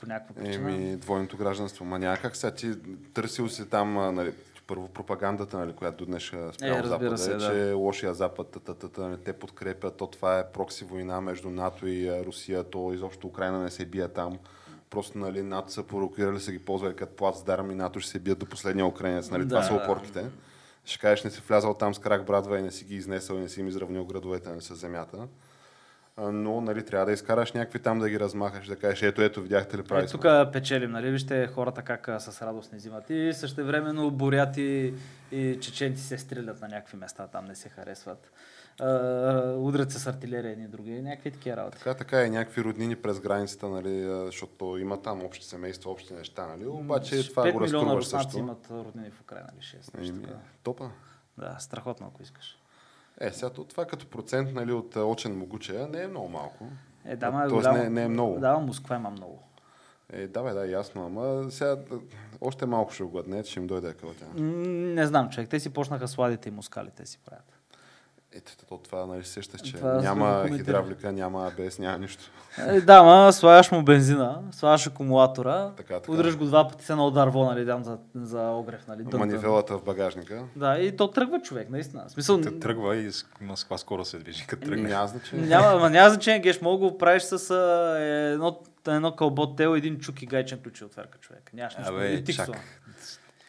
по 0.00 0.06
някаква 0.06 0.34
причина. 0.34 0.70
Еми, 0.70 0.96
двойното 0.96 1.36
гражданство. 1.36 1.84
Ма 1.84 1.98
няма 1.98 2.16
как 2.16 2.36
сега 2.36 2.54
ти 2.54 2.72
търсил 3.14 3.48
си 3.48 3.68
там, 3.68 4.14
нали, 4.14 4.32
първо 4.66 4.88
пропагандата, 4.88 5.58
нали, 5.58 5.72
която 5.72 6.04
до 6.04 6.10
днес 6.10 6.22
спрямо 6.52 6.84
Е, 6.84 6.88
Запада, 6.88 7.18
се, 7.18 7.32
е, 7.32 7.36
да. 7.36 7.50
че 7.50 7.72
лошия 7.72 8.14
Запад, 8.14 8.50
та, 8.50 8.60
та, 8.60 8.74
та, 8.74 8.88
та, 8.88 9.00
нали, 9.00 9.16
те 9.24 9.32
подкрепят, 9.32 9.96
то 9.96 10.06
това 10.06 10.38
е 10.38 10.52
прокси 10.52 10.84
война 10.84 11.20
между 11.20 11.50
НАТО 11.50 11.86
и 11.86 12.24
Русия, 12.24 12.64
то 12.64 12.92
изобщо 12.92 13.26
Украина 13.26 13.58
не 13.62 13.70
се 13.70 13.86
бие 13.86 14.08
там. 14.08 14.38
Просто 14.90 15.18
нали, 15.18 15.42
НАТО 15.42 15.72
са 15.72 15.82
провокирали, 15.82 16.40
са 16.40 16.52
ги 16.52 16.58
ползвали 16.58 16.96
като 16.96 17.16
плацдарм 17.16 17.70
и 17.70 17.74
НАТО 17.74 18.00
ще 18.00 18.10
се 18.10 18.18
бият 18.18 18.38
до 18.38 18.46
последния 18.46 18.86
украинец. 18.86 19.30
Нали? 19.30 19.48
Това 19.48 19.60
Да. 19.60 19.66
са 19.66 19.74
опорките. 19.74 20.24
Ще 20.84 20.98
кажеш, 20.98 21.24
не 21.24 21.30
си 21.30 21.42
влязал 21.48 21.74
там 21.74 21.94
с 21.94 21.98
крак 21.98 22.24
брадва 22.24 22.58
и 22.58 22.62
не 22.62 22.70
си 22.70 22.84
ги 22.84 22.96
изнесъл 22.96 23.36
и 23.36 23.40
не 23.40 23.48
си 23.48 23.60
им 23.60 23.68
изравнил 23.68 24.04
градовете 24.04 24.48
нали, 24.48 24.60
с 24.60 24.74
земята. 24.74 25.28
Но 26.18 26.60
нали, 26.60 26.84
трябва 26.84 27.06
да 27.06 27.12
изкараш 27.12 27.52
някакви 27.52 27.78
там 27.78 27.98
да 27.98 28.08
ги 28.08 28.20
размахаш, 28.20 28.66
да 28.66 28.76
кажеш, 28.76 29.02
ето, 29.02 29.22
ето, 29.22 29.42
видяхте 29.42 29.78
ли 29.78 29.82
прави 29.82 30.04
Е, 30.04 30.06
тук 30.06 30.26
печелим, 30.52 30.90
нали? 30.90 31.10
Вижте 31.10 31.46
хората 31.46 31.82
как 31.82 32.08
с 32.18 32.42
радост 32.42 32.72
не 32.72 32.78
взимат. 32.78 33.10
И 33.10 33.32
същевременно 33.34 34.10
буряти 34.10 34.94
и 35.32 35.58
чеченци 35.60 36.02
се 36.02 36.18
стрелят 36.18 36.60
на 36.60 36.68
някакви 36.68 36.96
места, 36.96 37.26
там 37.26 37.44
не 37.44 37.54
се 37.54 37.68
харесват. 37.68 38.30
А, 38.80 39.54
удрят 39.58 39.92
се 39.92 39.98
с 39.98 40.06
артилерия 40.06 40.52
едни 40.52 40.68
други, 40.68 41.02
някакви 41.02 41.30
такива 41.30 41.56
работи. 41.56 41.78
Така, 41.78 41.94
така 41.94 42.22
и 42.22 42.30
някакви 42.30 42.64
роднини 42.64 42.96
през 42.96 43.20
границата, 43.20 43.68
нали, 43.68 44.24
защото 44.26 44.76
има 44.78 45.02
там 45.02 45.24
общи 45.24 45.46
семейства, 45.46 45.90
общи 45.90 46.14
неща, 46.14 46.46
нали? 46.46 46.66
Обаче 46.66 47.28
това 47.30 47.44
5 47.44 47.52
го 47.52 47.60
разтруваш 47.60 48.06
също. 48.06 48.38
имат 48.38 48.66
роднини 48.70 49.10
в 49.10 49.20
Украина 49.20 49.48
или 49.54 49.62
6. 49.62 49.98
нещо 49.98 50.20
такова. 50.20 50.40
топа. 50.62 50.90
Да, 51.38 51.56
страхотно, 51.58 52.06
ако 52.06 52.22
искаш. 52.22 52.58
Е, 53.20 53.32
сега 53.32 53.50
то- 53.50 53.64
това 53.64 53.84
като 53.84 54.06
процент 54.06 54.54
нали, 54.54 54.72
от 54.72 54.96
очен 54.96 55.38
могучая 55.38 55.88
не 55.88 56.02
е 56.02 56.08
много 56.08 56.28
малко. 56.28 56.64
Е, 57.04 57.16
да, 57.16 57.30
ма 57.30 57.44
е 57.44 57.48
Тоест 57.48 57.72
не, 57.72 57.90
не 57.90 58.02
е 58.02 58.08
много. 58.08 58.38
Да, 58.40 58.58
Москва 58.58 58.96
има 58.96 59.10
много. 59.10 59.42
Е, 60.12 60.26
да, 60.26 60.42
бе, 60.42 60.52
да, 60.52 60.66
ясно, 60.66 61.06
ама 61.06 61.50
сега 61.50 61.76
още 62.40 62.66
малко 62.66 62.92
ще 62.92 63.02
огладне, 63.02 63.42
че 63.42 63.50
ще 63.50 63.60
им 63.60 63.66
дойде. 63.66 63.94
М, 64.34 64.42
Не 64.68 65.06
знам, 65.06 65.30
човек. 65.30 65.48
Те 65.48 65.60
си 65.60 65.70
почнаха 65.70 66.08
сладите 66.08 66.48
и 66.48 66.52
мускалите 66.52 67.06
си 67.06 67.18
правят. 67.26 67.59
Ето, 68.32 68.52
то, 68.68 68.78
това, 68.78 69.06
нали, 69.06 69.24
сещаш, 69.24 69.60
че 69.60 69.72
Това 69.72 69.94
няма 69.94 70.48
хидравлика, 70.48 71.12
няма 71.12 71.46
АБС, 71.46 71.78
няма 71.78 71.98
нищо. 71.98 72.30
Е, 72.58 72.80
да, 72.80 73.02
ма 73.02 73.32
слагаш 73.32 73.70
му 73.70 73.82
бензина, 73.82 74.42
слагаш 74.52 74.86
акумулатора, 74.86 75.72
Така, 75.76 76.00
така. 76.00 76.12
удръж 76.12 76.36
го 76.36 76.44
два 76.44 76.68
пъти 76.68 76.84
се 76.84 76.94
на 76.94 77.06
ударво, 77.06 77.44
нали, 77.44 77.66
там 77.66 77.84
за, 77.84 77.98
за 78.14 78.42
огрев, 78.50 78.88
нали, 78.88 79.02
дън, 79.02 79.10
дън. 79.10 79.20
Манивелата 79.20 79.78
в 79.78 79.82
багажника. 79.84 80.44
Да, 80.56 80.78
и 80.78 80.96
то 80.96 81.08
тръгва 81.10 81.40
човек, 81.40 81.70
наистина. 81.70 82.04
В 82.08 82.10
смисъл, 82.10 82.40
Та 82.40 82.58
Тръгва 82.58 82.96
и 82.96 83.12
с 83.12 83.24
Москва 83.40 83.78
скоро 83.78 84.04
се 84.04 84.18
движи, 84.18 84.46
като 84.46 84.68
тръгне. 84.68 84.88
Няма 84.88 85.06
значение. 85.06 85.46
няма, 85.46 85.66
ама 85.66 85.90
няма 85.90 86.10
значение, 86.10 86.40
геш, 86.40 86.60
мога 86.60 86.84
да 86.86 86.90
го 86.92 86.98
правиш 86.98 87.22
с 87.22 87.50
а, 87.50 87.98
едно, 88.32 88.60
едно 88.88 89.16
кълбо 89.16 89.54
тел, 89.54 89.76
един 89.76 89.98
чук 89.98 90.22
и 90.22 90.26
гайчен 90.26 90.58
ключ 90.62 90.80
и 90.80 90.84
отверка 90.84 91.18
човек. 91.18 91.50
Нямаш 91.54 91.76
нищо. 91.76 91.94
Абе, 91.94 92.12
и 92.12 92.24
тиксо. 92.24 92.46
чак. 92.52 92.60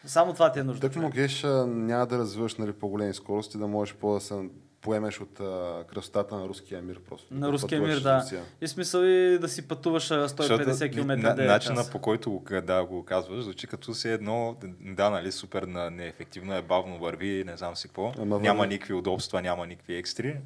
Само 0.06 0.32
това 0.32 0.52
ти 0.52 0.58
е 0.58 0.62
нужно. 0.62 0.80
Тък 0.80 0.92
човек. 0.92 1.04
му 1.04 1.10
геш 1.14 1.44
а, 1.44 1.66
няма 1.66 2.06
да 2.06 2.18
развиваш 2.18 2.54
нали, 2.54 2.72
по-големи 2.72 3.14
скорости, 3.14 3.58
да 3.58 3.66
можеш 3.66 3.94
по 3.94 4.14
да 4.14 4.20
се 4.20 4.34
поемеш 4.82 5.20
от 5.20 5.40
а, 5.40 5.84
красотата 5.84 6.36
на 6.36 6.48
руския 6.48 6.82
мир 6.82 7.00
просто. 7.00 7.34
На 7.34 7.40
Да 7.40 7.52
руския 7.52 7.80
мир, 7.80 8.00
да. 8.00 8.16
Русия. 8.16 8.42
И 8.60 8.68
смисъл 8.68 9.00
и 9.00 9.38
да 9.38 9.48
си 9.48 9.68
пътуваш 9.68 10.10
а, 10.10 10.28
150 10.28 10.36
Защото 10.38 10.90
км 10.90 11.16
на- 11.18 11.34
начина 11.36 11.84
по 11.92 11.98
който 11.98 12.30
го, 12.30 12.44
да, 12.62 12.84
го 12.84 13.04
казваш, 13.04 13.40
звучи 13.40 13.66
като 13.66 13.94
си 13.94 14.08
едно, 14.08 14.56
да, 14.80 15.10
нали, 15.10 15.32
супер 15.32 15.62
неефективно 15.62 16.54
е, 16.54 16.62
бавно 16.62 16.98
върви, 16.98 17.44
не 17.46 17.56
знам 17.56 17.76
си 17.76 17.88
какво. 17.88 18.12
Ама 18.18 18.38
няма 18.38 18.58
върви. 18.58 18.68
никакви 18.68 18.94
удобства, 18.94 19.42
няма 19.42 19.66
никакви 19.66 19.96
екстри. 19.96 20.36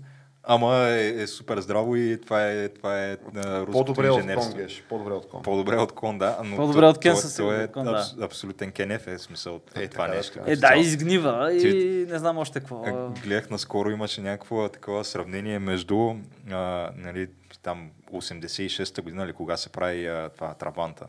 Ама 0.48 0.76
е, 0.76 1.08
е 1.08 1.26
супер 1.26 1.60
здраво 1.60 1.96
и 1.96 2.20
това 2.20 2.50
е, 2.50 2.68
това 2.68 3.02
е 3.02 3.16
руското 3.16 3.72
По-добре 3.72 4.10
от 4.10 4.34
кон, 4.34 4.52
геш. 4.52 4.84
По-добре 4.88 5.12
от 5.12 5.28
кон. 5.28 5.42
По-добре 5.42 5.76
от 5.76 5.92
кон, 5.92 6.18
да. 6.18 6.38
Но 6.44 6.56
По-добре 6.56 6.80
то- 6.80 6.88
от 6.88 6.98
Кен 6.98 7.16
със 7.16 7.24
е 7.24 7.34
сигурност, 7.34 7.72
Кон, 7.72 7.84
да. 7.84 7.90
абс, 7.90 8.22
абсолютен 8.22 8.72
кенеф 8.72 9.06
е 9.06 9.18
смисъл 9.18 9.54
от 9.54 9.76
Е, 9.76 9.88
това 9.88 10.08
нещо. 10.08 10.38
Е, 10.46 10.56
да, 10.56 10.74
изгнива 10.76 11.52
и 11.52 11.60
Ти- 11.60 12.06
не 12.12 12.18
знам 12.18 12.38
още 12.38 12.60
какво. 12.60 12.82
А, 12.86 13.08
Гледах 13.22 13.50
наскоро 13.50 13.90
имаше 13.90 14.20
някакво 14.20 14.68
такова 14.68 15.04
сравнение 15.04 15.58
между 15.58 16.14
а, 16.50 16.90
нали, 16.96 17.28
там 17.62 17.90
86-та 18.12 19.02
година, 19.02 19.24
или 19.24 19.32
кога 19.32 19.56
се 19.56 19.68
прави 19.68 20.06
а, 20.06 20.28
това 20.28 20.54
Трабанта. 20.54 21.06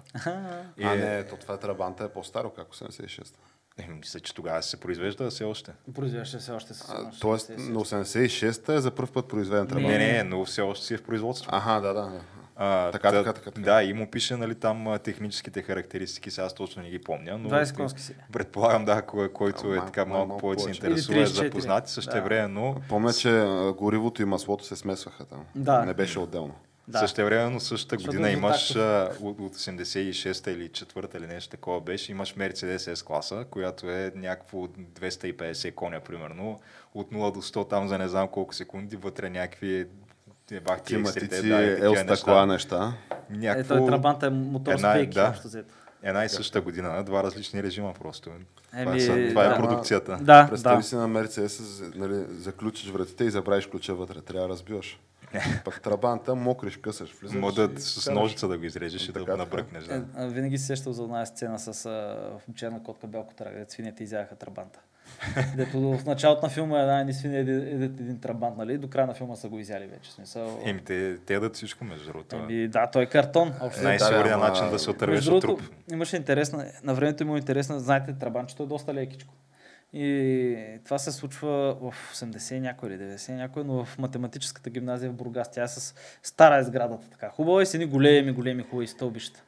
И, 0.78 0.84
А, 0.84 0.96
не, 0.96 1.24
то 1.24 1.36
това 1.36 1.54
е 1.54 1.58
Трабанта 1.58 2.04
е 2.04 2.10
по-старо, 2.10 2.50
как 2.50 2.68
86 2.68 3.34
е, 3.80 3.88
мисля, 3.90 4.20
че 4.20 4.34
тогава 4.34 4.64
се 4.64 4.78
произвежда 4.78 5.30
все 5.30 5.44
още. 5.44 5.72
Произвеждаше 5.96 6.40
се 6.40 6.52
още 6.52 6.74
с 6.74 6.90
а, 6.90 7.12
Тоест, 7.22 7.50
на 7.50 7.80
86-та 7.80 8.74
е 8.74 8.80
за 8.80 8.92
първ 8.92 9.12
път 9.12 9.28
произведен 9.28 9.68
Трабанта. 9.68 9.90
Не, 9.90 10.14
не, 10.14 10.24
но 10.24 10.46
все 10.46 10.62
още 10.62 10.86
си 10.86 10.94
е 10.94 10.98
в 10.98 11.04
производство. 11.04 11.50
Аха, 11.54 11.82
да, 11.82 11.94
да. 11.94 12.22
А, 12.60 12.92
Така, 12.92 13.12
та- 13.12 13.18
така, 13.18 13.34
така, 13.34 13.52
така. 13.52 13.62
Да, 13.64 13.84
и 13.84 13.94
му 13.94 14.12
пише 14.12 14.36
нали, 14.36 14.56
там 14.56 14.98
техническите 15.04 15.62
характеристики, 15.62 16.32
сега 16.32 16.46
аз 16.46 16.54
точно 16.54 16.82
не 16.82 16.90
ги 16.90 17.00
помня, 17.00 17.38
но 17.38 17.50
20 17.50 17.76
конски 17.76 18.02
си. 18.02 18.16
предполагам, 18.32 18.86
да, 18.86 19.02
кой, 19.02 19.30
който 19.30 19.68
А, 19.68 19.76
е 19.76 19.80
така 19.80 20.06
малко, 20.06 20.28
малко 20.28 20.42
повече 20.42 20.64
се 20.64 20.70
интересува, 20.70 21.14
е 21.14 21.18
Или 21.18 21.26
34. 21.26 21.34
запознати 21.36 21.92
също 21.92 22.12
Да. 22.12 22.22
време, 22.22 22.48
но 22.48 22.76
Помня, 22.90 23.14
че 23.14 23.46
горивото 23.78 24.22
и 24.22 24.26
маслото 24.26 24.66
се 24.66 24.76
смесваха 24.76 25.26
там. 25.26 25.46
Да. 25.56 25.86
Не 25.86 25.94
беше 25.94 26.20
отделно. 26.20 26.56
Да. 26.88 27.00
Също 27.00 27.26
времено 27.26 27.60
същата 27.60 27.96
Защото 27.96 28.12
година 28.12 28.30
е 28.30 28.34
имаш 28.34 28.76
а, 28.76 29.12
от, 29.22 29.40
от 29.40 29.56
86-та 29.56 30.52
или 30.52 30.70
4-та 30.70 31.18
или 31.18 31.28
нещо 31.28 31.52
такова 31.52 31.82
беше, 31.82 32.12
имаш 32.12 32.36
Mercedes 32.36 32.78
S 32.78 33.06
класа, 33.06 33.46
която 33.52 33.90
е 33.90 34.12
някакво 34.16 34.58
250 34.58 35.76
коня 35.76 36.00
примерно, 36.00 36.60
от 36.94 37.12
0 37.12 37.34
до 37.34 37.42
100 37.42 37.70
там 37.70 37.88
за 37.88 37.98
не 37.98 38.08
знам 38.08 38.28
колко 38.28 38.54
секунди, 38.54 38.96
вътре 38.96 39.30
някакви 39.30 39.88
Е, 40.52 40.60
бах 40.60 40.82
ти 40.82 40.94
Климатици, 40.94 41.26
екстрите, 41.26 41.48
да, 41.48 41.86
ел 41.86 41.92
неща. 41.94 42.16
стъкла 42.16 42.46
неща. 42.46 42.94
Е, 43.12 43.38
Някакво... 43.38 43.76
той 43.76 43.88
Трабанта 43.88 44.28
е 44.28 44.30
мотор 44.30 44.72
Една 44.72 44.92
с 44.92 44.96
е- 44.96 44.98
пейки, 44.98 45.14
да. 45.14 45.42
Една 46.04 46.26
и 46.26 46.30
същата 46.30 46.62
година, 46.62 47.04
два 47.04 47.24
различни 47.24 47.64
режима 47.64 47.94
просто. 47.94 48.30
това, 48.72 48.82
Еми, 48.82 49.30
това 49.30 49.46
е 49.46 49.50
да. 49.50 49.56
продукцията. 49.58 50.18
Да, 50.22 50.48
Представи 50.50 50.78
да. 50.78 50.84
си 50.84 50.96
на 50.96 51.08
Мерцедес, 51.08 51.82
нали, 51.96 52.26
заключиш 52.30 52.90
вратите 52.90 53.24
и 53.24 53.30
забравиш 53.30 53.68
ключа 53.68 53.94
вътре. 53.96 54.22
Трябва 54.22 54.48
да 54.48 54.54
разбиваш. 54.54 55.00
Пък 55.66 55.82
трабанта, 55.82 56.36
мокриш, 56.36 56.78
късаш, 56.78 57.14
влизаш. 57.14 57.38
Мога 57.38 57.64
и 57.64 57.68
да 57.68 57.82
с 57.82 58.12
ножица 58.12 58.48
да 58.48 58.58
го 58.58 58.64
изрежеш 58.64 59.04
и 59.04 59.08
да 59.08 59.20
Така, 59.20 59.32
го 59.32 59.38
набръкнеш. 59.38 59.84
Е, 59.84 59.88
Да. 59.90 60.06
а, 60.16 60.28
винаги 60.28 60.58
се 60.58 60.66
сещал 60.66 60.94
за 60.94 61.04
една 61.04 61.26
сцена 61.26 61.60
с 61.60 61.86
а, 61.86 62.16
черна 62.56 62.84
котка 62.84 63.08
Белко 63.08 63.34
Трага, 63.34 63.58
дето 63.58 63.74
свинете 63.74 64.04
изяха 64.04 64.36
трабанта. 64.36 64.80
Дето 65.56 65.98
в 65.98 66.06
началото 66.06 66.42
на 66.42 66.50
филма 66.50 66.80
една 66.80 67.04
ни 67.04 67.14
свиня 67.14 67.38
еди- 67.38 67.52
едят 67.66 68.00
един 68.00 68.20
трабант, 68.20 68.58
нали? 68.58 68.78
До 68.78 68.90
края 68.90 69.08
на 69.08 69.14
филма 69.14 69.36
са 69.36 69.50
го 69.50 69.60
изяли 69.60 69.88
вече. 69.88 70.12
Смисъл... 70.12 70.60
Еми, 70.64 70.82
те, 70.82 71.18
те 71.18 71.34
ядат 71.34 71.56
всичко, 71.56 71.84
между 71.86 72.06
другото. 72.06 72.36
Еми, 72.36 72.68
да, 72.68 72.88
той 72.88 73.04
е 73.04 73.06
картон. 73.06 73.54
Общо. 73.62 73.84
Най-сигурният 73.84 74.40
начин 74.40 74.70
да 74.70 74.80
се 74.80 74.90
отървеш 74.90 75.28
от 75.28 75.42
труп. 75.42 75.62
имаше 75.92 76.16
интересна, 76.16 76.66
на 76.84 76.94
времето 76.94 77.24
има 77.24 77.38
интересна, 77.38 77.80
знаете, 77.80 78.14
трабанчето 78.14 78.64
е 78.64 78.68
доста 78.68 78.94
лекичко. 78.94 79.34
И 79.94 80.80
това 80.86 80.98
се 80.98 81.12
случва 81.12 81.76
в 81.82 82.14
80 82.14 82.56
и 82.56 82.60
някой 82.60 82.90
или 82.90 82.98
90 82.98 83.32
и 83.32 83.36
някой, 83.36 83.64
но 83.64 83.86
в 83.86 83.98
математическата 83.98 84.70
гимназия 84.70 85.12
в 85.12 85.14
Бургас. 85.14 85.52
Тя 85.52 85.64
е 85.64 85.68
с 85.68 85.96
стара 86.24 86.58
е 86.58 86.64
сградата 86.64 87.10
така. 87.10 87.30
Хубаво 87.30 87.62
е 87.62 87.66
с 87.66 87.74
едни 87.74 87.86
големи, 87.86 88.32
големи, 88.32 88.64
хубави 88.64 88.88
стълбища. 88.88 89.44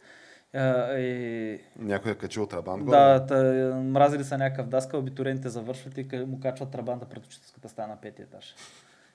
А, 0.54 0.98
и... 0.98 1.60
Някой 1.80 2.12
е 2.12 2.16
качил 2.16 2.46
трабант. 2.46 2.86
Да, 2.86 3.26
та, 3.26 3.44
мразили 3.76 4.24
са 4.24 4.38
някакъв 4.38 4.68
даскал, 4.68 5.00
абитуриентите 5.00 5.50
завършват 5.50 5.98
и 5.98 6.08
му 6.28 6.40
качват 6.40 6.72
трабанта 6.72 7.06
пред 7.06 7.26
учителската 7.26 7.70
стая 7.70 7.88
на 7.88 8.02
петия 8.02 8.24
етаж. 8.24 8.56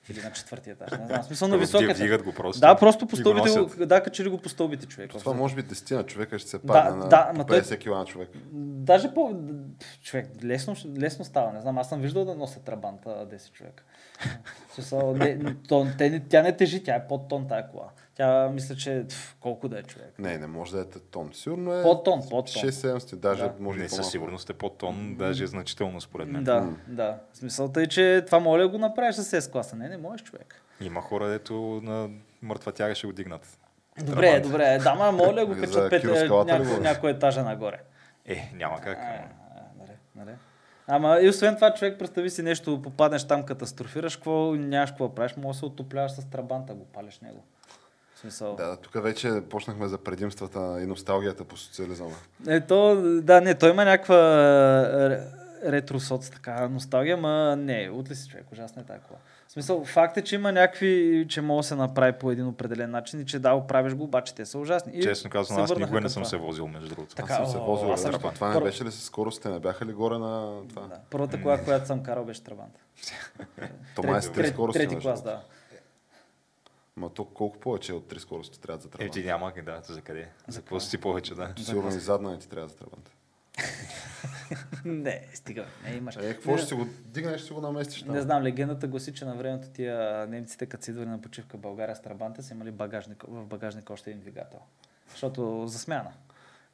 Или 0.09 0.21
на 0.23 0.31
четвъртия 0.31 0.73
етаж. 0.73 0.99
Не 0.99 1.05
знам, 1.07 1.21
в 1.21 1.25
смисъл 1.25 1.47
на 1.47 1.57
високата. 1.57 1.93
Вдигат 1.93 2.23
го 2.23 2.33
просто. 2.33 2.59
Да, 2.59 2.75
просто 2.75 3.07
по 3.07 3.15
стълбите, 3.15 3.59
го, 3.59 3.85
да, 3.85 4.03
качили 4.03 4.29
го 4.29 4.37
по 4.37 4.49
стълбите 4.49 4.85
човек. 4.85 5.11
Това 5.11 5.33
може 5.33 5.55
би 5.55 5.63
10 5.63 5.95
на 5.95 6.03
човека 6.03 6.39
ще 6.39 6.49
се 6.49 6.57
Да, 6.57 6.73
падне 6.73 6.99
на 6.99 7.09
да, 7.09 7.27
по 7.31 7.37
ма 7.37 7.45
той- 7.45 7.61
50 7.61 7.77
кила 7.79 7.97
на 7.97 8.05
човек. 8.05 8.29
Даже 8.53 9.13
по... 9.13 9.35
Човек, 10.03 10.27
лесно, 10.43 10.75
лесно 10.99 11.25
става. 11.25 11.53
Не 11.53 11.61
знам, 11.61 11.77
аз 11.77 11.89
съм 11.89 12.01
виждал 12.01 12.25
да 12.25 12.35
носят 12.35 12.63
трабанта 12.63 13.09
10 13.09 13.51
човека. 13.51 13.83
Смисъл, 14.73 15.13
не, 15.13 15.55
то, 15.67 15.87
те, 15.97 16.23
тя 16.29 16.41
не 16.41 16.57
тежи, 16.57 16.83
тя 16.83 16.95
е 16.95 17.07
под 17.07 17.27
тон 17.27 17.47
тая 17.47 17.71
кола. 17.71 17.89
Тя 18.15 18.49
мисля, 18.49 18.75
че 18.75 19.05
пф, 19.09 19.35
колко 19.39 19.67
да 19.67 19.79
е 19.79 19.83
човек. 19.83 20.13
Не, 20.19 20.37
не 20.37 20.47
може 20.47 20.71
да 20.71 20.81
е 20.81 20.85
тон. 20.85 21.29
Сигурно 21.33 21.79
е 21.79 21.83
Под 21.83 22.03
тон, 22.03 22.19
под 22.29 22.29
тон. 22.29 22.63
6-700, 22.63 23.15
даже 23.15 23.43
Да. 23.43 23.53
може 23.59 23.79
Не, 23.79 23.89
със 23.89 24.11
сигурност 24.11 24.49
е 24.49 24.53
под 24.53 24.77
тон, 24.77 25.15
даже 25.15 25.47
значително 25.47 26.01
според 26.01 26.27
мен. 26.27 26.43
Да, 26.43 26.69
да. 26.87 27.17
Смисълта 27.33 27.81
е, 27.81 27.87
че 27.87 28.23
това 28.25 28.39
моля 28.39 28.61
да 28.61 28.69
го 28.69 28.77
направиш 28.77 29.15
с 29.15 29.41
S 29.41 29.51
класа. 29.51 29.75
Не, 29.75 29.89
не 29.89 29.97
можеш 29.97 30.23
човек. 30.25 30.61
Има 30.81 31.01
хора, 31.01 31.27
дето 31.27 31.53
на 31.83 32.09
мъртва 32.41 32.71
тяга 32.71 32.95
ще 32.95 33.07
го 33.07 33.13
дигнат. 33.13 33.57
Добре, 34.03 34.21
Трабант. 34.21 34.43
добре. 34.43 34.77
Да, 34.83 34.95
ма 34.95 35.11
моля 35.11 35.45
го 35.45 35.53
качат 35.61 35.89
пет, 35.89 36.01
кироскалата 36.01 36.53
ли 36.53 36.57
няко, 36.57 36.63
говориш? 36.69 36.83
някой 36.83 37.11
етажа 37.11 37.43
нагоре. 37.43 37.79
Е, 38.25 38.51
няма 38.55 38.81
как. 38.81 38.97
А, 38.97 39.01
а, 39.01 39.61
нали, 39.79 39.91
нали. 40.15 40.35
Ама 40.87 41.19
и 41.21 41.29
освен 41.29 41.55
това, 41.55 41.73
човек, 41.73 41.99
представи 41.99 42.29
си 42.29 42.41
нещо, 42.43 42.81
попаднеш 42.81 43.27
там, 43.27 43.43
катастрофираш, 43.43 44.15
какво 44.15 44.55
нямаш 44.55 44.89
какво 44.89 45.07
да 45.07 45.15
правиш, 45.15 45.35
може 45.37 45.55
да 45.55 45.59
се 45.59 45.65
отопляваш 45.65 46.11
с 46.11 46.29
трабанта, 46.29 46.73
го 46.73 46.85
палиш 46.85 47.19
него. 47.19 47.43
Смисъл. 48.25 48.55
Да, 48.55 48.77
тук 48.77 48.93
вече 48.95 49.41
почнахме 49.49 49.87
за 49.87 49.97
предимствата 49.97 50.79
и 50.81 50.85
носталгията 50.85 51.43
по 51.43 51.57
социализма. 51.57 52.07
Е, 52.47 52.61
то, 52.61 52.95
да, 53.21 53.41
не, 53.41 53.55
той 53.55 53.69
има 53.69 53.85
някаква 53.85 54.15
ре- 54.15 55.21
ретро 55.65 55.99
соц, 55.99 56.29
така, 56.29 56.67
носталгия, 56.67 57.17
ма 57.17 57.55
не, 57.55 57.89
отли 57.93 58.15
си 58.15 58.29
човек, 58.29 58.45
ужасна 58.51 58.81
е 58.81 58.85
тази 58.85 58.99
кола. 58.99 59.19
В 59.47 59.51
смисъл, 59.51 59.85
факт 59.85 60.17
е, 60.17 60.21
че 60.21 60.35
има 60.35 60.51
някакви, 60.51 61.25
че 61.29 61.41
може 61.41 61.57
да 61.59 61.67
се 61.67 61.75
направи 61.75 62.11
по 62.11 62.31
един 62.31 62.47
определен 62.47 62.91
начин 62.91 63.21
и 63.21 63.25
че 63.25 63.39
да, 63.39 63.53
оправиш 63.53 63.93
го, 63.93 64.03
обаче 64.03 64.35
те 64.35 64.45
са 64.45 64.59
ужасни. 64.59 64.91
И 64.95 65.01
Честно 65.01 65.29
казвам, 65.29 65.57
се 65.57 65.73
аз 65.73 65.79
никога 65.79 66.01
не 66.01 66.09
съм 66.09 66.23
това. 66.23 66.29
се 66.29 66.37
возил, 66.37 66.67
между 66.67 66.89
другото. 66.89 67.15
Така, 67.15 67.33
Аз 67.33 67.37
съм 67.37 67.45
се 67.47 67.57
о, 67.57 67.65
возил. 67.65 67.93
аз 67.93 68.01
съм- 68.01 68.11
това, 68.11 68.31
това 68.31 68.53
не 68.53 68.61
беше 68.61 68.85
ли 68.85 68.91
с 68.91 69.01
скоростите? 69.01 69.49
Не 69.49 69.59
бяха 69.59 69.85
ли 69.85 69.93
горе 69.93 70.17
на 70.17 70.61
това? 70.69 70.81
Да. 70.81 70.99
Първата 71.09 71.41
кола, 71.41 71.57
която 71.57 71.87
съм 71.87 72.03
карал, 72.03 72.25
беше 72.25 72.43
Трабант. 72.43 72.73
То 73.95 74.03
май 74.03 74.17
е 74.17 74.21
с 74.21 74.25
три 74.25 74.33
трети, 74.33 74.49
скорости. 74.49 74.79
трети 74.79 74.95
клас, 74.97 75.23
да. 75.23 75.41
Ма 76.97 77.09
то 77.09 77.25
колко 77.25 77.59
повече 77.59 77.93
от 77.93 78.07
три 78.07 78.19
скорости 78.19 78.61
трябва 78.61 78.81
за 78.81 78.87
Е, 78.87 78.91
трабант? 78.91 79.11
ти 79.13 79.23
няма 79.23 79.53
да, 79.65 79.81
за 79.83 80.01
къде? 80.01 80.29
За 80.47 80.59
какво 80.59 80.79
си 80.79 80.97
повече, 80.97 81.35
да. 81.35 81.53
Сигурно 81.57 81.89
и 81.89 81.91
задна 81.91 82.31
не 82.31 82.39
ти 82.39 82.49
трябва 82.49 82.67
за 82.69 82.75
трабант. 82.75 83.11
не, 84.85 85.27
стига, 85.33 85.65
не 85.83 85.95
имаш. 85.95 86.15
Е, 86.15 86.33
какво 86.33 86.51
Не, 86.51 86.57
ще 86.57 86.67
си 86.67 86.73
го 86.73 86.85
дигнеш, 87.05 87.37
ще 87.37 87.47
си 87.47 87.53
го 87.53 87.61
наместиш 87.61 88.03
там? 88.03 88.15
Не 88.15 88.21
знам, 88.21 88.43
легендата 88.43 88.87
гласи, 88.87 89.13
че 89.13 89.25
на 89.25 89.35
времето 89.35 89.67
тия 89.69 90.27
немците, 90.27 90.65
като 90.65 90.83
са 90.85 90.91
идвали 90.91 91.09
на 91.09 91.21
почивка 91.21 91.57
в 91.57 91.61
България 91.61 91.95
с 91.95 92.01
Трабанта, 92.01 92.43
са 92.43 92.53
имали 92.53 92.71
багажник, 92.71 93.23
в 93.27 93.45
багажник 93.45 93.89
още 93.89 94.09
един 94.09 94.21
двигател. 94.21 94.59
Защото 95.09 95.67
за 95.67 95.79
смяна. 95.79 96.11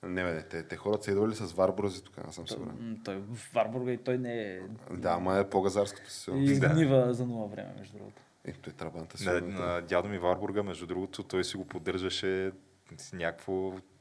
Не, 0.03 0.24
бе, 0.24 0.43
те, 0.43 0.63
те 0.63 0.76
хората 0.76 1.03
са 1.03 1.11
идвали 1.11 1.36
с 1.36 1.51
варбурази 1.51 2.03
тук, 2.03 2.17
аз 2.28 2.36
съм 2.36 2.47
сигурен. 2.47 3.01
Той 3.05 3.15
в 3.17 3.53
Варбурга 3.53 3.91
и 3.91 3.97
той 3.97 4.17
не 4.17 4.43
е... 4.43 4.59
Да, 4.91 5.09
ама 5.09 5.38
е 5.38 5.49
по-газарското 5.49 6.11
си. 6.11 6.32
И 6.36 6.59
Да. 6.59 6.69
гнива 6.69 7.13
за 7.13 7.26
нула 7.26 7.47
време, 7.47 7.69
между 7.80 7.97
другото. 7.97 8.22
Е, 8.45 8.51
той 8.51 8.73
трабанта 8.73 9.13
На, 9.13 9.17
сигурно. 9.35 9.57
е 9.57 9.61
на 9.61 9.81
дядо 9.81 10.09
ми 10.09 10.17
Варбурга, 10.17 10.63
между 10.63 10.85
другото, 10.85 11.23
той 11.23 11.43
си 11.43 11.57
го 11.57 11.67
поддържаше 11.67 12.51
с 12.97 13.13
някакво 13.13 13.53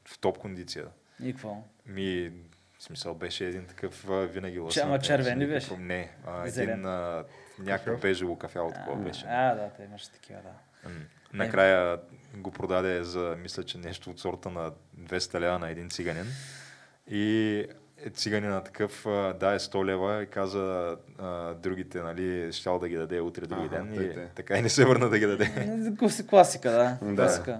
в 0.05 0.19
топ 0.21 0.37
кондиция. 0.37 0.85
И 1.23 1.31
какво? 1.33 1.63
Ми, 1.85 2.31
в 2.77 2.83
смисъл, 2.83 3.15
беше 3.15 3.47
един 3.47 3.65
такъв 3.65 4.03
винаги 4.25 4.59
лъснат. 4.59 4.85
ама 4.85 4.99
червен 4.99 5.39
ли 5.39 5.45
Никакво- 5.45 5.75
беше? 5.75 5.77
Не, 5.77 6.11
а, 6.25 6.47
Зелен. 6.47 6.69
един 6.69 6.85
а, 6.85 7.25
някакво 7.59 7.97
бежево 7.97 8.37
кафяло 8.37 8.71
такова 8.71 9.01
А, 9.01 9.03
беше. 9.03 9.25
А, 9.27 9.55
да, 9.55 9.69
те 9.69 9.83
имаше 9.83 10.11
такива, 10.11 10.39
да. 10.41 10.89
М. 10.89 10.95
Накрая 11.33 11.99
го 12.35 12.51
продаде 12.51 13.03
за, 13.03 13.35
мисля, 13.39 13.63
че 13.63 13.77
нещо 13.77 14.09
от 14.09 14.19
сорта 14.19 14.49
на 14.49 14.71
200 14.97 15.39
лева 15.39 15.59
на 15.59 15.69
един 15.69 15.89
циганин. 15.89 16.25
И 17.07 17.65
е 18.01 18.09
циганина 18.09 18.61
такъв, 18.61 19.05
а, 19.05 19.33
дай 19.33 19.59
100 19.59 19.85
лева 19.85 20.23
и 20.23 20.27
каза 20.27 20.87
а, 21.19 21.53
другите, 21.53 21.99
нали, 21.99 22.53
щял 22.53 22.79
да 22.79 22.89
ги 22.89 22.97
даде 22.97 23.19
утре 23.21 23.41
други 23.41 23.65
Аха, 23.65 23.75
ден. 23.77 23.95
тъй, 23.95 24.05
И 24.05 24.27
така 24.27 24.57
и 24.57 24.61
не 24.61 24.69
се 24.69 24.85
върна 24.85 25.09
да 25.09 25.19
ги 25.19 25.25
даде. 25.27 25.45
Класи- 25.99 26.23
Класика, 26.23 26.71
да. 26.71 26.97
Да. 27.03 27.15
Класика. 27.15 27.59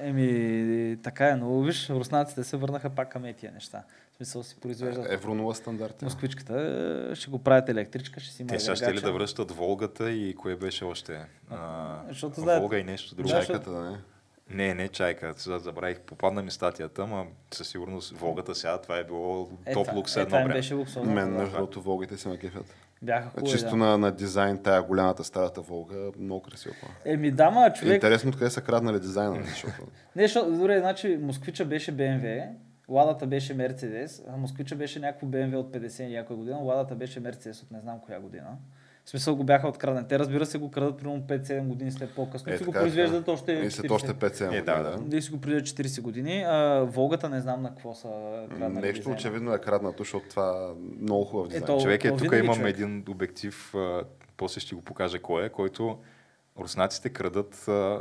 Еми, 0.00 0.96
така 1.02 1.28
е, 1.28 1.36
но 1.36 1.60
виж, 1.60 1.90
руснаците 1.90 2.44
се 2.44 2.56
върнаха 2.56 2.90
пак 2.90 3.08
към 3.08 3.24
е 3.24 3.32
тия 3.32 3.52
неща. 3.52 3.82
В 4.12 4.16
смисъл 4.16 4.42
си 4.42 4.56
произвеждат 4.56 5.06
Евро 5.08 5.34
0 5.34 5.52
стандарти. 5.52 6.04
москвичката, 6.04 6.54
е, 7.10 7.14
ще 7.14 7.30
го 7.30 7.38
правят 7.38 7.68
електричка, 7.68 8.20
ще 8.20 8.32
си 8.32 8.42
има 8.42 8.48
Те 8.48 8.58
сега 8.60 8.74
ще 8.76 8.94
ли 8.94 9.00
да 9.00 9.12
връщат 9.12 9.50
Волгата 9.50 10.10
и 10.10 10.34
кое 10.34 10.56
беше 10.56 10.84
още? 10.84 11.20
А, 11.50 11.96
Защото 12.08 12.40
знаете- 12.40 12.60
Волга 12.60 12.78
и 12.78 12.84
нещо 12.84 13.14
друго. 13.14 13.28
Да, 13.28 13.34
Чайката, 13.36 13.70
да 13.70 13.80
не? 13.80 13.98
Не, 14.50 14.74
не 14.74 14.88
чайка, 14.88 15.34
сега 15.36 15.58
забравих, 15.58 16.00
попадна 16.00 16.42
ми 16.42 16.50
статията, 16.50 17.02
ама 17.02 17.26
със 17.54 17.68
сигурност 17.68 18.16
Волгата 18.16 18.54
сега, 18.54 18.78
това 18.78 18.96
е 18.96 19.04
било 19.04 19.48
Е, 19.66 19.72
топ 19.72 19.92
лукс 19.92 20.16
е, 20.16 20.20
едно 20.20 20.36
време. 20.36 20.54
беше 20.54 20.74
луксозно. 20.74 21.12
Мен, 21.12 21.30
между 21.30 21.54
другото, 21.56 21.82
Волгите 21.82 22.16
се 22.16 22.28
ме 22.28 22.38
кефят. 22.38 22.74
Бяха 23.02 23.28
хубави, 23.28 23.50
Чисто 23.52 23.70
да. 23.70 23.76
на, 23.76 23.98
на 23.98 24.12
дизайн, 24.12 24.62
тая 24.62 24.82
голямата 24.82 25.24
старата 25.24 25.60
Волга, 25.60 26.10
много 26.18 26.42
красиво. 26.42 26.74
Еми, 27.04 27.30
да, 27.30 27.50
ма, 27.50 27.72
човек... 27.72 27.94
Интересно 27.94 28.28
откъде 28.30 28.50
са 28.50 28.60
краднали 28.60 29.00
дизайна, 29.00 29.30
нали, 29.30 29.44
защото... 29.46 29.86
Не, 30.16 30.22
защото, 30.22 30.52
добре, 30.52 30.78
значи, 30.78 31.18
Москвича 31.22 31.64
беше 31.64 31.96
BMW, 31.96 32.48
Ладата 32.88 33.26
беше 33.26 33.54
Мерцедес, 33.54 34.22
а 34.28 34.36
Москвича 34.36 34.76
беше 34.76 35.00
някакво 35.00 35.26
BMW 35.26 35.56
от 35.56 35.72
50 35.72 36.02
и 36.02 36.16
някоя 36.16 36.36
година, 36.36 36.56
Ладата 36.56 36.94
беше 36.94 37.20
Мерцедес 37.20 37.62
от 37.62 37.70
не 37.70 37.80
знам 37.80 38.00
коя 38.06 38.20
година. 38.20 38.56
В 39.10 39.12
смисъл 39.12 39.36
го 39.36 39.44
бяха 39.44 39.68
откраднати. 39.68 40.08
Те 40.08 40.18
разбира 40.18 40.46
се 40.46 40.58
го 40.58 40.70
крадат 40.70 40.98
примерно 40.98 41.22
5-7 41.22 41.62
години 41.62 41.92
след 41.92 42.10
по-късно. 42.10 42.52
Е, 42.52 42.58
си 42.58 42.64
го 42.64 42.72
така, 42.72 42.82
произвеждат 42.82 43.18
така. 43.20 43.32
още 43.32 43.52
И 43.52 43.70
след 43.70 43.86
40. 43.86 43.90
още 43.90 44.08
5-7 44.08 44.52
Е, 44.52 44.62
да, 44.62 44.76
години, 44.76 44.96
да. 44.96 45.02
Дали 45.02 45.22
си 45.22 45.30
го 45.30 45.40
произвеждат 45.40 45.68
40 45.78 46.00
години. 46.00 46.42
А, 46.42 46.80
Волгата 46.82 47.28
не 47.28 47.40
знам 47.40 47.62
на 47.62 47.68
какво 47.68 47.94
са 47.94 48.08
краднали 48.50 48.74
Нещо 48.76 48.94
дизайна. 48.94 49.16
очевидно 49.16 49.54
е 49.54 49.58
краднато, 49.58 49.98
защото 49.98 50.28
това 50.28 50.70
е 50.70 50.74
много 51.00 51.24
хубав 51.24 51.46
дизайн. 51.46 51.62
Ето, 51.64 51.78
Човек, 51.78 52.04
е, 52.04 52.16
тук 52.16 52.32
имам 52.34 52.56
човек. 52.56 52.74
един 52.74 53.04
обектив, 53.08 53.74
а, 53.74 54.02
после 54.36 54.60
ще 54.60 54.74
го 54.74 54.82
покажа 54.82 55.18
кой 55.18 55.44
е, 55.44 55.48
който 55.48 55.98
руснаците 56.58 57.08
крадат 57.08 57.68
а, 57.68 58.00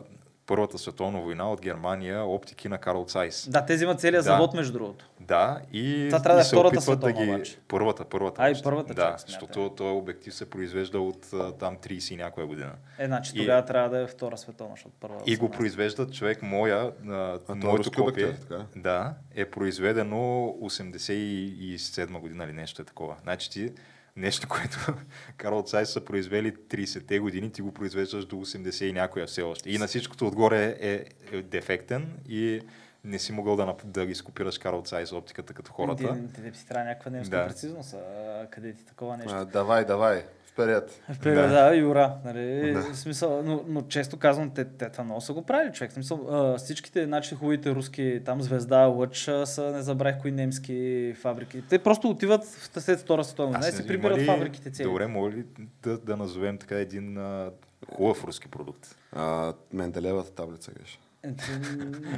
Първата 0.49 0.77
световна 0.77 1.19
война 1.19 1.51
от 1.51 1.61
Германия 1.61 2.23
оптики 2.23 2.69
на 2.69 2.77
Карл 2.77 3.05
Цайс. 3.05 3.49
Да, 3.49 3.65
те 3.65 3.75
взимат 3.75 3.99
целият 3.99 4.25
Да. 4.25 4.31
завод, 4.31 4.53
между 4.53 4.73
другото. 4.73 5.05
Да, 5.19 5.61
и, 5.73 6.07
Това 6.09 6.21
трябва 6.21 6.35
да 6.35 6.39
и 6.39 6.41
е 6.41 6.43
се 6.43 6.49
Втората 6.49 6.67
опитват 6.69 6.99
да 6.99 7.05
световна 7.05 7.25
ги... 7.25 7.31
обаче. 7.31 7.57
Първата, 7.67 8.05
първата. 8.05 8.41
А, 8.43 8.49
и 8.49 8.53
първата 8.63 8.93
Да, 8.93 9.01
част, 9.03 9.27
защото 9.27 9.69
този 9.69 9.89
обектив 9.89 10.33
се 10.33 10.49
произвежда 10.49 10.99
от 10.99 11.27
там 11.59 11.77
30 11.77 12.13
и 12.13 12.17
някоя 12.17 12.47
година. 12.47 12.71
Е, 12.99 13.05
значи 13.05 13.31
И- 13.35 13.39
тогава 13.39 13.65
трябва 13.65 13.89
да 13.89 13.99
е 13.99 14.07
Втора 14.07 14.37
световна, 14.37 14.73
защото 14.73 14.95
първа... 14.99 15.15
И 15.25 15.37
го 15.37 15.45
18. 15.45 15.51
произвеждат 15.51 16.13
човек, 16.13 16.41
моя, 16.41 16.91
а, 17.07 17.39
е 17.49 17.53
моето 17.55 17.91
копие, 17.93 18.37
да, 18.75 19.13
е 19.35 19.45
произведено 19.45 20.17
87 20.61 22.19
година 22.19 22.43
или 22.43 22.53
нещо 22.53 22.81
е 22.81 22.85
такова. 22.85 23.15
Значи 23.23 23.49
ти 23.49 23.71
нещо, 24.15 24.47
което 24.47 24.93
Карл 25.37 25.63
Цайс 25.63 25.89
са 25.89 26.05
произвели 26.05 26.55
30-те 26.55 27.19
години, 27.19 27.51
ти 27.51 27.61
го 27.61 27.73
произвеждаш 27.73 28.25
до 28.25 28.35
80 28.35 28.85
и 28.85 28.93
някоя 28.93 29.27
все 29.27 29.41
още. 29.41 29.69
И 29.69 29.77
на 29.77 29.87
всичкото 29.87 30.27
отгоре 30.27 30.77
е, 30.79 31.05
е 31.31 31.41
дефектен 31.41 32.17
и 32.29 32.61
не 33.03 33.19
си 33.19 33.31
могъл 33.31 33.55
да, 33.55 33.75
да 33.83 34.05
ги 34.05 34.15
скопираш 34.15 34.57
Карл 34.57 34.81
Цайз 34.81 35.11
оптиката 35.11 35.53
като 35.53 35.71
хората. 35.71 36.13
Ти, 36.13 36.41
ти, 36.41 36.51
ти, 36.51 36.67
трябва 36.67 36.89
някаква 36.89 37.11
немска 37.11 37.37
Да. 37.37 37.47
прецизност, 37.47 37.93
а, 37.93 38.47
къде 38.51 38.73
ти 38.73 38.85
такова 38.85 39.17
нещо. 39.17 39.33
А, 39.35 39.45
давай, 39.45 39.85
давай, 39.85 40.25
вперед. 40.59 41.01
Вперед, 41.13 41.49
да, 41.49 41.75
Юра. 41.75 42.15
Нали, 42.25 42.71
в 42.73 42.95
смисъл, 42.95 43.43
но, 43.43 43.63
но, 43.67 43.81
често 43.81 44.17
казвам, 44.17 44.49
те, 44.49 44.65
те 44.65 44.89
това 44.89 45.03
много 45.03 45.21
са 45.21 45.33
го 45.33 45.41
правили, 45.41 45.73
човек. 45.73 45.91
В 45.91 45.93
смисъл, 45.93 46.27
а, 46.29 46.57
всичките 46.57 47.05
значи, 47.05 47.35
хубавите 47.35 47.71
руски, 47.71 48.21
там 48.25 48.41
Звезда, 48.41 48.77
Лъч, 48.79 49.17
са, 49.45 49.71
не 49.71 49.81
забравих 49.81 50.17
кои 50.17 50.31
немски 50.31 50.79
фабрики. 51.13 51.61
Те 51.61 51.79
просто 51.79 52.09
отиват 52.09 52.45
в 52.45 52.81
след 52.81 52.99
Втора 52.99 53.23
световна 53.23 53.51
война 53.51 53.67
и 53.69 53.81
не- 53.81 53.87
прибират 53.87 54.17
ли- 54.17 54.25
фабриките 54.25 54.71
цели. 54.71 54.87
Добре, 54.87 55.07
може 55.07 55.37
ли 55.37 55.45
да, 55.83 55.97
да 55.97 56.17
назовем 56.17 56.57
така 56.57 56.75
един 56.75 57.17
а, 57.17 57.51
хубав 57.87 58.23
руски 58.23 58.47
продукт? 58.47 58.95
А, 59.13 59.53
Менделевата 59.73 60.31
таблица 60.31 60.71
беше. 60.73 60.99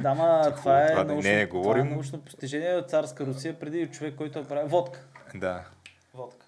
Да, 0.02 0.14
ма 0.14 0.52
това 0.56 0.82
е, 0.82 0.88
това 0.88 1.04
да- 1.04 1.12
научно, 1.12 1.30
не, 1.30 1.36
не, 1.36 1.46
това 1.46 1.58
е 1.58 1.62
говорим- 1.62 1.88
научно 1.88 2.20
постижение 2.20 2.74
от 2.74 2.90
царска 2.90 3.26
Русия 3.26 3.54
преди 3.54 3.86
човек, 3.86 4.14
който 4.14 4.38
е 4.38 4.44
прави 4.44 4.68
водка. 4.68 5.04
Да. 5.34 5.64
водка. 6.14 6.41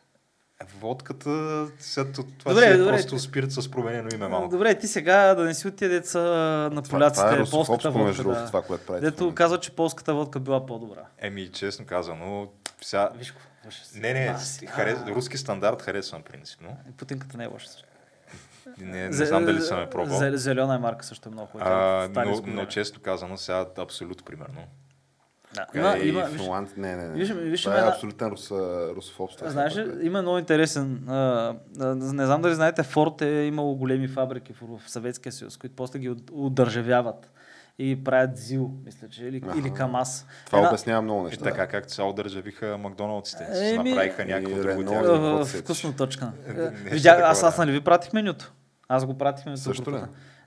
Водката, 0.75 1.31
сега, 1.79 2.13
това 2.13 2.25
Добре, 2.47 2.63
си 2.63 2.69
е 2.69 2.77
добре. 2.77 2.91
просто 2.91 3.19
спирт 3.19 3.53
с 3.53 3.71
променено 3.71 4.09
име 4.11 4.29
малко. 4.29 4.49
Добре, 4.49 4.75
ти 4.75 4.89
сега 4.89 5.35
да 5.35 5.45
не 5.45 5.55
си 5.55 5.69
от 5.69 5.77
тия 5.77 5.91
деца 5.91 6.21
на 6.21 6.83
Това, 6.83 6.91
поляците, 6.91 7.27
това 7.27 7.35
е 7.37 7.45
полската 7.45 7.91
водка. 7.91 8.25
Да. 8.25 8.47
това, 8.47 8.63
което 8.63 8.87
правите. 8.87 9.11
Дето 9.11 9.35
казва, 9.35 9.61
че 9.61 9.71
полската 9.71 10.15
водка 10.15 10.41
била 10.41 10.67
по-добра. 10.67 11.01
Еми, 11.19 11.49
честно 11.49 11.87
казано, 11.87 12.49
сега... 12.81 13.11
Се. 13.83 14.01
Не, 14.01 14.13
не, 14.15 14.27
А, 14.27 14.39
си- 14.39 14.67
харес... 14.67 14.99
а, 14.99 15.11
руски 15.11 15.39
стандарт 15.39 15.83
харесвам 15.83 16.23
принципно. 16.23 16.77
Путинката 16.97 17.37
не 17.37 17.45
е 17.45 17.47
лоша. 17.47 17.69
Не, 18.79 19.09
не 19.09 19.27
знам 19.27 19.45
дали 19.45 19.61
съм 19.61 19.81
е 19.81 19.91
пробвал. 19.91 20.21
зе- 20.21 20.35
Зелена 20.35 20.75
е 20.75 20.79
марка 20.79 21.05
също 21.05 21.29
е 21.29 21.33
много 21.33 21.49
хубава. 21.49 22.09
Но, 22.17 22.43
но 22.47 22.67
често 22.67 23.01
казано, 23.03 23.37
сега 23.37 23.67
абсолют 23.79 24.25
примерно. 24.25 24.61
Да. 25.55 25.67
Има, 25.75 25.95
е 25.95 26.09
има, 26.09 26.21
и 26.21 26.25
виж, 26.25 26.41
Финланд... 26.41 26.77
Не, 26.77 26.97
не, 26.97 27.09
не. 27.09 27.15
виж- 27.17 27.33
виж 27.33 27.63
това 27.63 27.75
е 27.75 27.79
една- 27.79 27.91
абсолютен 27.91 28.29
рус, 28.29 28.51
русофобство. 28.97 29.39
това, 29.39 29.51
Знаеш, 29.51 29.77
ли, 29.77 29.91
има 30.03 30.23
много 30.23 30.39
интересен. 30.39 31.09
А, 31.09 31.15
а, 31.81 31.95
не 31.95 32.27
знам 32.27 32.43
дали 32.43 32.55
знаете, 32.55 32.83
Форд 32.83 33.21
е 33.23 33.43
имало 33.43 33.75
големи 33.75 34.09
фабрики 34.09 34.53
в, 34.53 34.79
в 34.79 34.91
Съветския 34.91 35.33
съюз, 35.33 35.57
които 35.57 35.77
после 35.77 35.99
ги 35.99 36.15
удържавяват 36.33 37.31
и 37.79 38.05
правят 38.05 38.37
ЗИЛ, 38.37 38.71
мисля, 38.85 39.09
че, 39.09 39.25
или, 39.25 39.43
Аха. 39.49 39.59
или 39.59 39.71
КАМАЗ. 39.71 40.27
Това 40.47 40.59
Една- 40.59 40.69
обяснява 40.71 41.03
много 41.03 41.21
И 41.21 41.25
неща. 41.25 41.45
така 41.45 41.67
както 41.67 41.93
сега 41.93 42.07
удържавиха 42.07 42.79
Макдоналдсите. 42.79 43.45
Си 43.55 43.65
Еми- 43.65 43.91
направиха 43.91 44.25
някакво 44.25 44.51
И 44.51 44.61
друго 44.63 44.83
и- 45.41 45.45
сетиш? 45.45 45.61
Вкусно 45.61 45.93
точка. 45.93 46.33
Нещо 46.49 46.73
Видя, 46.85 47.21
аз, 47.23 47.43
аз 47.43 47.59
нали 47.59 47.73
ви 47.73 47.81
пратих 47.81 48.13
менюто? 48.13 48.53
Аз 48.89 49.07
го 49.07 49.19
пратих 49.19 49.47
менюто. 49.47 49.63
Също 49.63 49.93
ли? 49.93 50.01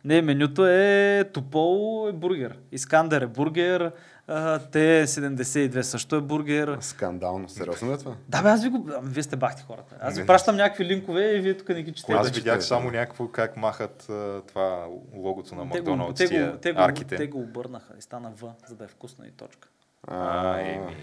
Не, 0.06 0.22
менюто 0.22 0.68
е 0.68 1.24
Топол 1.34 2.10
е 2.10 2.12
бургер. 2.12 2.58
Искандер 2.72 3.22
е 3.22 3.28
бургер. 3.28 3.92
а, 4.28 4.60
Т-72 4.60 5.82
също 5.82 6.16
е 6.16 6.22
бургер. 6.22 6.78
Скандално. 6.82 7.50
Сериозно 7.50 7.90
ли 7.90 7.94
е 7.94 7.98
това? 7.98 8.16
Да, 8.30 8.42
бе, 8.44 8.50
аз 8.50 8.64
ви 8.64 8.70
го... 8.70 8.90
Вие 9.04 9.24
сте 9.24 9.36
бахти 9.36 9.64
хората. 9.68 9.96
Аз 10.02 10.18
ви 10.18 10.26
пращам 10.26 10.56
някакви 10.56 10.86
линкове 10.86 11.32
и 11.32 11.40
вие 11.42 11.58
тук 11.58 11.70
не 11.70 11.84
ги 11.84 11.94
четете. 11.94 12.14
Аз 12.14 12.32
да 12.32 12.36
видях 12.36 12.66
само 12.66 12.92
някакво 12.92 13.28
как 13.28 13.58
махат 13.58 14.04
това 14.48 14.88
логото 15.14 15.56
на 15.56 15.62
те, 15.62 15.68
го, 15.68 15.76
Макдоналдс, 15.76 16.18
те, 16.18 16.58
те, 16.62 16.74
го, 16.74 16.80
арките. 16.80 17.16
те 17.16 17.28
го 17.28 17.40
обърнаха 17.40 17.94
и 17.98 18.02
стана 18.02 18.32
В, 18.36 18.52
за 18.68 18.76
да 18.76 18.84
е 18.84 18.88
вкусно 18.88 19.26
и 19.26 19.32
точка. 19.32 19.70
А, 20.08 20.60
еми, 20.60 20.96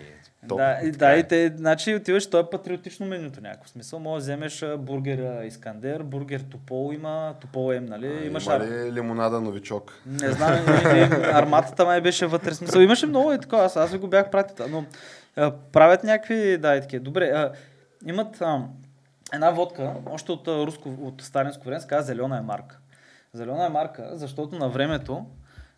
Топ. 0.48 0.58
Да, 0.58 0.78
и, 0.82 0.90
да, 0.90 1.14
е. 1.14 1.18
и 1.18 1.22
те, 1.22 1.52
значи 1.56 1.94
отиваш, 1.94 2.30
то 2.30 2.38
е 2.38 2.50
патриотично 2.50 3.06
менюто 3.06 3.40
някакво 3.40 3.68
смисъл. 3.68 3.98
Може 3.98 4.14
да 4.14 4.24
вземеш 4.24 4.64
бургер 4.78 5.44
Искандер, 5.44 6.02
бургер 6.02 6.40
Топол 6.40 6.92
има, 6.94 7.34
Топол 7.40 7.72
М, 7.72 7.80
нали? 7.80 8.06
А, 8.06 8.26
Имаш 8.26 8.46
Има 8.46 8.58
ли 8.58 8.92
лимонада 8.92 9.40
новичок? 9.40 9.92
Не 10.06 10.30
знам, 10.30 10.54
и, 10.54 10.98
и, 10.98 11.02
арматата 11.32 11.84
май 11.84 12.00
беше 12.00 12.26
вътре 12.26 12.54
смисъл. 12.54 12.80
Имаше 12.80 13.06
много 13.06 13.32
и 13.32 13.38
така, 13.38 13.56
аз, 13.56 13.76
аз 13.76 13.92
ви 13.92 13.98
го 13.98 14.06
бях 14.06 14.30
пратил, 14.30 14.66
но 14.68 14.84
а, 15.36 15.52
правят 15.72 16.04
някакви, 16.04 16.58
да, 16.58 16.76
и 16.76 16.80
такива. 16.80 17.04
Добре, 17.04 17.24
а, 17.24 17.52
имат 18.06 18.40
а, 18.40 18.62
една 19.34 19.50
водка, 19.50 19.94
още 20.10 20.32
от, 20.32 20.48
а, 20.48 20.66
руско, 20.66 20.88
от 21.02 21.22
сталинско 21.22 21.64
време, 21.64 21.80
се 21.80 21.86
казва 21.86 22.02
зелена 22.02 22.38
е 22.38 22.40
марка. 22.40 22.78
Зелена 23.32 23.66
е 23.66 23.68
марка, 23.68 24.10
защото 24.12 24.58
на 24.58 24.68
времето, 24.68 25.26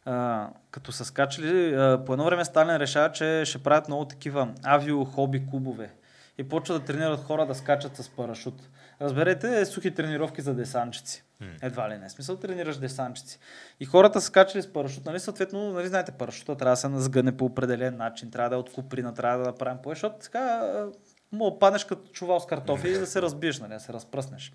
а, 0.07 0.49
като 0.71 0.93
са 0.93 1.05
скачали, 1.05 1.75
а, 1.75 2.05
по 2.07 2.13
едно 2.13 2.25
време 2.25 2.45
Сталин 2.45 2.77
решава, 2.77 3.13
че 3.13 3.43
ще 3.45 3.63
правят 3.63 3.89
много 3.89 4.05
такива 4.05 4.49
авио-хоби 4.63 5.51
клубове. 5.51 5.91
И 6.39 6.49
почва 6.49 6.79
да 6.79 6.85
тренират 6.85 7.21
хора 7.21 7.47
да 7.47 7.55
скачат 7.55 7.97
с 7.97 8.09
парашут. 8.09 8.63
Разберете, 9.01 9.61
е 9.61 9.67
сухи 9.67 9.95
тренировки 9.95 10.41
за 10.41 10.55
десанчици. 10.55 11.25
Едва 11.63 11.91
ли 11.91 11.99
не. 11.99 12.11
Смисъл 12.11 12.37
тренираш 12.37 12.77
десанчици. 12.77 13.39
И 13.81 13.85
хората 13.85 14.21
са 14.21 14.27
скачали 14.27 14.63
с 14.63 14.73
парашут. 14.73 15.05
Нали, 15.05 15.21
съответно, 15.21 15.73
нали, 15.73 15.89
знаете, 15.89 16.13
парашута 16.13 16.57
трябва 16.57 16.73
да 16.73 16.77
се 16.77 16.89
назгъне 16.89 17.37
по 17.37 17.45
определен 17.45 17.97
начин, 17.97 18.31
трябва 18.31 18.51
да 18.51 18.57
е 18.57 18.59
от 18.59 18.73
куприна, 18.73 19.15
трябва 19.15 19.39
да 19.39 19.45
направим 19.45 19.79
по 19.83 19.89
защото 19.89 20.17
така 20.19 20.39
а, 20.39 20.87
мога 21.33 21.59
паднеш 21.59 21.85
като 21.85 22.11
чувал 22.13 22.41
с 22.41 22.47
картофи 22.47 22.89
и 22.89 22.99
да 22.99 23.07
се 23.07 23.23
разбиеш, 23.23 23.59
нали, 23.59 23.73
да 23.73 23.81
се 23.81 23.93
разпръснеш. 23.93 24.53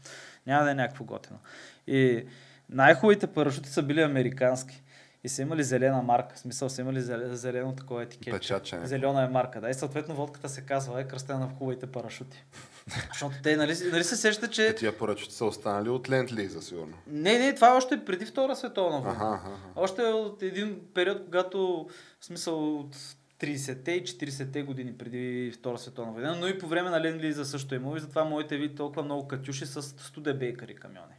Няма 0.48 0.64
да 0.64 0.72
е 0.72 0.76
някакво 0.76 1.04
готино. 1.04 1.40
И 1.88 2.26
най-хубавите 2.70 3.28
парашути 3.28 3.70
са 3.70 3.84
били 3.84 4.02
американски. 4.02 4.84
И 5.24 5.30
са 5.30 5.42
имали 5.42 5.64
зелена 5.64 6.02
марка. 6.02 6.36
В 6.36 6.40
смисъл 6.40 6.70
са 6.70 6.82
имали 6.82 7.02
зелено, 7.36 7.76
такова 7.76 8.04
етикет. 8.04 8.34
Печатче. 8.34 8.80
Зелена 8.84 9.24
е 9.24 9.28
марка, 9.28 9.62
да. 9.62 9.70
И 9.70 9.74
съответно 9.74 10.16
водката 10.16 10.50
се 10.50 10.62
казва 10.62 11.02
е 11.02 11.08
кръстена 11.08 11.48
в 11.48 11.58
хубавите 11.58 11.88
парашути. 11.88 12.44
Защото 13.10 13.36
те, 13.44 13.58
нали, 13.58 13.74
нали 13.92 14.04
се 14.04 14.16
сещат, 14.16 14.52
че... 14.52 14.68
Е, 14.68 14.76
Тия 14.76 14.98
поръчки 14.98 15.34
са 15.34 15.46
останали 15.46 15.90
от 15.90 16.10
Лентли, 16.10 16.48
за 16.48 16.62
сигурно. 16.62 16.94
Не, 17.08 17.40
не, 17.40 17.56
това 17.56 17.74
е 17.74 17.78
още 17.78 18.06
преди 18.06 18.26
Втора 18.26 18.56
световна 18.56 19.00
война. 19.00 19.16
Аха. 19.16 19.36
аха. 19.36 19.58
Още 19.76 20.02
от 20.02 20.44
един 20.44 20.80
период, 20.94 21.26
когато, 21.26 21.88
в 22.20 22.26
смисъл 22.26 22.80
от 22.80 22.96
30-те 23.42 23.92
и 23.92 24.04
40-те 24.04 24.64
години 24.64 24.98
преди 24.98 25.52
Втора 25.52 25.78
световна 25.78 26.12
война, 26.12 26.36
но 26.36 26.48
и 26.48 26.60
по 26.60 26.68
време 26.68 26.90
на 26.90 27.02
Ленд 27.02 27.22
Лиза 27.22 27.46
също 27.46 27.76
е 27.76 27.78
имало 27.78 27.98
и 27.98 28.00
затова 28.00 28.24
можете 28.24 28.58
видите 28.58 28.76
толкова 28.76 29.04
много 29.04 29.28
катюши 29.28 29.66
с 29.66 29.82
студебейкари 29.82 30.76
камиони. 30.76 31.14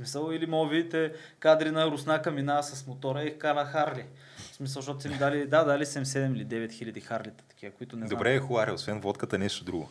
Смисъл, 0.00 0.32
или 0.32 0.46
може 0.46 0.68
да 0.68 0.76
видите 0.76 1.12
кадри 1.38 1.70
на 1.70 1.86
Руснака 1.86 2.30
минава 2.30 2.62
с 2.62 2.86
мотора 2.86 3.22
и 3.22 3.38
кара 3.38 3.64
Харли. 3.64 4.04
В 4.52 4.54
смисъл, 4.54 4.82
защото 4.82 5.02
са 5.02 5.08
им 5.08 5.18
дали, 5.18 5.46
да, 5.46 5.64
дали 5.64 5.84
7 5.84 6.36
или 6.36 6.46
9 6.46 6.72
хиляди 6.72 7.00
Харлита, 7.00 7.44
такива, 7.48 7.72
които 7.72 7.96
не 7.96 8.06
знам. 8.06 8.18
Добре, 8.18 8.38
Хуаре, 8.38 8.72
освен 8.72 9.00
водката, 9.00 9.38
нещо 9.38 9.64
друго. 9.64 9.90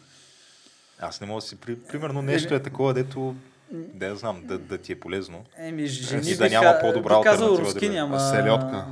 Аз 0.99 1.21
не 1.21 1.27
мога 1.27 1.41
да 1.41 1.47
си... 1.47 1.55
При... 1.55 1.79
Примерно 1.79 2.21
нещо 2.21 2.55
е 2.55 2.63
такова, 2.63 2.93
дето... 2.93 3.35
Да, 3.71 4.05
я 4.05 4.15
знам, 4.15 4.41
да, 4.45 4.57
да 4.57 4.77
ти 4.77 4.91
е 4.91 4.99
полезно. 4.99 5.45
Еми, 5.57 5.85
жени 5.85 6.29
И 6.29 6.35
да 6.37 6.49
няма 6.49 6.77
по-добра 6.81 7.17
бих 7.17 7.23
казал 7.23 7.57
рускини, 7.57 7.95
да 7.95 8.01
ама... 8.01 8.19
Селедка. 8.19 8.87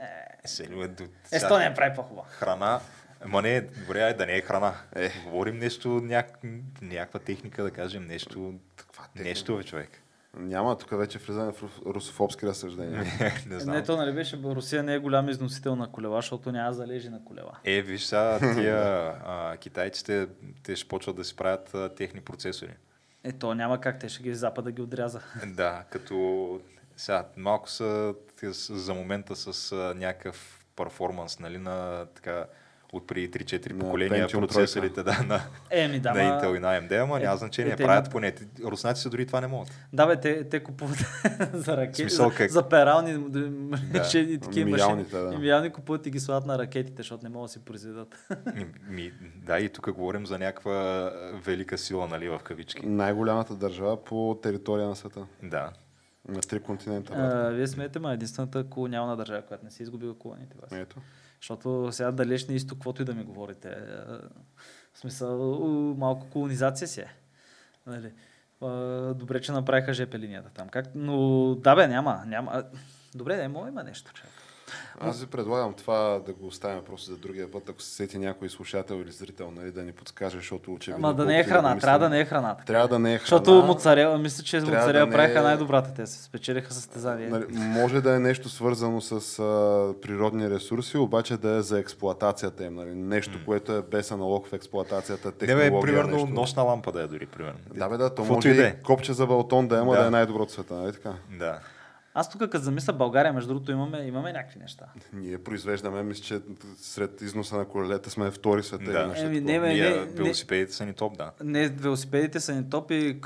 Е, 0.00 0.48
село 0.48 0.82
е 0.82 0.88
до... 0.88 1.04
Естония 1.32 1.74
прави 1.74 1.94
по-хубава. 1.96 2.26
Храна. 2.28 2.80
Ма 3.26 3.42
не, 3.42 3.60
добре, 3.60 4.00
ай, 4.00 4.16
да 4.16 4.26
не 4.26 4.36
е 4.36 4.40
храна. 4.40 4.74
Е. 4.96 5.12
Говорим 5.24 5.58
нещо, 5.58 5.88
няк... 5.88 6.38
някаква 6.82 7.20
техника, 7.20 7.62
да 7.62 7.70
кажем, 7.70 8.06
нещо... 8.06 8.54
техника? 8.76 9.28
Нещо, 9.28 9.62
човек. 9.64 10.01
Няма, 10.36 10.78
тук 10.78 10.90
вече 10.90 11.18
влизаме 11.18 11.52
в 11.52 11.62
рус- 11.62 11.94
русофобски 11.94 12.46
разсъждения. 12.46 13.04
не 13.46 13.60
знам. 13.60 13.76
Не, 13.76 13.82
то 13.82 13.96
нали 13.96 14.12
беше, 14.12 14.38
Русия 14.42 14.82
не 14.82 14.94
е 14.94 14.98
голям 14.98 15.28
износител 15.28 15.76
на 15.76 15.92
колела, 15.92 16.18
защото 16.18 16.52
няма 16.52 16.72
залежи 16.72 17.08
на 17.08 17.24
колела. 17.24 17.58
Е, 17.64 17.82
виж 17.82 18.04
сега, 18.04 18.38
тия 18.54 18.76
а, 19.24 19.56
китайците, 19.56 20.28
те 20.62 20.76
ще 20.76 20.88
почват 20.88 21.16
да 21.16 21.24
си 21.24 21.36
правят 21.36 21.74
а, 21.74 21.94
техни 21.94 22.20
процесори. 22.20 22.74
Е, 23.24 23.32
то 23.32 23.54
няма 23.54 23.80
как, 23.80 23.98
те 23.98 24.08
ще 24.08 24.22
ги 24.22 24.34
Запада 24.34 24.70
ги 24.70 24.82
отряза. 24.82 25.20
Да, 25.46 25.84
като 25.90 26.60
сега 26.96 27.26
малко 27.36 27.70
са 27.70 28.14
за 28.70 28.94
момента 28.94 29.36
с 29.36 29.72
а, 29.72 29.94
някакъв 29.96 30.64
перформанс, 30.76 31.38
нали, 31.38 31.58
на 31.58 32.06
така 32.14 32.44
от 32.92 33.06
преди 33.06 33.30
3-4 33.30 33.72
На 33.72 33.78
поколения 33.78 34.28
Pentium 34.28 34.40
процесорите 34.40 35.02
да, 35.02 35.22
на, 35.22 35.40
Еми, 35.70 36.00
да, 36.00 36.10
на 36.10 36.16
ма- 36.16 36.42
Intel 36.42 36.56
и 36.56 36.58
на 36.58 36.80
AMD, 36.80 37.02
ама 37.02 37.16
Е, 37.16 37.22
няма 37.22 37.36
значение, 37.36 37.72
е, 37.72 37.76
те 37.76 37.84
правят 37.84 38.10
поне. 38.10 38.34
Руснаците 38.64 39.08
дори 39.08 39.26
това 39.26 39.40
не 39.40 39.46
могат. 39.46 39.70
Да, 39.92 40.06
бе, 40.06 40.20
те, 40.20 40.48
те 40.48 40.62
купуват 40.62 40.98
за 41.52 41.76
ракети, 41.76 42.02
Смисъл 42.02 42.28
за, 42.30 42.34
как? 42.34 42.50
за 42.50 42.68
перални 42.68 43.12
мъчени, 43.94 44.40
такива 44.40 44.70
машини. 44.70 45.04
да. 45.04 45.30
И 45.34 45.38
миялни 45.38 45.70
купуват 45.70 46.06
и 46.06 46.10
ги 46.10 46.20
слагат 46.20 46.46
на 46.46 46.58
ракетите, 46.58 46.96
защото 46.96 47.24
не 47.24 47.28
могат 47.28 47.48
да 47.48 47.52
си 47.52 47.58
произведат. 47.58 48.26
Ми, 48.88 49.12
да, 49.36 49.58
и 49.58 49.68
тук 49.68 49.92
говорим 49.92 50.26
за 50.26 50.38
някаква 50.38 51.10
велика 51.44 51.78
сила, 51.78 52.06
нали, 52.08 52.28
в 52.28 52.38
кавички. 52.38 52.86
Най-голямата 52.86 53.54
държава 53.54 54.04
по 54.04 54.38
територия 54.42 54.88
на 54.88 54.96
света. 54.96 55.26
Да. 55.42 55.70
На 56.28 56.40
три 56.40 56.60
континента. 56.60 57.12
а, 57.14 57.50
вие 57.50 57.66
смеете, 57.66 57.98
ма 57.98 58.12
единствената 58.12 58.64
колониална 58.64 59.16
държава, 59.16 59.42
която 59.42 59.64
не 59.64 59.70
си 59.70 59.82
изгубила 59.82 60.14
колониите. 60.14 60.56
Вас. 60.62 60.72
Ето. 60.72 60.96
Защото 61.42 61.88
сега 61.92 62.12
далечния 62.12 62.56
изток, 62.56 62.78
каквото 62.78 63.02
и 63.02 63.04
да 63.04 63.14
ми 63.14 63.24
говорите. 63.24 63.68
е, 63.68 63.74
В 64.92 64.98
смисъл, 64.98 65.38
малко 65.98 66.30
колонизация 66.30 66.88
си 66.88 67.00
е. 67.00 67.12
Нали? 67.86 68.12
Добре, 69.14 69.40
че 69.40 69.52
направиха 69.52 69.94
ЖП 69.94 70.18
линията 70.18 70.50
там. 70.50 70.68
Как? 70.68 70.86
Но 70.94 71.54
да 71.54 71.76
бе, 71.76 71.88
няма. 71.88 72.22
няма. 72.26 72.64
Добре, 73.14 73.36
не 73.36 73.48
може 73.48 73.68
има 73.68 73.82
нещо. 73.82 74.12
Човек. 74.12 74.31
Аз 75.00 75.20
ви 75.20 75.26
предлагам 75.26 75.74
това 75.74 76.20
да 76.26 76.32
го 76.32 76.46
оставим 76.46 76.84
просто 76.84 77.10
за 77.10 77.16
другия 77.16 77.50
път, 77.50 77.68
ако 77.68 77.82
се 77.82 77.90
сети 77.94 78.18
някой 78.18 78.48
слушател 78.48 78.94
или 78.94 79.10
зрител, 79.12 79.50
нали, 79.50 79.70
да 79.70 79.82
ни 79.82 79.92
подскаже, 79.92 80.36
защото 80.36 80.72
очевидно... 80.74 81.06
Ама 81.06 81.14
да 81.16 81.24
не 81.24 81.40
е 81.40 81.44
да 81.44 81.50
храна, 81.50 81.78
трябва 81.78 81.98
да 81.98 82.08
не 82.08 82.20
е 82.20 82.24
храната. 82.24 82.64
Трябва 82.64 82.88
да 82.88 82.98
не 82.98 83.14
е 83.14 83.18
храна. 83.18 83.24
Защото 83.24 83.66
моцарела, 83.66 84.18
мисля, 84.18 84.42
че 84.44 84.60
моцарела 84.60 84.92
да 84.92 85.06
не 85.06 85.12
правиха 85.12 85.38
е- 85.38 85.42
най-добрата. 85.42 85.94
Те 85.94 86.06
се 86.06 86.22
спечелиха 86.22 86.72
състезание. 86.74 87.28
Нали, 87.28 87.44
може 87.50 88.00
да 88.00 88.14
е 88.14 88.18
нещо 88.18 88.48
свързано 88.48 89.00
с 89.00 89.38
а, 89.38 89.94
природни 90.02 90.50
ресурси, 90.50 90.96
обаче 90.96 91.36
да 91.36 91.50
е 91.50 91.62
за 91.62 91.78
експлоатацията 91.78 92.64
им. 92.64 92.74
Нали. 92.74 92.94
Нещо, 92.94 93.38
което 93.46 93.72
е 93.72 93.82
без 93.82 94.10
аналог 94.10 94.46
в 94.46 94.52
експлоатацията, 94.52 95.28
Не 95.28 95.34
технология. 95.34 95.70
бе, 95.70 95.80
примерно 95.80 96.16
нещо. 96.16 96.28
нощна 96.28 96.62
лампа 96.62 96.92
да 96.92 97.02
е 97.02 97.06
дори, 97.06 97.26
примерно. 97.26 97.58
Да, 97.74 97.88
бе, 97.88 97.96
да, 97.96 98.14
то 98.14 98.24
може 98.24 98.48
и 98.48 98.60
е. 98.60 98.76
копче 98.84 99.12
за 99.12 99.26
балтон 99.26 99.68
да 99.68 99.76
има, 99.76 99.94
Да. 99.94 100.00
да, 100.00 100.06
е 100.06 100.10
най-добро 100.10 100.42
от 100.42 100.50
света, 100.50 100.74
нали 100.74 100.92
така? 100.92 101.12
Да. 101.38 101.58
Аз 102.14 102.30
тук, 102.30 102.40
като 102.40 102.58
замисля 102.58 102.92
България, 102.92 103.32
между 103.32 103.48
другото, 103.48 103.72
имаме, 103.72 103.98
имаме 103.98 104.32
някакви 104.32 104.58
неща. 104.58 104.86
Ние 105.12 105.38
произвеждаме, 105.38 106.02
мисля, 106.02 106.22
че 106.24 106.40
сред 106.76 107.20
износа 107.22 107.56
на 107.56 107.64
колелета 107.64 108.10
сме 108.10 108.30
втори 108.30 108.62
света. 108.62 108.92
Да. 108.92 109.06
нещо 109.06 109.26
Еми, 109.26 109.40
не, 109.40 109.60
бе, 109.60 109.68
Ние, 109.68 109.90
не, 109.90 109.96
не, 109.96 110.04
велосипедите 110.04 110.72
са 110.72 110.86
ни 110.86 110.92
топ, 110.92 111.16
да. 111.16 111.32
не, 111.42 111.68
велосипедите 111.68 112.40
са 112.40 112.54
ни 112.54 112.70
топ 112.70 112.90
и 112.90 113.20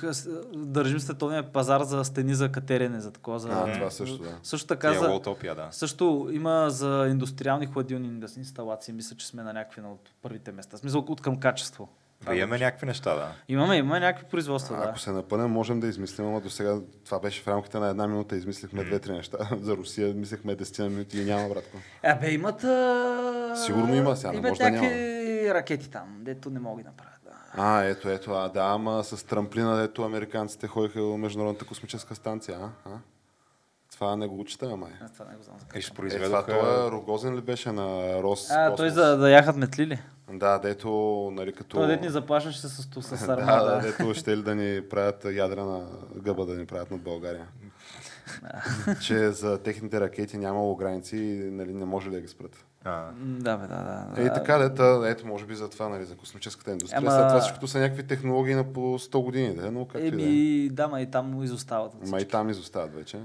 държим 0.54 1.00
световния 1.00 1.52
пазар 1.52 1.82
за 1.82 2.04
стени 2.04 2.34
за 2.34 2.52
катерене, 2.52 3.00
за 3.00 3.12
такова. 3.12 3.38
За... 3.38 3.48
А, 3.52 3.72
това 3.72 3.90
също, 3.90 4.18
да. 4.18 4.38
Също 4.42 4.66
така 4.66 4.90
Тия 4.90 5.00
за... 5.00 5.08
лоутопия, 5.08 5.54
да. 5.54 5.68
Също 5.70 6.28
има 6.32 6.70
за 6.70 7.06
индустриални 7.10 7.66
хладилни 7.66 8.20
инсталации. 8.36 8.94
Мисля, 8.94 9.16
че 9.16 9.26
сме 9.26 9.42
на 9.42 9.52
някакви 9.52 9.80
на 9.80 9.92
от 9.92 10.10
първите 10.22 10.52
места. 10.52 10.76
Смисъл 10.76 11.04
от 11.08 11.20
към 11.20 11.40
качество. 11.40 11.88
Да, 12.26 12.36
имаме 12.36 12.58
някакви 12.58 12.86
неща, 12.86 13.14
да. 13.14 13.32
Имаме, 13.48 13.76
имаме 13.76 14.00
някакви 14.00 14.26
производства, 14.30 14.76
А, 14.76 14.80
да. 14.80 14.88
Ако 14.88 14.98
се 14.98 15.12
напънем, 15.12 15.50
можем 15.50 15.80
да 15.80 15.86
измислим, 15.86 16.26
ама 16.26 16.40
до 16.40 16.50
сега 16.50 16.78
това 17.04 17.18
беше 17.20 17.42
в 17.42 17.48
рамките 17.48 17.78
на 17.78 17.88
една 17.88 18.06
минута, 18.06 18.36
измислихме 18.36 18.84
две-три 18.84 19.12
неща. 19.12 19.38
За 19.60 19.76
Русия 19.76 20.14
мислихме 20.14 20.56
10 20.56 20.78
на 20.78 20.88
минути 20.88 21.20
и 21.20 21.24
няма, 21.24 21.48
братко. 21.48 21.78
Абе, 22.02 22.30
имат... 22.30 22.64
А... 22.64 23.56
Сигурно 23.56 23.94
има 23.94 24.16
сега, 24.16 24.32
не 24.32 24.38
Имат 24.38 24.48
може 24.48 24.58
да 24.58 24.70
някакви 24.70 25.54
ракети 25.54 25.90
там, 25.90 26.16
дето 26.20 26.50
не 26.50 26.60
могат 26.60 26.84
да 26.84 26.90
направят. 26.90 27.20
Да. 27.24 27.32
А, 27.56 27.84
ето, 27.84 28.08
ето, 28.08 28.32
а, 28.32 28.48
да, 28.48 28.64
ама 28.64 29.04
с 29.04 29.26
трамплина, 29.26 29.76
дето 29.76 30.02
американците 30.02 30.66
ходиха 30.66 31.00
до 31.00 31.16
Международната 31.16 31.64
космическа 31.64 32.14
станция, 32.14 32.58
а? 32.60 32.90
а? 32.90 32.98
Това 33.92 34.16
не 34.16 34.26
го 34.26 34.40
учите, 34.40 34.66
ама 34.66 34.88
Аз 35.04 35.12
това 35.12 35.24
не 35.30 35.36
го 35.36 35.42
знам. 35.42 35.56
Е, 35.74 35.80
това 35.80 36.42
това 36.42 36.90
Рогозен 36.90 37.36
ли 37.36 37.40
беше 37.40 37.72
на 37.72 38.18
Рос 38.22 38.50
А, 38.50 38.70
Космос? 38.70 38.76
той 38.76 38.90
за 38.90 39.16
да 39.16 39.30
яхат 39.30 39.56
метли 39.56 39.98
Да, 40.32 40.58
дето, 40.58 40.90
нали, 41.32 41.52
като... 41.52 41.76
Той 41.76 41.86
дет 41.86 42.00
ни 42.00 42.08
заплашваше 42.08 42.58
с, 42.58 42.68
с, 42.68 42.82
с 43.02 43.26
да, 43.26 43.32
армада. 43.32 43.70
да, 43.70 43.80
дето 43.80 44.14
ще 44.14 44.36
ли 44.36 44.42
да 44.42 44.54
ни 44.54 44.82
правят 44.82 45.24
ядрена 45.24 45.86
гъба 46.14 46.46
да 46.46 46.54
ни 46.54 46.66
правят 46.66 46.90
над 46.90 47.00
България. 47.00 47.46
че 49.00 49.30
за 49.30 49.58
техните 49.58 50.00
ракети 50.00 50.38
нямало 50.38 50.76
граници 50.76 51.16
и 51.16 51.50
нали, 51.50 51.74
не 51.74 51.84
може 51.84 52.10
да 52.10 52.20
ги 52.20 52.28
спрат. 52.28 52.64
А, 52.84 53.10
Да, 53.16 53.56
бе, 53.56 53.66
да, 53.66 54.06
да. 54.14 54.22
Е, 54.22 54.24
да. 54.24 54.32
така, 54.32 54.58
дето, 54.58 54.82
ето, 55.04 55.26
може 55.26 55.46
би 55.46 55.54
за 55.54 55.70
това, 55.70 55.88
нали, 55.88 56.04
за 56.04 56.16
космическата 56.16 56.70
индустрия. 56.70 56.98
Ама- 56.98 57.10
След 57.10 57.28
това 57.28 57.40
всичкото 57.40 57.68
са 57.68 57.78
някакви 57.78 58.06
технологии 58.06 58.54
на 58.54 58.72
по 58.72 58.80
100 58.80 59.22
години, 59.22 59.54
да, 59.54 59.70
но 59.70 59.84
както 59.84 60.06
и 60.06 60.10
да 60.10 60.22
е. 60.22 60.26
Еми, 60.26 60.68
да, 60.72 60.88
ма 60.88 61.00
и 61.00 61.10
там 61.10 61.42
изостават. 61.42 61.94
от 61.94 62.08
Ма 62.08 62.20
и 62.20 62.24
там 62.24 62.50
изостават 62.50 62.94
вече. 62.94 63.18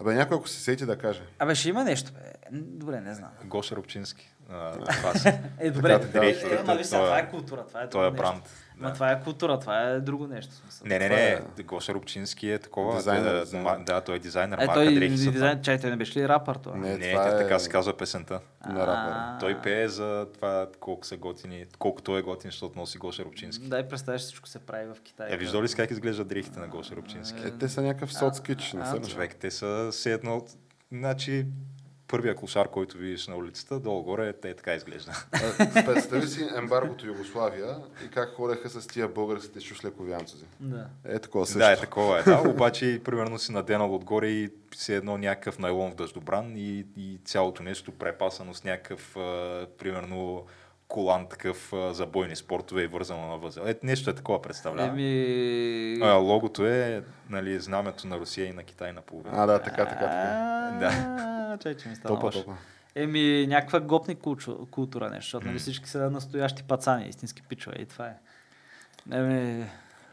Абе, 0.00 0.14
някой 0.14 0.36
ако 0.36 0.48
се 0.48 0.60
сети 0.60 0.86
да 0.86 0.98
каже. 0.98 1.22
Абе, 1.38 1.54
ще 1.54 1.68
има 1.68 1.84
нещо, 1.84 2.12
бе. 2.12 2.32
Добре, 2.52 3.00
не 3.00 3.14
знам. 3.14 3.30
Гоша 3.44 3.76
Рубчински. 3.76 4.34
Това. 4.46 5.12
Е, 5.58 5.70
добре, 5.70 5.88
Така, 5.92 6.06
добре. 6.06 6.20
да, 6.20 6.54
Е, 6.54 6.58
ама 6.58 6.74
виж 6.74 6.90
той 6.90 6.98
е- 6.98 7.04
това 7.04 7.18
е 7.18 7.30
култура, 7.30 7.64
това 7.66 7.82
е 7.82 7.88
Той 7.88 8.08
е 8.08 8.10
бранд. 8.10 8.50
Ма 8.76 8.88
Да. 8.88 8.94
това 8.94 9.10
е 9.10 9.20
култура, 9.20 9.58
това 9.58 9.80
е 9.80 10.00
друго 10.00 10.26
нещо. 10.26 10.54
смисъл. 10.54 10.86
Не, 10.86 10.98
не, 10.98 11.04
Това 11.06 11.16
не. 11.16 11.28
е- 11.58 11.62
Гоша 11.62 11.94
Рубчински 11.94 12.50
е 12.50 12.58
такова. 12.58 12.96
Дизайнер, 12.96 13.32
да, 13.32 13.40
дизайнер. 13.40 13.68
ма- 13.70 13.84
да, 13.84 14.00
той 14.00 14.16
е 14.16 14.18
дизайнер. 14.18 14.58
Е, 14.58 14.60
марка 14.60 14.74
той 14.74 14.94
дрехи 14.94 15.16
са 15.16 15.22
това. 15.22 15.32
дизайн, 15.32 15.62
чай, 15.62 15.80
той 15.80 15.90
не 15.90 15.96
беше 15.96 16.18
ли 16.18 16.28
рапър 16.28 16.56
това? 16.56 16.76
Не, 16.76 16.96
Не, 16.96 17.10
това 17.10 17.28
е 17.28 17.38
така 17.38 17.58
се 17.58 17.68
казва 17.68 17.92
песента. 17.94 18.40
на 18.66 18.80
рапъра. 18.80 19.14
А, 19.16 19.38
Той 19.38 19.58
пее 19.58 19.88
за 19.88 20.26
това 20.34 20.66
колко 20.80 21.06
са 21.06 21.16
готини, 21.16 21.64
колко 21.78 22.02
той 22.02 22.18
е 22.18 22.22
готин, 22.22 22.50
защото 22.50 22.78
носи 22.78 22.98
Гоша 22.98 23.24
Рубчински. 23.24 23.64
Дай 23.64 23.88
представяш, 23.88 24.20
всичко 24.20 24.48
се 24.48 24.58
прави 24.58 24.86
в 24.86 25.02
Китай. 25.02 25.28
Е, 25.30 25.36
виждал 25.36 25.62
ли 25.62 25.68
как 25.68 25.90
изглеждат 25.90 26.28
дрехите 26.28 26.60
на 26.60 26.68
Гоша 26.68 26.96
Рубчински? 26.96 27.40
Е, 27.40 27.50
те 27.50 27.68
са 27.68 27.82
някакъв 27.82 28.12
соцкич, 28.12 28.72
не 28.72 28.86
са? 28.86 29.00
Човек, 29.00 29.34
те 29.34 29.50
са 29.50 29.88
все 29.92 30.12
едно... 30.12 30.42
Значи, 30.92 31.46
първия 32.08 32.34
клошар, 32.34 32.68
който 32.68 32.98
видиш 32.98 33.28
на 33.28 33.36
улицата, 33.36 33.80
долу-горе, 33.80 34.32
те 34.32 34.54
така 34.54 34.74
изглежда. 34.74 35.12
Представи 35.86 36.26
си 36.26 36.48
ембаргото 36.56 37.06
Югославия 37.06 37.76
и 38.06 38.08
как 38.08 38.34
ходеха 38.34 38.70
с 38.70 38.86
тия 38.86 39.08
българските 39.08 39.60
шушлековянци. 39.60 40.36
Да. 40.60 40.86
Е, 41.04 41.18
такова 41.18 41.46
също. 41.46 41.58
Да, 41.58 41.72
е 41.72 41.76
такова 41.76 42.18
е. 42.18 42.22
Да, 42.22 42.42
обаче, 42.48 43.00
примерно 43.04 43.38
си 43.38 43.52
наденал 43.52 43.94
отгоре 43.94 44.28
и 44.28 44.50
все 44.70 44.96
едно 44.96 45.18
някакъв 45.18 45.58
найлон 45.58 45.90
в 45.90 45.94
дъждобран 45.94 46.52
и, 46.56 46.86
и 46.96 47.18
цялото 47.24 47.62
нещо 47.62 47.92
препасано 47.92 48.54
с 48.54 48.64
някакъв, 48.64 49.16
а, 49.16 49.66
примерно, 49.78 50.46
колан 50.88 51.26
такъв 51.28 51.72
а, 51.72 51.94
за 51.94 52.06
бойни 52.06 52.36
спортове 52.36 52.82
и 52.82 52.86
вързано 52.86 53.28
на 53.28 53.36
възел. 53.36 53.62
Е, 53.66 53.74
нещо 53.82 54.10
е 54.10 54.14
такова 54.14 54.42
представлява. 54.42 54.88
Еми... 54.88 55.98
А, 56.02 56.12
логото 56.12 56.66
е 56.66 57.02
нали, 57.30 57.60
знамето 57.60 58.06
на 58.06 58.18
Русия 58.18 58.46
и 58.46 58.52
на 58.52 58.62
Китай 58.62 58.92
на 58.92 59.00
половина. 59.00 59.42
А, 59.42 59.46
да, 59.46 59.58
така, 59.58 59.86
така, 59.86 60.00
така. 60.00 60.76
Да. 60.80 61.35
Чай, 61.58 61.76
че 61.76 61.88
ми 61.88 61.96
стана 61.96 62.14
Топа, 62.14 62.26
лошо. 62.26 62.38
топа. 62.40 62.56
Еми, 62.94 63.46
някаква 63.46 63.80
готни 63.80 64.16
кулчу- 64.16 64.70
култура 64.70 65.10
нещо, 65.10 65.26
защото 65.26 65.46
нали 65.46 65.58
всички 65.58 65.88
са 65.88 66.10
настоящи 66.10 66.62
пацани, 66.62 67.08
истински 67.08 67.42
пичове 67.42 67.76
и 67.78 67.86
това 67.86 68.06
е. 68.06 68.16
Еми, 69.12 69.66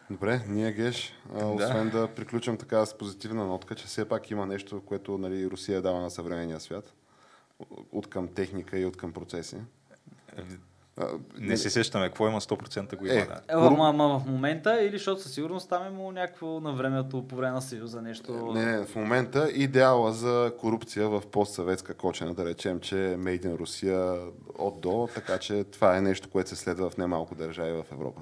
Добре, 0.10 0.42
ние 0.48 0.72
Геш, 0.72 1.14
Да. 1.30 1.46
освен 1.46 1.90
да 1.90 2.08
приключим 2.08 2.58
така 2.58 2.86
с 2.86 2.98
позитивна 2.98 3.46
нотка, 3.46 3.76
че 3.76 3.86
все 3.86 4.10
пак 4.10 4.32
има 4.32 4.46
нещо, 4.46 4.82
което 4.82 5.18
нали, 5.18 5.50
Русия 5.50 5.82
дава 5.82 6.02
на 6.02 6.10
съвременния 6.12 6.60
свят. 6.60 6.94
От 7.92 8.10
към 8.10 8.28
техника 8.28 8.78
и 8.80 8.86
от 8.86 8.98
към 8.98 9.14
процеси. 9.14 9.58
А, 10.98 11.08
Не 11.38 11.58
се 11.58 11.70
сещаме, 11.70 12.08
какво 12.08 12.28
има 12.28 12.42
100% 12.42 12.96
го 12.96 13.06
има. 13.06 13.16
Е, 13.16 13.26
да. 13.26 13.34
е, 13.34 13.40
ама, 13.50 13.90
ама 13.90 14.20
в 14.20 14.26
момента 14.26 14.82
или 14.82 14.98
защото 14.98 15.22
със 15.22 15.34
сигурност 15.34 15.70
там 15.70 15.84
е 15.84 15.90
имало 15.90 16.12
някакво 16.12 16.60
на 16.60 16.74
времето 16.74 17.28
по 17.28 17.36
време 17.36 17.54
на 17.54 17.62
Съюза 17.62 18.02
нещо. 18.02 18.52
Не, 18.54 18.66
не, 18.66 18.86
в 18.86 18.96
момента 18.96 19.52
идеала 19.54 20.14
за 20.14 20.54
корупция 20.60 21.10
в 21.10 21.22
постсъветска 21.32 21.94
кочена, 21.94 22.34
да 22.34 22.46
речем, 22.46 22.80
че 22.80 23.12
е 23.12 23.18
Made 23.18 23.46
in 23.46 23.58
Русия 23.60 24.18
от 24.58 24.82
до, 24.82 25.10
така 25.16 25.38
че 25.38 25.64
това 25.64 25.98
е 25.98 26.02
нещо, 26.02 26.30
което 26.30 26.50
се 26.50 26.56
следва 26.56 26.90
в 26.90 26.98
немалко 26.98 27.36
държави 27.36 27.72
в 27.72 27.86
Европа. 27.92 28.22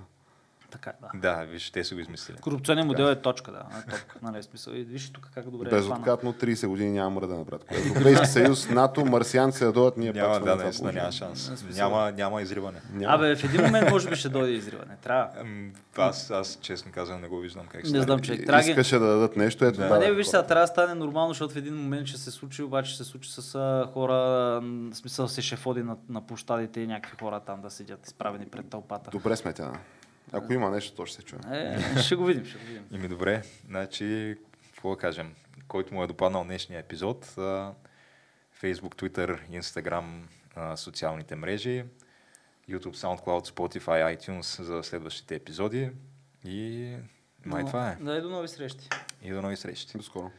Така, 0.72 0.93
да. 1.01 1.19
Да, 1.19 1.43
виж, 1.45 1.72
те 1.72 1.84
са 1.84 1.95
го 1.95 2.01
измислили. 2.01 2.38
Корупционният 2.38 2.88
модел 2.88 3.03
е 3.05 3.22
точка, 3.22 3.51
да. 3.51 3.63
Не 3.76 3.82
топка, 3.82 4.15
нали, 4.32 4.43
смисъл. 4.43 4.74
И 4.74 4.84
виж 4.84 5.09
тук 5.09 5.30
как 5.34 5.49
добре 5.49 5.67
е. 5.67 5.72
Безоткатно 5.72 6.34
30 6.34 6.67
години 6.67 6.91
няма 6.91 7.09
мръдена, 7.09 7.43
брат. 7.43 7.65
Европейски 7.69 8.26
съюз, 8.38 8.69
НАТО, 8.69 9.05
марсианци 9.05 9.63
да 9.63 9.72
дойдат, 9.72 9.97
ние 9.97 10.13
Няма, 10.13 10.39
да, 10.39 10.55
на 10.55 10.63
наистина 10.63 10.91
няма 10.91 11.11
шанс. 11.11 11.63
Няма, 11.76 12.11
няма 12.11 12.41
изриване. 12.41 12.82
Няма. 12.93 13.15
Абе, 13.15 13.36
в 13.36 13.43
един 13.43 13.61
момент 13.61 13.89
може 13.89 14.09
би 14.09 14.15
ще 14.15 14.30
дойде 14.30 14.53
изриване. 14.53 14.95
Трябва. 15.03 15.30
Аз, 15.97 16.32
аз 16.32 16.57
честно 16.61 16.91
казвам, 16.91 17.22
не 17.22 17.28
го 17.28 17.39
виждам 17.39 17.67
как 17.67 17.84
Не 17.84 17.89
стане. 17.89 18.03
знам, 18.03 18.19
че 18.19 18.45
траги. 18.45 18.69
Искаше 18.69 18.99
да 18.99 19.05
дадат 19.05 19.38
нещо, 19.38 19.65
ето 19.65 19.78
Да. 19.80 19.99
не, 19.99 20.11
виж 20.11 20.28
сега, 20.28 20.43
трябва 20.43 20.63
да 20.63 20.67
стане 20.67 20.93
нормално, 20.93 21.30
защото 21.30 21.53
в 21.53 21.57
един 21.57 21.76
момент 21.76 22.07
ще 22.07 22.17
се 22.17 22.32
случи, 22.32 22.63
обаче 22.63 22.91
ще 22.93 23.03
се 23.03 23.09
случи 23.09 23.32
с 23.32 23.51
хора, 23.93 24.13
в 24.63 24.95
смисъл 24.95 25.28
се 25.28 25.41
шефоди 25.41 25.84
на, 25.84 25.95
на 26.09 26.22
площадите 26.28 26.82
и 26.82 26.88
някакви 26.88 27.17
хора 27.19 27.39
там 27.39 27.61
да 27.61 27.69
седят 27.69 28.07
изправени 28.07 28.45
пред 28.45 28.69
тълпата. 28.69 29.11
Добре 29.11 29.36
сме 29.36 29.53
тя. 29.53 29.72
Ако 30.32 30.53
има 30.53 30.69
нещо, 30.69 30.95
то 30.95 31.05
ще 31.05 31.15
се 31.15 31.24
чуе. 31.24 31.39
Е, 31.51 32.01
ще 32.01 32.15
го 32.15 32.26
видим, 32.26 32.45
ще 32.45 32.57
го 32.57 32.65
видим. 32.65 32.86
Ими 32.91 33.07
добре, 33.07 33.43
значи, 33.67 34.38
какво 34.65 34.89
да 34.89 34.97
кажем, 34.97 35.36
който 35.67 35.93
му 35.93 36.03
е 36.03 36.07
допаднал 36.07 36.43
днешния 36.43 36.80
епизод, 36.80 37.26
Facebook, 38.61 38.95
Twitter, 38.95 39.61
Instagram, 39.61 40.05
социалните 40.76 41.36
мрежи, 41.36 41.86
YouTube, 42.69 42.95
SoundCloud, 42.95 43.47
Spotify, 43.47 44.17
iTunes 44.17 44.61
за 44.61 44.84
следващите 44.84 45.36
епизоди 45.36 45.91
и 46.45 46.95
май 47.45 47.63
Но, 47.63 47.67
това 47.67 47.89
е. 47.89 47.95
Да, 47.95 48.17
и 48.17 48.22
до 48.22 48.30
нови 48.30 48.47
срещи. 48.47 48.89
И 49.24 49.32
до 49.32 49.41
нови 49.41 49.57
срещи. 49.57 49.97
До 49.97 50.03
скоро. 50.03 50.32